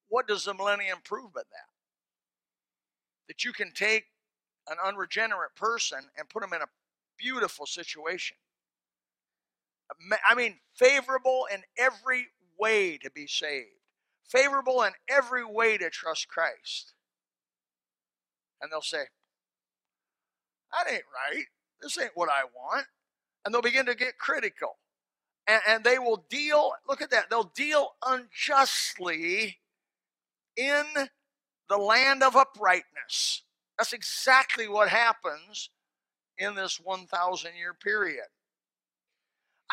what 0.10 0.28
does 0.28 0.46
the 0.46 0.54
millennium 0.54 1.00
prove 1.04 1.34
but 1.34 1.46
that? 1.52 1.70
That 3.28 3.44
you 3.44 3.52
can 3.52 3.74
take 3.74 4.06
an 4.70 4.78
unregenerate 4.84 5.56
person 5.56 6.00
and 6.18 6.30
put 6.30 6.42
them 6.42 6.54
in 6.54 6.62
a 6.62 6.68
beautiful 7.18 7.66
situation. 7.66 8.38
I 10.26 10.36
mean, 10.36 10.60
favorable 10.76 11.48
in 11.54 11.62
every 11.78 12.28
way 12.60 12.98
to 12.98 13.10
be 13.12 13.28
saved, 13.28 13.68
favorable 14.28 14.84
in 14.84 14.92
every 15.10 15.46
way 15.46 15.78
to 15.78 15.90
trust 15.90 16.28
Christ. 16.28 16.94
And 18.62 18.72
they'll 18.72 18.82
say, 18.82 19.06
that 20.72 20.92
ain't 20.92 21.04
right. 21.34 21.46
This 21.82 21.98
ain't 21.98 22.12
what 22.16 22.30
I 22.30 22.44
want. 22.54 22.88
And 23.46 23.54
they'll 23.54 23.62
begin 23.62 23.86
to 23.86 23.96
get 23.96 24.18
critical. 24.18 24.78
And, 25.48 25.62
and 25.68 25.84
they 25.84 26.00
will 26.00 26.26
deal, 26.30 26.74
look 26.88 27.02
at 27.02 27.12
that, 27.12 27.30
they'll 27.30 27.52
deal 27.56 27.92
unjustly 28.06 29.60
in 30.58 30.84
the 31.70 31.78
land 31.78 32.24
of 32.24 32.36
uprightness. 32.36 33.44
That's 33.78 33.94
exactly 33.94 34.68
what 34.68 34.90
happens 34.90 35.70
in 36.38 36.56
this 36.56 36.80
1,000 36.84 37.52
year 37.56 37.74
period. 37.74 38.26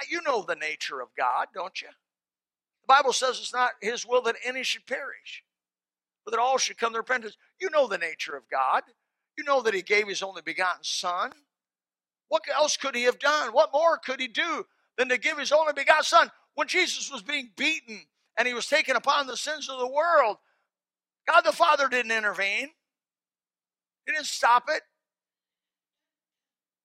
You 0.08 0.20
know 0.22 0.42
the 0.42 0.56
nature 0.56 1.00
of 1.00 1.08
God, 1.16 1.48
don't 1.54 1.80
you? 1.80 1.88
The 1.88 2.86
Bible 2.88 3.12
says 3.12 3.38
it's 3.38 3.54
not 3.54 3.72
His 3.80 4.04
will 4.04 4.22
that 4.22 4.36
any 4.44 4.62
should 4.62 4.86
perish, 4.86 5.44
but 6.24 6.32
that 6.32 6.40
all 6.40 6.58
should 6.58 6.78
come 6.78 6.92
to 6.92 6.98
repentance. 6.98 7.36
You 7.60 7.70
know 7.70 7.86
the 7.86 7.98
nature 7.98 8.36
of 8.36 8.42
God. 8.50 8.82
You 9.36 9.44
know 9.44 9.62
that 9.62 9.74
he 9.74 9.82
gave 9.82 10.06
his 10.06 10.22
only 10.22 10.42
begotten 10.42 10.84
son. 10.84 11.32
What 12.28 12.42
else 12.52 12.76
could 12.76 12.94
he 12.94 13.02
have 13.04 13.18
done? 13.18 13.52
What 13.52 13.72
more 13.72 13.98
could 13.98 14.20
he 14.20 14.28
do 14.28 14.64
than 14.96 15.08
to 15.08 15.18
give 15.18 15.38
his 15.38 15.52
only 15.52 15.72
begotten 15.72 16.04
son? 16.04 16.30
When 16.54 16.68
Jesus 16.68 17.10
was 17.10 17.22
being 17.22 17.50
beaten 17.56 18.02
and 18.38 18.46
he 18.46 18.54
was 18.54 18.66
taken 18.66 18.96
upon 18.96 19.26
the 19.26 19.36
sins 19.36 19.68
of 19.68 19.78
the 19.78 19.88
world, 19.88 20.36
God 21.26 21.42
the 21.42 21.52
Father 21.52 21.88
didn't 21.88 22.12
intervene. 22.12 22.70
He 24.06 24.12
didn't 24.12 24.26
stop 24.26 24.64
it. 24.68 24.82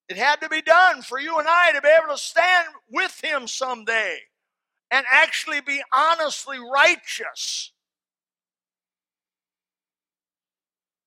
It 0.09 0.17
had 0.17 0.41
to 0.41 0.49
be 0.49 0.63
done 0.63 1.03
for 1.03 1.19
you 1.19 1.37
and 1.37 1.47
I 1.47 1.71
to 1.71 1.81
be 1.81 1.87
able 1.87 2.13
to 2.13 2.21
stand 2.21 2.67
with 2.91 3.23
him 3.23 3.47
someday 3.47 4.17
and 4.89 5.05
actually 5.11 5.61
be 5.61 5.81
honestly 5.93 6.57
righteous. 6.59 7.71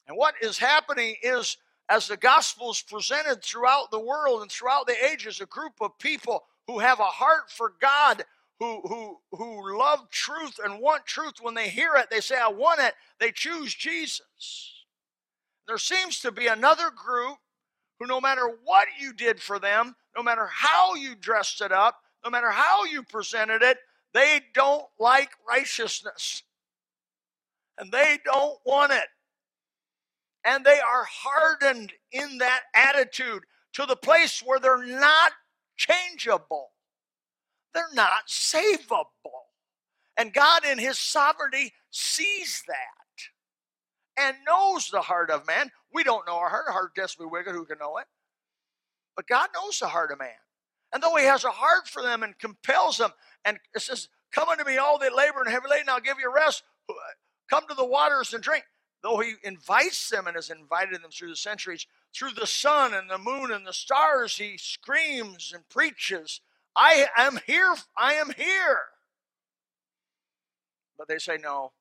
And 0.07 0.16
what 0.16 0.34
is 0.40 0.57
happening 0.57 1.16
is, 1.22 1.57
as 1.88 2.07
the 2.07 2.16
gospel 2.16 2.70
is 2.70 2.80
presented 2.80 3.42
throughout 3.42 3.90
the 3.90 3.98
world 3.98 4.42
and 4.42 4.50
throughout 4.50 4.86
the 4.86 5.05
ages, 5.11 5.40
a 5.40 5.46
group 5.46 5.72
of 5.80 5.98
people 5.98 6.44
who 6.68 6.78
have 6.78 7.00
a 7.00 7.05
heart 7.05 7.50
for 7.50 7.74
God, 7.80 8.24
who, 8.61 8.82
who, 8.82 9.18
who 9.32 9.78
love 9.78 10.09
truth 10.11 10.61
and 10.64 10.80
want 10.80 11.07
truth, 11.07 11.34
when 11.40 11.55
they 11.55 11.68
hear 11.68 11.94
it, 11.96 12.07
they 12.09 12.20
say, 12.20 12.36
I 12.40 12.48
want 12.48 12.78
it, 12.80 12.94
they 13.18 13.32
choose 13.32 13.74
Jesus. 13.74 14.84
There 15.66 15.78
seems 15.78 16.20
to 16.20 16.30
be 16.30 16.46
another 16.46 16.90
group 16.90 17.38
who, 18.03 18.09
no 18.09 18.20
matter 18.20 18.48
what 18.64 18.88
you 19.00 19.12
did 19.14 19.40
for 19.40 19.61
them, 19.61 19.96
no 20.16 20.24
matter 20.24 20.48
how 20.53 20.94
you 20.96 21.14
dressed 21.16 21.62
it 21.62 21.72
up, 21.72 21.96
no 22.24 22.30
matter 22.30 22.50
how 22.50 22.84
you 22.84 23.05
presented 23.05 23.62
it, 23.62 23.78
they 24.14 24.42
don't 24.55 24.86
like 25.00 25.30
righteousness. 25.48 26.42
and 27.78 27.92
they 27.92 28.18
don't 28.24 28.59
want 28.64 28.92
it. 28.92 29.07
And 30.44 30.64
they 30.64 30.80
are 30.80 31.07
hardened 31.11 31.92
in 32.12 32.38
that 32.38 32.62
attitude 32.74 33.44
to 33.74 33.86
the 33.86 33.96
place 33.96 34.42
where 34.44 34.59
they're 34.61 34.84
not 34.84 35.32
changeable. 35.76 36.70
They're 37.74 37.84
not 37.94 38.28
savable. 38.28 39.07
And 40.18 40.34
God, 40.34 40.64
in 40.64 40.78
His 40.78 40.98
sovereignty, 40.98 41.72
sees 41.90 42.64
that 42.68 43.01
and 44.19 44.37
knows 44.47 44.89
the 44.91 45.01
heart 45.01 45.31
of 45.31 45.47
man. 45.47 45.71
We 45.93 46.05
don't 46.05 46.27
know 46.27 46.37
our 46.37 46.49
heart. 46.49 46.65
Our 46.69 46.73
heart 46.73 46.95
desperately 46.95 47.31
wicked. 47.31 47.53
Who 47.53 47.65
can 47.65 47.79
know 47.79 47.99
it? 47.99 48.07
But 49.17 49.27
God 49.27 49.49
knows 49.55 49.79
the 49.79 49.89
heart 49.89 50.13
of 50.13 50.19
man. 50.19 50.29
And 50.93 51.03
though 51.03 51.17
He 51.17 51.25
has 51.25 51.45
a 51.45 51.51
heart 51.51 51.89
for 51.89 52.03
them 52.03 52.23
and 52.23 52.39
compels 52.39 52.99
them, 52.99 53.11
and 53.45 53.59
it 53.75 53.83
says, 53.83 54.09
Come 54.33 54.49
unto 54.49 54.65
me, 54.65 54.79
all 54.79 54.99
that 54.99 55.15
labor 55.15 55.41
and 55.43 55.51
heavy 55.51 55.67
laden, 55.71 55.89
I'll 55.89 56.01
give 56.01 56.19
you 56.19 56.33
rest. 56.35 56.63
Come 57.51 57.65
to 57.69 57.75
the 57.75 57.85
waters 57.85 58.33
and 58.33 58.43
drink. 58.43 58.65
Though 59.03 59.19
He 59.19 59.35
invites 59.43 60.09
them 60.09 60.27
and 60.27 60.37
has 60.37 60.51
invited 60.51 61.03
them 61.03 61.11
through 61.11 61.31
the 61.31 61.37
centuries, 61.37 61.87
through 62.15 62.33
the 62.33 62.47
sun 62.47 62.95
and 62.95 63.11
the 63.11 63.19
moon 63.19 63.51
and 63.51 63.67
the 63.67 63.73
stars, 63.73 64.37
He 64.37 64.57
screams 64.59 65.53
and 65.55 65.69
preaches, 65.69 66.41
I 66.77 67.07
am 67.19 67.41
here, 67.47 67.75
I 67.97 68.15
am 68.15 68.31
here. 68.37 68.79
But 70.97 71.09
they 71.09 71.19
say, 71.19 71.37
No, 71.43 71.73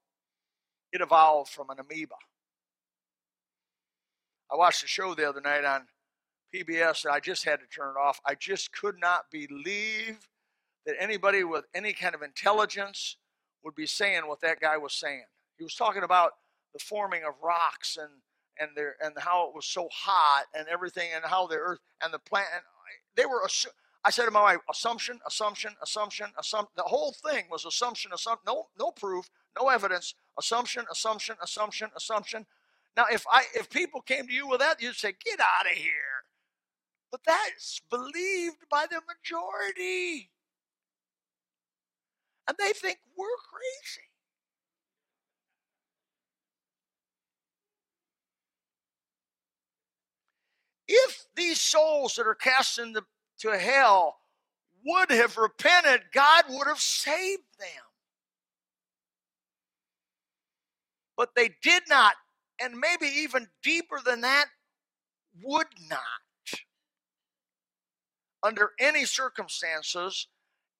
it 0.91 1.01
evolved 1.01 1.51
from 1.51 1.69
an 1.69 1.77
amoeba. 1.79 2.15
I 4.51 4.55
watched 4.57 4.83
a 4.83 4.87
show 4.87 5.13
the 5.13 5.27
other 5.27 5.41
night 5.41 5.63
on 5.63 5.87
PBS 6.53 7.05
and 7.05 7.13
I 7.13 7.19
just 7.19 7.45
had 7.45 7.59
to 7.59 7.65
turn 7.67 7.95
it 7.95 7.99
off. 7.99 8.19
I 8.25 8.35
just 8.35 8.73
could 8.73 8.95
not 8.99 9.25
believe 9.31 10.19
that 10.85 10.95
anybody 10.99 11.43
with 11.43 11.65
any 11.73 11.93
kind 11.93 12.13
of 12.13 12.21
intelligence 12.21 13.17
would 13.63 13.75
be 13.75 13.85
saying 13.85 14.23
what 14.27 14.41
that 14.41 14.59
guy 14.59 14.77
was 14.77 14.93
saying. 14.93 15.23
He 15.57 15.63
was 15.63 15.75
talking 15.75 16.03
about 16.03 16.31
the 16.73 16.79
forming 16.79 17.23
of 17.23 17.33
rocks 17.43 17.97
and 17.97 18.09
and 18.59 18.75
their 18.75 18.95
and 19.01 19.13
how 19.17 19.47
it 19.47 19.55
was 19.55 19.65
so 19.65 19.87
hot 19.91 20.43
and 20.53 20.67
everything 20.67 21.09
and 21.15 21.23
how 21.23 21.47
the 21.47 21.55
earth 21.55 21.79
and 22.03 22.13
the 22.13 22.19
plant 22.19 22.47
and 22.53 22.63
they 23.15 23.25
were 23.25 23.41
I 24.03 24.09
said 24.09 24.25
to 24.25 24.31
my 24.31 24.41
wife, 24.41 24.57
assumption, 24.69 25.19
assumption, 25.27 25.73
assumption, 25.83 26.27
assumption. 26.39 26.71
The 26.75 26.83
whole 26.83 27.13
thing 27.23 27.45
was 27.51 27.65
assumption, 27.65 28.11
assumption. 28.13 28.43
No, 28.47 28.67
no 28.79 28.91
proof, 28.91 29.29
no 29.59 29.69
evidence. 29.69 30.15
Assumption, 30.37 30.85
assumption, 30.91 31.35
assumption, 31.41 31.89
assumption. 31.95 32.45
Now, 32.95 33.05
if 33.11 33.25
I 33.31 33.43
if 33.55 33.69
people 33.69 34.01
came 34.01 34.27
to 34.27 34.33
you 34.33 34.47
with 34.47 34.59
that, 34.59 34.81
you'd 34.81 34.95
say, 34.95 35.13
"Get 35.23 35.39
out 35.39 35.65
of 35.65 35.77
here." 35.77 36.25
But 37.11 37.21
that's 37.25 37.81
believed 37.89 38.69
by 38.69 38.85
the 38.89 39.01
majority. 39.07 40.31
And 42.47 42.57
they 42.57 42.73
think 42.73 42.99
we're 43.17 43.27
crazy. 43.49 44.07
If 50.87 51.25
these 51.35 51.61
souls 51.61 52.15
that 52.15 52.27
are 52.27 52.35
cast 52.35 52.79
into 52.79 53.03
hell 53.43 54.19
would 54.85 55.11
have 55.11 55.37
repented, 55.37 56.11
God 56.13 56.45
would 56.49 56.67
have 56.67 56.81
saved 56.81 57.43
them. 57.59 57.90
But 61.21 61.35
they 61.35 61.51
did 61.61 61.83
not, 61.87 62.15
and 62.59 62.79
maybe 62.79 63.05
even 63.05 63.49
deeper 63.61 63.99
than 64.03 64.21
that, 64.21 64.47
would 65.43 65.67
not 65.87 65.99
under 68.41 68.71
any 68.79 69.05
circumstances, 69.05 70.25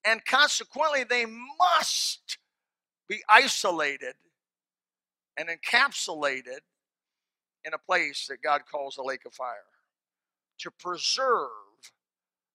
and 0.04 0.26
consequently, 0.26 1.04
they 1.04 1.28
must 1.28 2.40
be 3.08 3.22
isolated 3.30 4.16
and 5.38 5.48
encapsulated 5.48 6.62
in 7.64 7.76
a 7.76 7.78
place 7.78 8.26
that 8.26 8.42
God 8.42 8.62
calls 8.66 8.96
the 8.96 9.04
lake 9.04 9.28
of 9.28 9.36
fire 9.36 9.58
to 10.58 10.72
preserve 10.72 11.52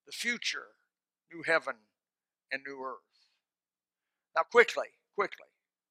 the 0.07 0.13
future 0.13 0.75
new 1.33 1.45
heaven 1.45 1.77
and 2.51 2.63
new 2.67 2.83
earth. 2.83 3.29
Now, 4.35 4.43
quickly, 4.43 4.89
quickly, 5.15 5.47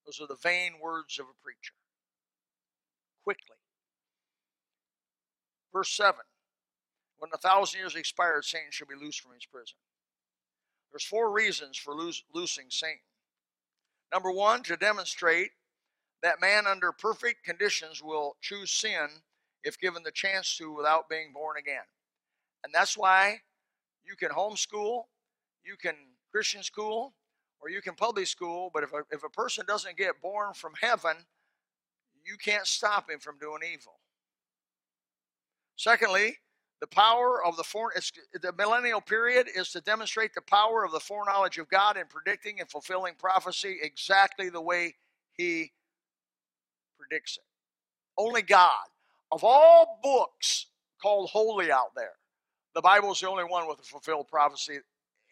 those 0.06 0.20
are 0.20 0.28
the 0.28 0.36
vain 0.36 0.74
words 0.82 1.20
of 1.20 1.28
a 1.28 1.42
preacher. 1.42 1.72
Quickly. 3.26 3.58
Verse 5.74 5.92
7 5.92 6.22
when 7.18 7.32
a 7.34 7.38
thousand 7.38 7.80
years 7.80 7.96
expired, 7.96 8.46
Satan 8.46 8.72
shall 8.72 8.88
be 8.88 8.96
loosed 8.96 9.22
from 9.22 9.34
his 9.34 9.46
prison. 9.46 9.78
There's 10.92 11.06
four 11.06 11.32
reasons 11.32 11.78
for 11.78 11.94
loosing 11.94 12.66
Satan. 12.70 13.00
Number 14.14 14.32
one, 14.32 14.64
to 14.64 14.78
demonstrate 14.78 15.52
that 16.22 16.42
man 16.42 16.68
under 16.68 16.92
perfect 16.92 17.44
conditions 17.44 18.02
will 18.04 18.38
choose 18.42 18.72
sin 18.72 19.08
if 19.64 19.80
given 19.80 20.04
the 20.04 20.12
chance 20.12 20.56
to 20.58 20.72
without 20.72 21.10
being 21.10 21.34
born 21.34 21.58
again. 21.58 21.84
And 22.64 22.74
that's 22.74 22.98
why 22.98 23.42
you 24.06 24.16
can 24.16 24.30
homeschool, 24.30 25.04
you 25.64 25.76
can 25.82 25.96
Christian 26.32 26.64
school, 26.64 27.14
or 27.60 27.70
you 27.70 27.82
can 27.82 27.96
public 27.96 28.28
school, 28.28 28.70
but 28.74 28.84
if 28.84 28.94
a, 28.94 29.04
if 29.12 29.24
a 29.24 29.30
person 29.30 29.66
doesn't 29.68 29.98
get 29.98 30.22
born 30.22 30.54
from 30.54 30.74
heaven, 30.80 31.18
you 32.26 32.38
can't 32.38 32.68
stop 32.68 33.10
him 33.10 33.20
from 33.20 33.38
doing 33.38 33.62
evil. 33.72 34.00
Secondly, 35.76 36.38
the 36.82 36.88
power 36.88 37.44
of 37.44 37.58
the 37.58 37.64
fore, 37.64 37.94
the 38.42 38.54
millennial 38.58 39.02
period 39.02 39.48
is 39.56 39.72
to 39.72 39.82
demonstrate 39.82 40.34
the 40.34 40.42
power 40.42 40.84
of 40.84 40.92
the 40.92 41.00
foreknowledge 41.00 41.58
of 41.58 41.70
God 41.70 41.98
in 41.98 42.06
predicting 42.08 42.60
and 42.60 42.70
fulfilling 42.70 43.16
prophecy 43.16 43.78
exactly 43.82 44.50
the 44.50 44.62
way 44.62 44.96
He 45.38 45.72
predicts 47.00 47.38
it. 47.38 47.44
Only 48.18 48.42
God, 48.42 48.86
of 49.32 49.44
all 49.44 50.00
books 50.04 50.68
called 51.02 51.30
holy 51.30 51.72
out 51.72 51.96
there, 51.96 52.14
the 52.74 52.82
Bible 52.82 53.12
is 53.12 53.20
the 53.20 53.30
only 53.30 53.44
one 53.46 53.68
with 53.68 53.80
a 53.80 53.84
fulfilled 53.84 54.28
prophecy 54.28 54.80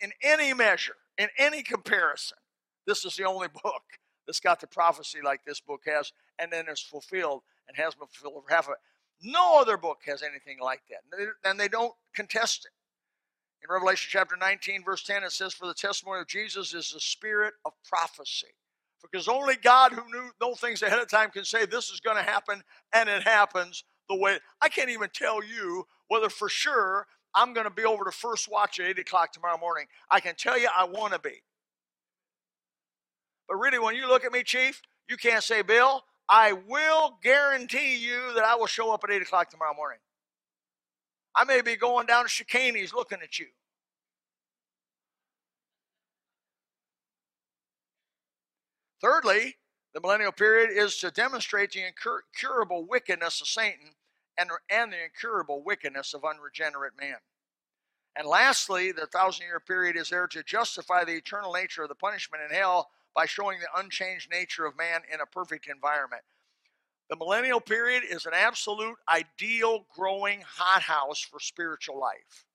in 0.01 0.11
any 0.21 0.53
measure, 0.53 0.95
in 1.17 1.27
any 1.37 1.61
comparison. 1.61 2.37
This 2.87 3.05
is 3.05 3.15
the 3.15 3.25
only 3.25 3.47
book 3.63 3.83
that's 4.25 4.39
got 4.39 4.59
the 4.59 4.67
prophecy 4.67 5.19
like 5.23 5.41
this 5.45 5.59
book 5.59 5.81
has, 5.85 6.11
and 6.39 6.51
then 6.51 6.65
it's 6.67 6.81
fulfilled 6.81 7.41
and 7.67 7.77
has 7.77 7.95
been 7.95 8.07
fulfilled 8.07 8.43
half 8.49 8.67
of 8.67 8.73
it. 8.73 8.77
No 9.21 9.59
other 9.59 9.77
book 9.77 9.99
has 10.05 10.21
anything 10.21 10.57
like 10.61 10.81
that. 10.89 11.29
And 11.45 11.59
they 11.59 11.67
don't 11.67 11.93
contest 12.13 12.65
it. 12.65 12.71
In 13.63 13.73
Revelation 13.73 14.09
chapter 14.11 14.35
19, 14.35 14.83
verse 14.83 15.03
10, 15.03 15.23
it 15.23 15.31
says, 15.31 15.53
For 15.53 15.67
the 15.67 15.73
testimony 15.73 16.19
of 16.19 16.27
Jesus 16.27 16.73
is 16.73 16.91
the 16.91 16.99
spirit 16.99 17.53
of 17.63 17.71
prophecy. 17.87 18.47
Because 19.01 19.27
only 19.27 19.55
God 19.55 19.93
who 19.93 20.01
knew 20.11 20.31
know 20.41 20.55
things 20.55 20.81
ahead 20.81 20.99
of 20.99 21.09
time 21.09 21.29
can 21.29 21.45
say 21.45 21.65
this 21.65 21.89
is 21.89 21.99
going 21.99 22.17
to 22.17 22.23
happen, 22.23 22.63
and 22.93 23.07
it 23.07 23.23
happens 23.23 23.83
the 24.09 24.17
way. 24.17 24.39
I 24.61 24.69
can't 24.69 24.89
even 24.89 25.09
tell 25.13 25.43
you 25.43 25.85
whether 26.07 26.29
for 26.29 26.49
sure 26.49 27.07
I'm 27.33 27.53
going 27.53 27.65
to 27.65 27.73
be 27.73 27.85
over 27.85 28.03
to 28.05 28.11
First 28.11 28.49
Watch 28.49 28.79
at 28.79 28.87
8 28.87 28.99
o'clock 28.99 29.31
tomorrow 29.31 29.57
morning. 29.57 29.85
I 30.09 30.19
can 30.19 30.35
tell 30.35 30.57
you 30.57 30.67
I 30.75 30.85
want 30.85 31.13
to 31.13 31.19
be. 31.19 31.41
But 33.47 33.57
really, 33.57 33.79
when 33.79 33.95
you 33.95 34.07
look 34.07 34.23
at 34.23 34.31
me, 34.31 34.43
Chief, 34.43 34.81
you 35.09 35.17
can't 35.17 35.43
say, 35.43 35.61
Bill, 35.61 36.03
I 36.29 36.53
will 36.53 37.17
guarantee 37.21 37.97
you 37.97 38.33
that 38.35 38.43
I 38.43 38.55
will 38.55 38.67
show 38.67 38.93
up 38.93 39.03
at 39.03 39.11
8 39.11 39.21
o'clock 39.21 39.49
tomorrow 39.49 39.75
morning. 39.75 39.99
I 41.35 41.43
may 41.43 41.61
be 41.61 41.75
going 41.75 42.05
down 42.05 42.23
to 42.23 42.29
Chicane's 42.29 42.93
looking 42.93 43.19
at 43.21 43.39
you. 43.39 43.47
Thirdly, 49.01 49.57
the 49.93 49.99
millennial 49.99 50.31
period 50.31 50.69
is 50.71 50.97
to 50.99 51.11
demonstrate 51.11 51.71
the 51.71 51.83
incurable 51.85 52.85
wickedness 52.85 53.41
of 53.41 53.47
Satan 53.47 53.95
and, 54.37 54.49
and 54.69 54.93
the 54.93 55.03
incurable 55.03 55.61
wickedness 55.61 56.13
of 56.13 56.23
unregenerate 56.23 56.93
man. 56.99 57.17
And 58.15 58.27
lastly, 58.27 58.91
the 58.91 59.07
thousand 59.07 59.45
year 59.47 59.59
period 59.59 59.97
is 59.97 60.09
there 60.09 60.27
to 60.27 60.43
justify 60.43 61.03
the 61.03 61.15
eternal 61.15 61.51
nature 61.51 61.83
of 61.83 61.89
the 61.89 61.95
punishment 61.95 62.43
in 62.49 62.55
hell 62.55 62.91
by 63.15 63.25
showing 63.25 63.59
the 63.59 63.79
unchanged 63.79 64.29
nature 64.31 64.65
of 64.65 64.77
man 64.77 65.01
in 65.13 65.21
a 65.21 65.25
perfect 65.25 65.67
environment. 65.67 66.23
The 67.09 67.15
millennial 67.15 67.59
period 67.59 68.03
is 68.09 68.25
an 68.25 68.33
absolute 68.33 68.95
ideal 69.07 69.85
growing 69.95 70.41
hothouse 70.47 71.21
for 71.21 71.39
spiritual 71.39 71.99
life. 71.99 72.45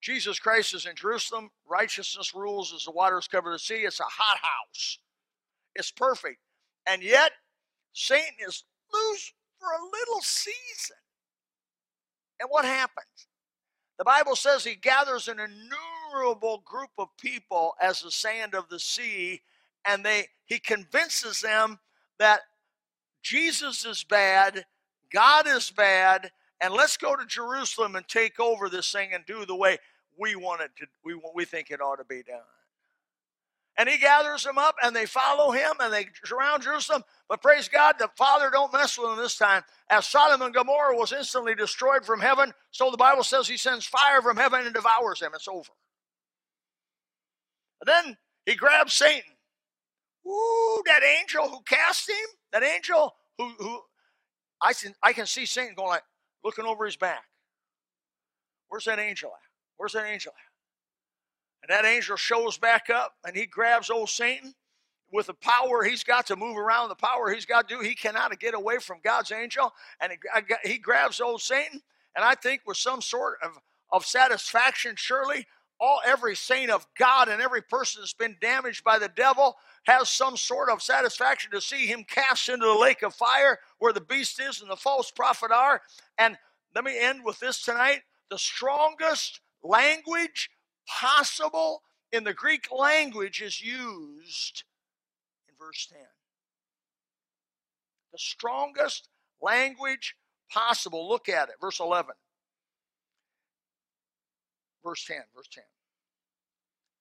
Jesus 0.00 0.38
Christ 0.38 0.74
is 0.74 0.86
in 0.86 0.96
Jerusalem. 0.96 1.50
Righteousness 1.68 2.34
rules 2.34 2.72
as 2.72 2.84
the 2.84 2.90
waters 2.90 3.28
cover 3.28 3.52
the 3.52 3.58
sea. 3.58 3.82
It's 3.82 4.00
a 4.00 4.04
hothouse. 4.04 4.98
It's 5.74 5.90
perfect. 5.90 6.38
And 6.86 7.02
yet, 7.02 7.32
Satan 7.92 8.34
is 8.46 8.64
loose 8.92 9.32
for 9.58 9.68
a 9.68 9.84
little 9.84 10.20
season. 10.22 10.96
And 12.40 12.48
what 12.48 12.64
happens? 12.64 13.28
The 13.98 14.04
Bible 14.04 14.34
says 14.34 14.64
he 14.64 14.76
gathers 14.76 15.28
an 15.28 15.38
innumerable 15.38 16.62
group 16.64 16.90
of 16.96 17.08
people 17.18 17.74
as 17.80 18.00
the 18.00 18.10
sand 18.10 18.54
of 18.54 18.68
the 18.70 18.80
sea 18.80 19.42
and 19.86 20.04
they 20.04 20.26
he 20.46 20.58
convinces 20.58 21.40
them 21.40 21.78
that 22.18 22.40
Jesus 23.22 23.84
is 23.86 24.04
bad, 24.04 24.66
God 25.12 25.46
is 25.48 25.70
bad, 25.70 26.32
and 26.60 26.74
let's 26.74 26.96
go 26.96 27.16
to 27.16 27.26
Jerusalem 27.26 27.96
and 27.96 28.08
take 28.08 28.40
over 28.40 28.68
this 28.68 28.92
thing 28.92 29.10
and 29.14 29.24
do 29.26 29.44
the 29.46 29.56
way 29.56 29.78
we 30.18 30.36
want 30.36 30.62
it 30.62 30.70
to 30.78 30.86
we 31.04 31.20
we 31.34 31.44
think 31.44 31.70
it 31.70 31.80
ought 31.80 31.96
to 31.96 32.04
be 32.04 32.22
done. 32.22 32.40
and 33.78 33.88
he 33.88 33.98
gathers 33.98 34.44
them 34.44 34.58
up 34.58 34.76
and 34.82 34.94
they 34.94 35.06
follow 35.06 35.52
him 35.52 35.72
and 35.80 35.92
they 35.92 36.06
surround 36.24 36.62
Jerusalem. 36.62 37.02
But 37.28 37.42
praise 37.42 37.68
God, 37.68 37.96
the 37.98 38.10
Father 38.16 38.50
don't 38.50 38.72
mess 38.72 38.98
with 38.98 39.08
them 39.10 39.18
this 39.18 39.36
time. 39.36 39.62
As 39.90 40.06
Sodom 40.06 40.42
and 40.42 40.54
Gomorrah 40.54 40.96
was 40.96 41.12
instantly 41.12 41.54
destroyed 41.54 42.04
from 42.04 42.20
heaven, 42.20 42.52
so 42.72 42.90
the 42.90 42.98
Bible 42.98 43.24
says 43.24 43.48
he 43.48 43.56
sends 43.56 43.86
fire 43.86 44.22
from 44.22 44.36
heaven 44.36 44.66
and 44.66 44.74
devours 44.74 45.20
them. 45.20 45.32
It's 45.34 45.48
over. 45.48 45.70
And 47.80 47.88
then 47.88 48.18
he 48.46 48.54
grabs 48.56 48.92
Satan. 48.94 49.32
Ooh, 50.30 50.82
that 50.86 51.02
angel 51.02 51.48
who 51.48 51.60
cast 51.62 52.08
him, 52.08 52.16
that 52.52 52.62
angel 52.62 53.14
who, 53.38 53.48
who 53.58 53.80
I 54.62 54.72
can, 54.72 54.94
I 55.02 55.12
can 55.12 55.26
see 55.26 55.46
Satan 55.46 55.74
going 55.74 55.88
like, 55.88 56.02
looking 56.44 56.64
over 56.64 56.84
his 56.84 56.96
back. 56.96 57.24
Where's 58.68 58.84
that 58.84 58.98
angel 58.98 59.30
at? 59.30 59.48
Where's 59.76 59.92
that 59.92 60.06
angel 60.06 60.32
at? 60.32 60.50
And 61.62 61.76
that 61.76 61.88
angel 61.88 62.16
shows 62.16 62.58
back 62.58 62.88
up 62.90 63.14
and 63.26 63.36
he 63.36 63.46
grabs 63.46 63.90
old 63.90 64.08
Satan 64.08 64.54
with 65.12 65.26
the 65.26 65.34
power 65.34 65.82
he's 65.82 66.04
got 66.04 66.26
to 66.26 66.36
move 66.36 66.56
around, 66.56 66.88
the 66.88 66.94
power 66.94 67.32
he's 67.32 67.46
got 67.46 67.68
to 67.68 67.74
do. 67.76 67.80
He 67.80 67.94
cannot 67.94 68.38
get 68.38 68.54
away 68.54 68.78
from 68.78 68.98
God's 69.02 69.32
angel. 69.32 69.72
And 70.00 70.12
he, 70.12 70.70
he 70.70 70.78
grabs 70.78 71.20
old 71.20 71.42
Satan. 71.42 71.82
And 72.14 72.24
I 72.24 72.34
think 72.34 72.62
with 72.66 72.76
some 72.76 73.02
sort 73.02 73.38
of, 73.42 73.58
of 73.92 74.06
satisfaction, 74.06 74.94
surely, 74.96 75.46
all 75.80 76.00
every 76.06 76.36
saint 76.36 76.70
of 76.70 76.86
God 76.98 77.28
and 77.28 77.40
every 77.40 77.62
person 77.62 78.02
that's 78.02 78.12
been 78.12 78.36
damaged 78.40 78.84
by 78.84 78.98
the 78.98 79.08
devil 79.08 79.56
has 79.84 80.10
some 80.10 80.36
sort 80.36 80.68
of 80.68 80.82
satisfaction 80.82 81.50
to 81.52 81.60
see 81.60 81.86
him 81.86 82.04
cast 82.04 82.48
into 82.48 82.66
the 82.66 82.78
lake 82.78 83.02
of 83.02 83.14
fire 83.14 83.58
where 83.78 83.92
the 83.92 84.00
beast 84.00 84.40
is 84.40 84.60
and 84.60 84.70
the 84.70 84.76
false 84.76 85.10
prophet 85.10 85.50
are. 85.50 85.80
And 86.18 86.36
let 86.74 86.84
me 86.84 86.98
end 86.98 87.24
with 87.24 87.40
this 87.40 87.62
tonight. 87.62 88.02
The 88.30 88.38
strongest 88.38 89.40
language 89.62 90.50
possible 90.86 91.82
in 92.12 92.24
the 92.24 92.34
Greek 92.34 92.68
language 92.70 93.40
is 93.40 93.60
used 93.60 94.64
in 95.48 95.54
verse 95.58 95.88
10. 95.90 96.00
The 98.12 98.18
strongest 98.18 99.08
language 99.40 100.16
possible. 100.50 101.08
Look 101.08 101.28
at 101.28 101.48
it, 101.48 101.54
verse 101.60 101.80
11. 101.80 102.10
Verse 104.84 105.04
10, 105.04 105.16
verse 105.34 105.48
10. 105.52 105.64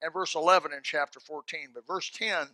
And 0.02 0.14
verse 0.14 0.36
11 0.36 0.74
in 0.74 0.80
chapter 0.84 1.20
14. 1.20 1.70
But 1.74 1.88
verse 1.88 2.10
10 2.10 2.42
in 2.42 2.48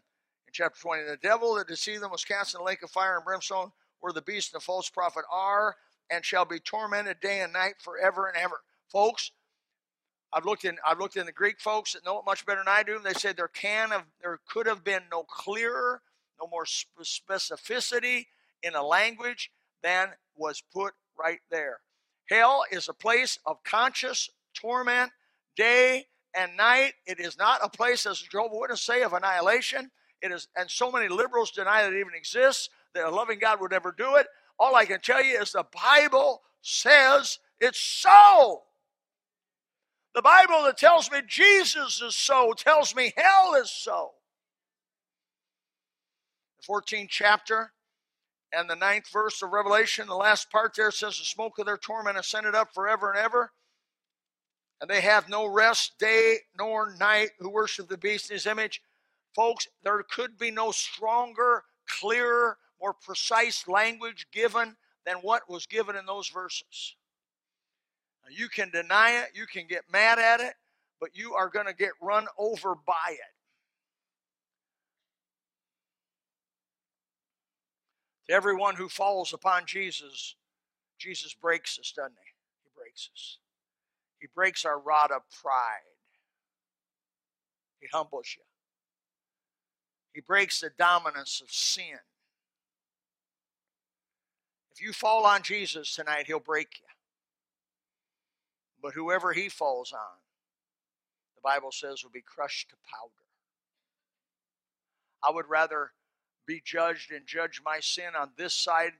chapter 0.52 0.80
20 0.80 1.04
the 1.04 1.18
devil 1.18 1.56
that 1.56 1.68
deceived 1.68 2.02
them 2.02 2.12
was 2.12 2.26
cast 2.26 2.54
in 2.54 2.60
the 2.60 2.66
lake 2.66 2.84
of 2.84 2.90
fire 2.90 3.16
and 3.16 3.26
brimstone, 3.26 3.72
where 4.00 4.14
the 4.14 4.22
beast 4.22 4.54
and 4.54 4.62
the 4.62 4.66
false 4.66 4.90
prophet 4.90 5.24
are, 5.32 5.76
and 6.10 6.24
shall 6.24 6.46
be 6.46 6.60
tormented 6.60 7.20
day 7.20 7.42
and 7.42 7.54
night 7.54 7.76
forever 7.80 8.28
and 8.28 8.38
ever. 8.38 8.62
Folks, 8.88 9.32
I've 10.34 10.46
looked 10.46 10.66
in 10.66 10.78
I've 10.86 11.00
looked 11.00 11.16
in 11.16 11.26
the 11.26 11.32
Greek 11.32 11.60
folks 11.60 11.94
that 11.94 12.06
know 12.06 12.20
it 12.20 12.26
much 12.26 12.46
better 12.46 12.60
than 12.60 12.68
I 12.68 12.84
do. 12.84 13.00
They 13.00 13.14
say 13.14 13.32
there 13.32 13.48
can 13.48 13.90
have 13.90 14.06
there 14.22 14.40
could 14.48 14.68
have 14.68 14.84
been 14.84 15.04
no 15.12 15.24
clearer, 15.24 16.02
no 16.40 16.48
more 16.48 16.66
specificity 16.66 18.26
in 18.62 18.76
a 18.76 18.84
language 18.84 19.52
than 19.82 20.10
was 20.36 20.62
put 20.74 20.94
right 21.18 21.40
there. 21.50 21.80
Hell 22.30 22.66
is 22.72 22.90
a 22.90 22.94
place 22.94 23.40
of 23.46 23.64
conscious 23.64 24.30
torment 24.56 25.12
day 25.56 26.06
and 26.36 26.56
night. 26.58 26.94
It 27.06 27.20
is 27.20 27.38
not 27.38 27.60
a 27.64 27.70
place, 27.70 28.06
as 28.06 28.20
Jehovah 28.20 28.58
Witnesses 28.58 28.86
say, 28.86 29.04
of 29.04 29.14
annihilation. 29.14 29.92
It 30.22 30.32
is, 30.32 30.48
and 30.56 30.70
so 30.70 30.92
many 30.92 31.08
liberals 31.08 31.52
deny 31.52 31.84
that 31.84 31.94
it 31.94 32.00
even 32.00 32.14
exists. 32.16 32.70
That 32.94 33.06
a 33.06 33.10
loving 33.10 33.40
God 33.40 33.60
would 33.62 33.74
ever 33.74 33.94
do 33.96 34.16
it. 34.16 34.28
All 34.58 34.76
I 34.76 34.86
can 34.86 35.02
tell 35.02 35.24
you 35.24 35.38
is 35.40 35.52
the 35.52 35.66
Bible 35.74 36.42
says 36.62 37.40
it's 37.60 37.80
so. 37.80 38.64
The 40.14 40.22
Bible 40.22 40.64
that 40.64 40.78
tells 40.78 41.12
me 41.12 41.20
Jesus 41.28 42.02
is 42.02 42.16
so 42.16 42.54
tells 42.54 42.96
me 42.96 43.14
hell 43.18 43.54
is 43.56 43.70
so. 43.70 44.12
The 46.62 46.74
14th 46.74 47.10
chapter 47.10 47.74
and 48.54 48.70
the 48.70 48.76
ninth 48.76 49.10
verse 49.12 49.42
of 49.42 49.52
Revelation, 49.52 50.08
the 50.08 50.16
last 50.16 50.50
part 50.50 50.74
there 50.76 50.92
says, 50.92 51.18
The 51.18 51.26
smoke 51.26 51.60
of 51.60 51.66
their 51.66 51.78
torment 51.78 52.18
ascended 52.18 52.56
up 52.56 52.74
forever 52.74 53.12
and 53.12 53.20
ever. 53.20 53.52
And 54.82 54.90
they 54.90 55.02
have 55.02 55.30
no 55.30 55.46
rest 55.46 55.98
day 56.00 56.38
nor 56.58 56.96
night 57.00 57.30
who 57.40 57.50
worship 57.50 57.88
the 57.88 57.98
beast 57.98 58.30
in 58.30 58.36
his 58.36 58.46
image. 58.46 58.82
Folks, 59.34 59.68
there 59.84 60.04
could 60.04 60.38
be 60.38 60.52
no 60.52 60.72
stronger, 60.72 61.64
clearer, 61.88 62.58
more 62.82 62.94
precise 62.94 63.68
language 63.68 64.28
given 64.32 64.76
than 65.06 65.18
what 65.18 65.50
was 65.50 65.66
given 65.66 65.96
in 65.96 66.06
those 66.06 66.28
verses. 66.30 66.96
You 68.30 68.50
can 68.50 68.70
deny 68.72 69.12
it, 69.12 69.30
you 69.36 69.46
can 69.46 69.68
get 69.68 69.84
mad 69.92 70.20
at 70.20 70.40
it, 70.40 70.54
but 71.00 71.12
you 71.14 71.34
are 71.36 71.50
going 71.50 71.68
to 71.68 71.74
get 71.74 71.92
run 72.02 72.26
over 72.38 72.74
by 72.76 73.12
it. 73.12 73.20
To 78.28 78.34
everyone 78.34 78.76
who 78.76 78.90
falls 78.90 79.34
upon 79.34 79.68
Jesus, 79.68 80.36
Jesus 80.98 81.36
breaks 81.36 81.78
us, 81.78 81.94
doesn't 81.96 82.14
he? 82.14 82.32
He 82.64 82.70
breaks 82.76 83.10
us. 83.14 83.38
He 84.20 84.28
breaks 84.34 84.66
our 84.66 84.80
rod 84.80 85.12
of 85.12 85.22
pride. 85.42 85.96
He 87.80 87.88
humbles 87.92 88.36
you. 88.38 88.44
He 90.14 90.22
breaks 90.22 90.62
the 90.62 90.72
dominance 90.78 91.42
of 91.42 91.52
sin. 91.52 92.00
If 94.72 94.82
you 94.82 94.94
fall 94.94 95.26
on 95.26 95.44
Jesus 95.44 95.94
tonight, 95.94 96.26
he'll 96.28 96.40
break 96.40 96.80
you. 96.80 96.88
But 98.82 98.94
whoever 98.94 99.34
he 99.34 99.50
falls 99.50 99.92
on, 99.94 100.20
the 101.36 101.42
Bible 101.44 101.72
says, 101.72 102.04
will 102.04 102.12
be 102.12 102.22
crushed 102.22 102.70
to 102.70 102.76
powder. 102.76 103.12
I 105.24 105.32
would 105.32 105.50
rather 105.50 105.92
be 106.46 106.62
judged 106.64 107.12
and 107.12 107.26
judge 107.26 107.62
my 107.64 107.80
sin 107.80 108.16
on 108.18 108.32
this 108.38 108.54
side 108.54 108.94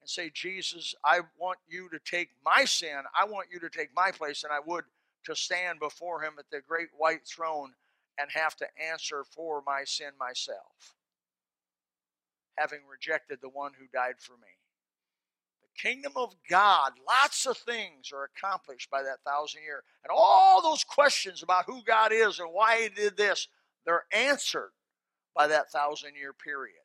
and 0.00 0.08
say, 0.10 0.30
Jesus, 0.34 0.94
I 1.04 1.20
want 1.38 1.58
you 1.68 1.88
to 1.90 1.98
take 2.00 2.30
my 2.44 2.64
sin, 2.64 3.02
I 3.18 3.26
want 3.26 3.48
you 3.52 3.60
to 3.60 3.70
take 3.70 3.90
my 3.96 4.10
place, 4.12 4.44
and 4.44 4.52
I 4.52 4.60
would 4.64 4.84
to 5.26 5.36
stand 5.36 5.80
before 5.80 6.22
him 6.22 6.34
at 6.38 6.46
the 6.50 6.60
great 6.66 6.88
white 6.98 7.26
throne 7.26 7.72
and 8.18 8.30
have 8.34 8.56
to 8.56 8.66
answer 8.90 9.24
for 9.24 9.62
my 9.66 9.84
sin 9.84 10.10
myself, 10.18 10.94
having 12.58 12.80
rejected 12.90 13.38
the 13.42 13.50
one 13.50 13.72
who 13.78 13.86
died 13.92 14.16
for 14.20 14.34
me 14.34 14.48
The 15.62 15.88
kingdom 15.88 16.12
of 16.16 16.34
God, 16.50 16.92
lots 17.08 17.46
of 17.46 17.58
things 17.58 18.12
are 18.12 18.24
accomplished 18.36 18.90
by 18.90 19.02
that 19.02 19.20
thousand 19.26 19.62
year. 19.62 19.84
And 20.04 20.12
all 20.16 20.62
those 20.62 20.84
questions 20.84 21.42
about 21.42 21.66
who 21.66 21.82
God 21.84 22.12
is 22.12 22.40
and 22.40 22.50
why 22.52 22.82
He 22.82 22.88
did 22.90 23.16
this, 23.16 23.48
they're 23.86 24.04
answered 24.12 24.72
by 25.36 25.48
that 25.48 25.70
thousand 25.70 26.16
year 26.16 26.32
period. 26.34 26.76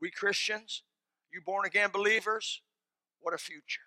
We 0.00 0.10
Christians, 0.10 0.84
you 1.32 1.40
born 1.40 1.66
again 1.66 1.90
believers, 1.92 2.62
what 3.20 3.34
a 3.34 3.38
future. 3.38 3.82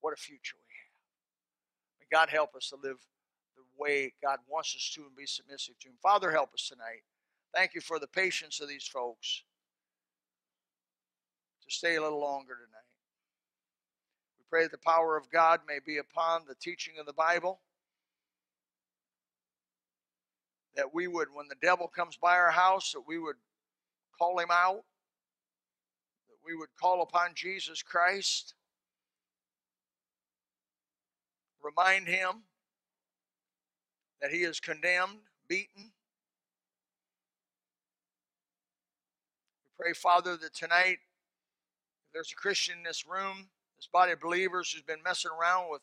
What 0.00 0.12
a 0.12 0.16
future 0.16 0.56
we 0.68 0.74
have. 0.74 2.00
May 2.00 2.16
God 2.16 2.28
help 2.28 2.54
us 2.54 2.68
to 2.70 2.76
live 2.76 2.98
the 3.56 3.62
way 3.78 4.12
God 4.22 4.38
wants 4.48 4.74
us 4.76 4.90
to 4.94 5.02
and 5.02 5.16
be 5.16 5.26
submissive 5.26 5.78
to 5.80 5.88
Him. 5.88 5.94
Father, 6.02 6.30
help 6.30 6.54
us 6.54 6.68
tonight. 6.68 7.02
Thank 7.54 7.74
you 7.74 7.80
for 7.80 7.98
the 7.98 8.06
patience 8.06 8.60
of 8.60 8.68
these 8.68 8.86
folks 8.86 9.42
to 11.66 11.74
stay 11.74 11.96
a 11.96 12.02
little 12.02 12.20
longer 12.20 12.54
tonight 12.54 12.86
We 14.38 14.44
pray 14.48 14.62
that 14.64 14.72
the 14.72 14.78
power 14.78 15.16
of 15.16 15.30
God 15.30 15.60
may 15.66 15.78
be 15.84 15.98
upon 15.98 16.42
the 16.46 16.54
teaching 16.54 16.94
of 17.00 17.06
the 17.06 17.12
Bible. 17.12 17.60
That 20.76 20.94
we 20.94 21.08
would, 21.08 21.28
when 21.34 21.48
the 21.48 21.56
devil 21.60 21.88
comes 21.88 22.16
by 22.16 22.36
our 22.36 22.50
house, 22.50 22.92
that 22.92 23.02
we 23.06 23.18
would 23.18 23.36
call 24.18 24.38
him 24.38 24.50
out. 24.52 24.84
We 26.46 26.54
would 26.54 26.68
call 26.80 27.02
upon 27.02 27.30
Jesus 27.34 27.82
Christ. 27.82 28.54
Remind 31.62 32.06
him 32.06 32.44
that 34.20 34.30
he 34.30 34.38
is 34.38 34.60
condemned, 34.60 35.18
beaten. 35.48 35.90
We 39.64 39.84
pray, 39.84 39.92
Father, 39.92 40.36
that 40.36 40.54
tonight, 40.54 40.98
if 42.06 42.12
there's 42.12 42.32
a 42.32 42.36
Christian 42.36 42.78
in 42.78 42.84
this 42.84 43.04
room 43.06 43.48
this 43.76 43.88
body 43.92 44.12
of 44.12 44.20
believers 44.20 44.72
who's 44.72 44.82
been 44.82 45.02
messing 45.04 45.30
around 45.30 45.70
with 45.70 45.82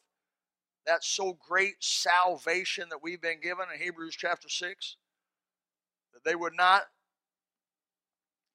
that 0.86 1.04
so 1.04 1.38
great 1.48 1.76
salvation 1.80 2.90
that 2.90 3.02
we've 3.02 3.22
been 3.22 3.40
given 3.40 3.66
in 3.74 3.80
Hebrews 3.80 4.16
chapter 4.18 4.50
6, 4.50 4.98
that 6.14 6.24
they 6.26 6.36
would 6.36 6.56
not 6.56 6.84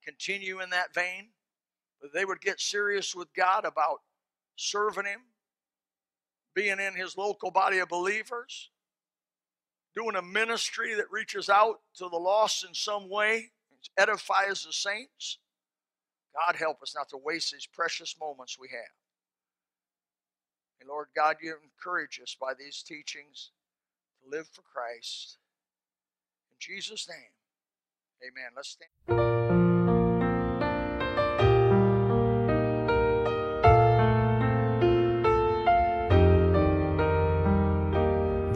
continue 0.04 0.60
in 0.60 0.70
that 0.70 0.92
vein, 0.92 1.28
but 2.00 2.12
they 2.12 2.24
would 2.24 2.40
get 2.40 2.60
serious 2.60 3.14
with 3.14 3.32
God 3.34 3.64
about 3.64 4.00
serving 4.56 5.06
Him, 5.06 5.20
being 6.54 6.78
in 6.80 6.94
His 6.94 7.16
local 7.16 7.50
body 7.50 7.78
of 7.78 7.88
believers, 7.88 8.70
doing 9.94 10.16
a 10.16 10.22
ministry 10.22 10.94
that 10.94 11.10
reaches 11.10 11.48
out 11.48 11.80
to 11.96 12.08
the 12.08 12.16
lost 12.16 12.64
in 12.64 12.74
some 12.74 13.08
way, 13.08 13.50
edifies 13.96 14.64
the 14.64 14.72
saints. 14.72 15.38
God 16.34 16.56
help 16.56 16.82
us 16.82 16.94
not 16.94 17.08
to 17.10 17.16
waste 17.16 17.52
these 17.52 17.66
precious 17.66 18.14
moments 18.20 18.58
we 18.58 18.68
have. 18.68 18.94
And 20.80 20.88
Lord 20.88 21.08
God, 21.16 21.36
you 21.42 21.56
encourage 21.62 22.20
us 22.22 22.36
by 22.40 22.52
these 22.56 22.82
teachings 22.82 23.50
to 24.22 24.30
live 24.30 24.46
for 24.52 24.62
Christ. 24.62 25.38
In 26.50 26.56
Jesus' 26.60 27.08
name, 27.08 27.32
Amen. 28.22 28.50
Let's 28.56 28.70
stand. 28.70 29.37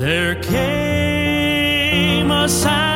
There 0.03 0.35
came 0.35 1.93
a 2.33 2.49
sound 2.49 2.92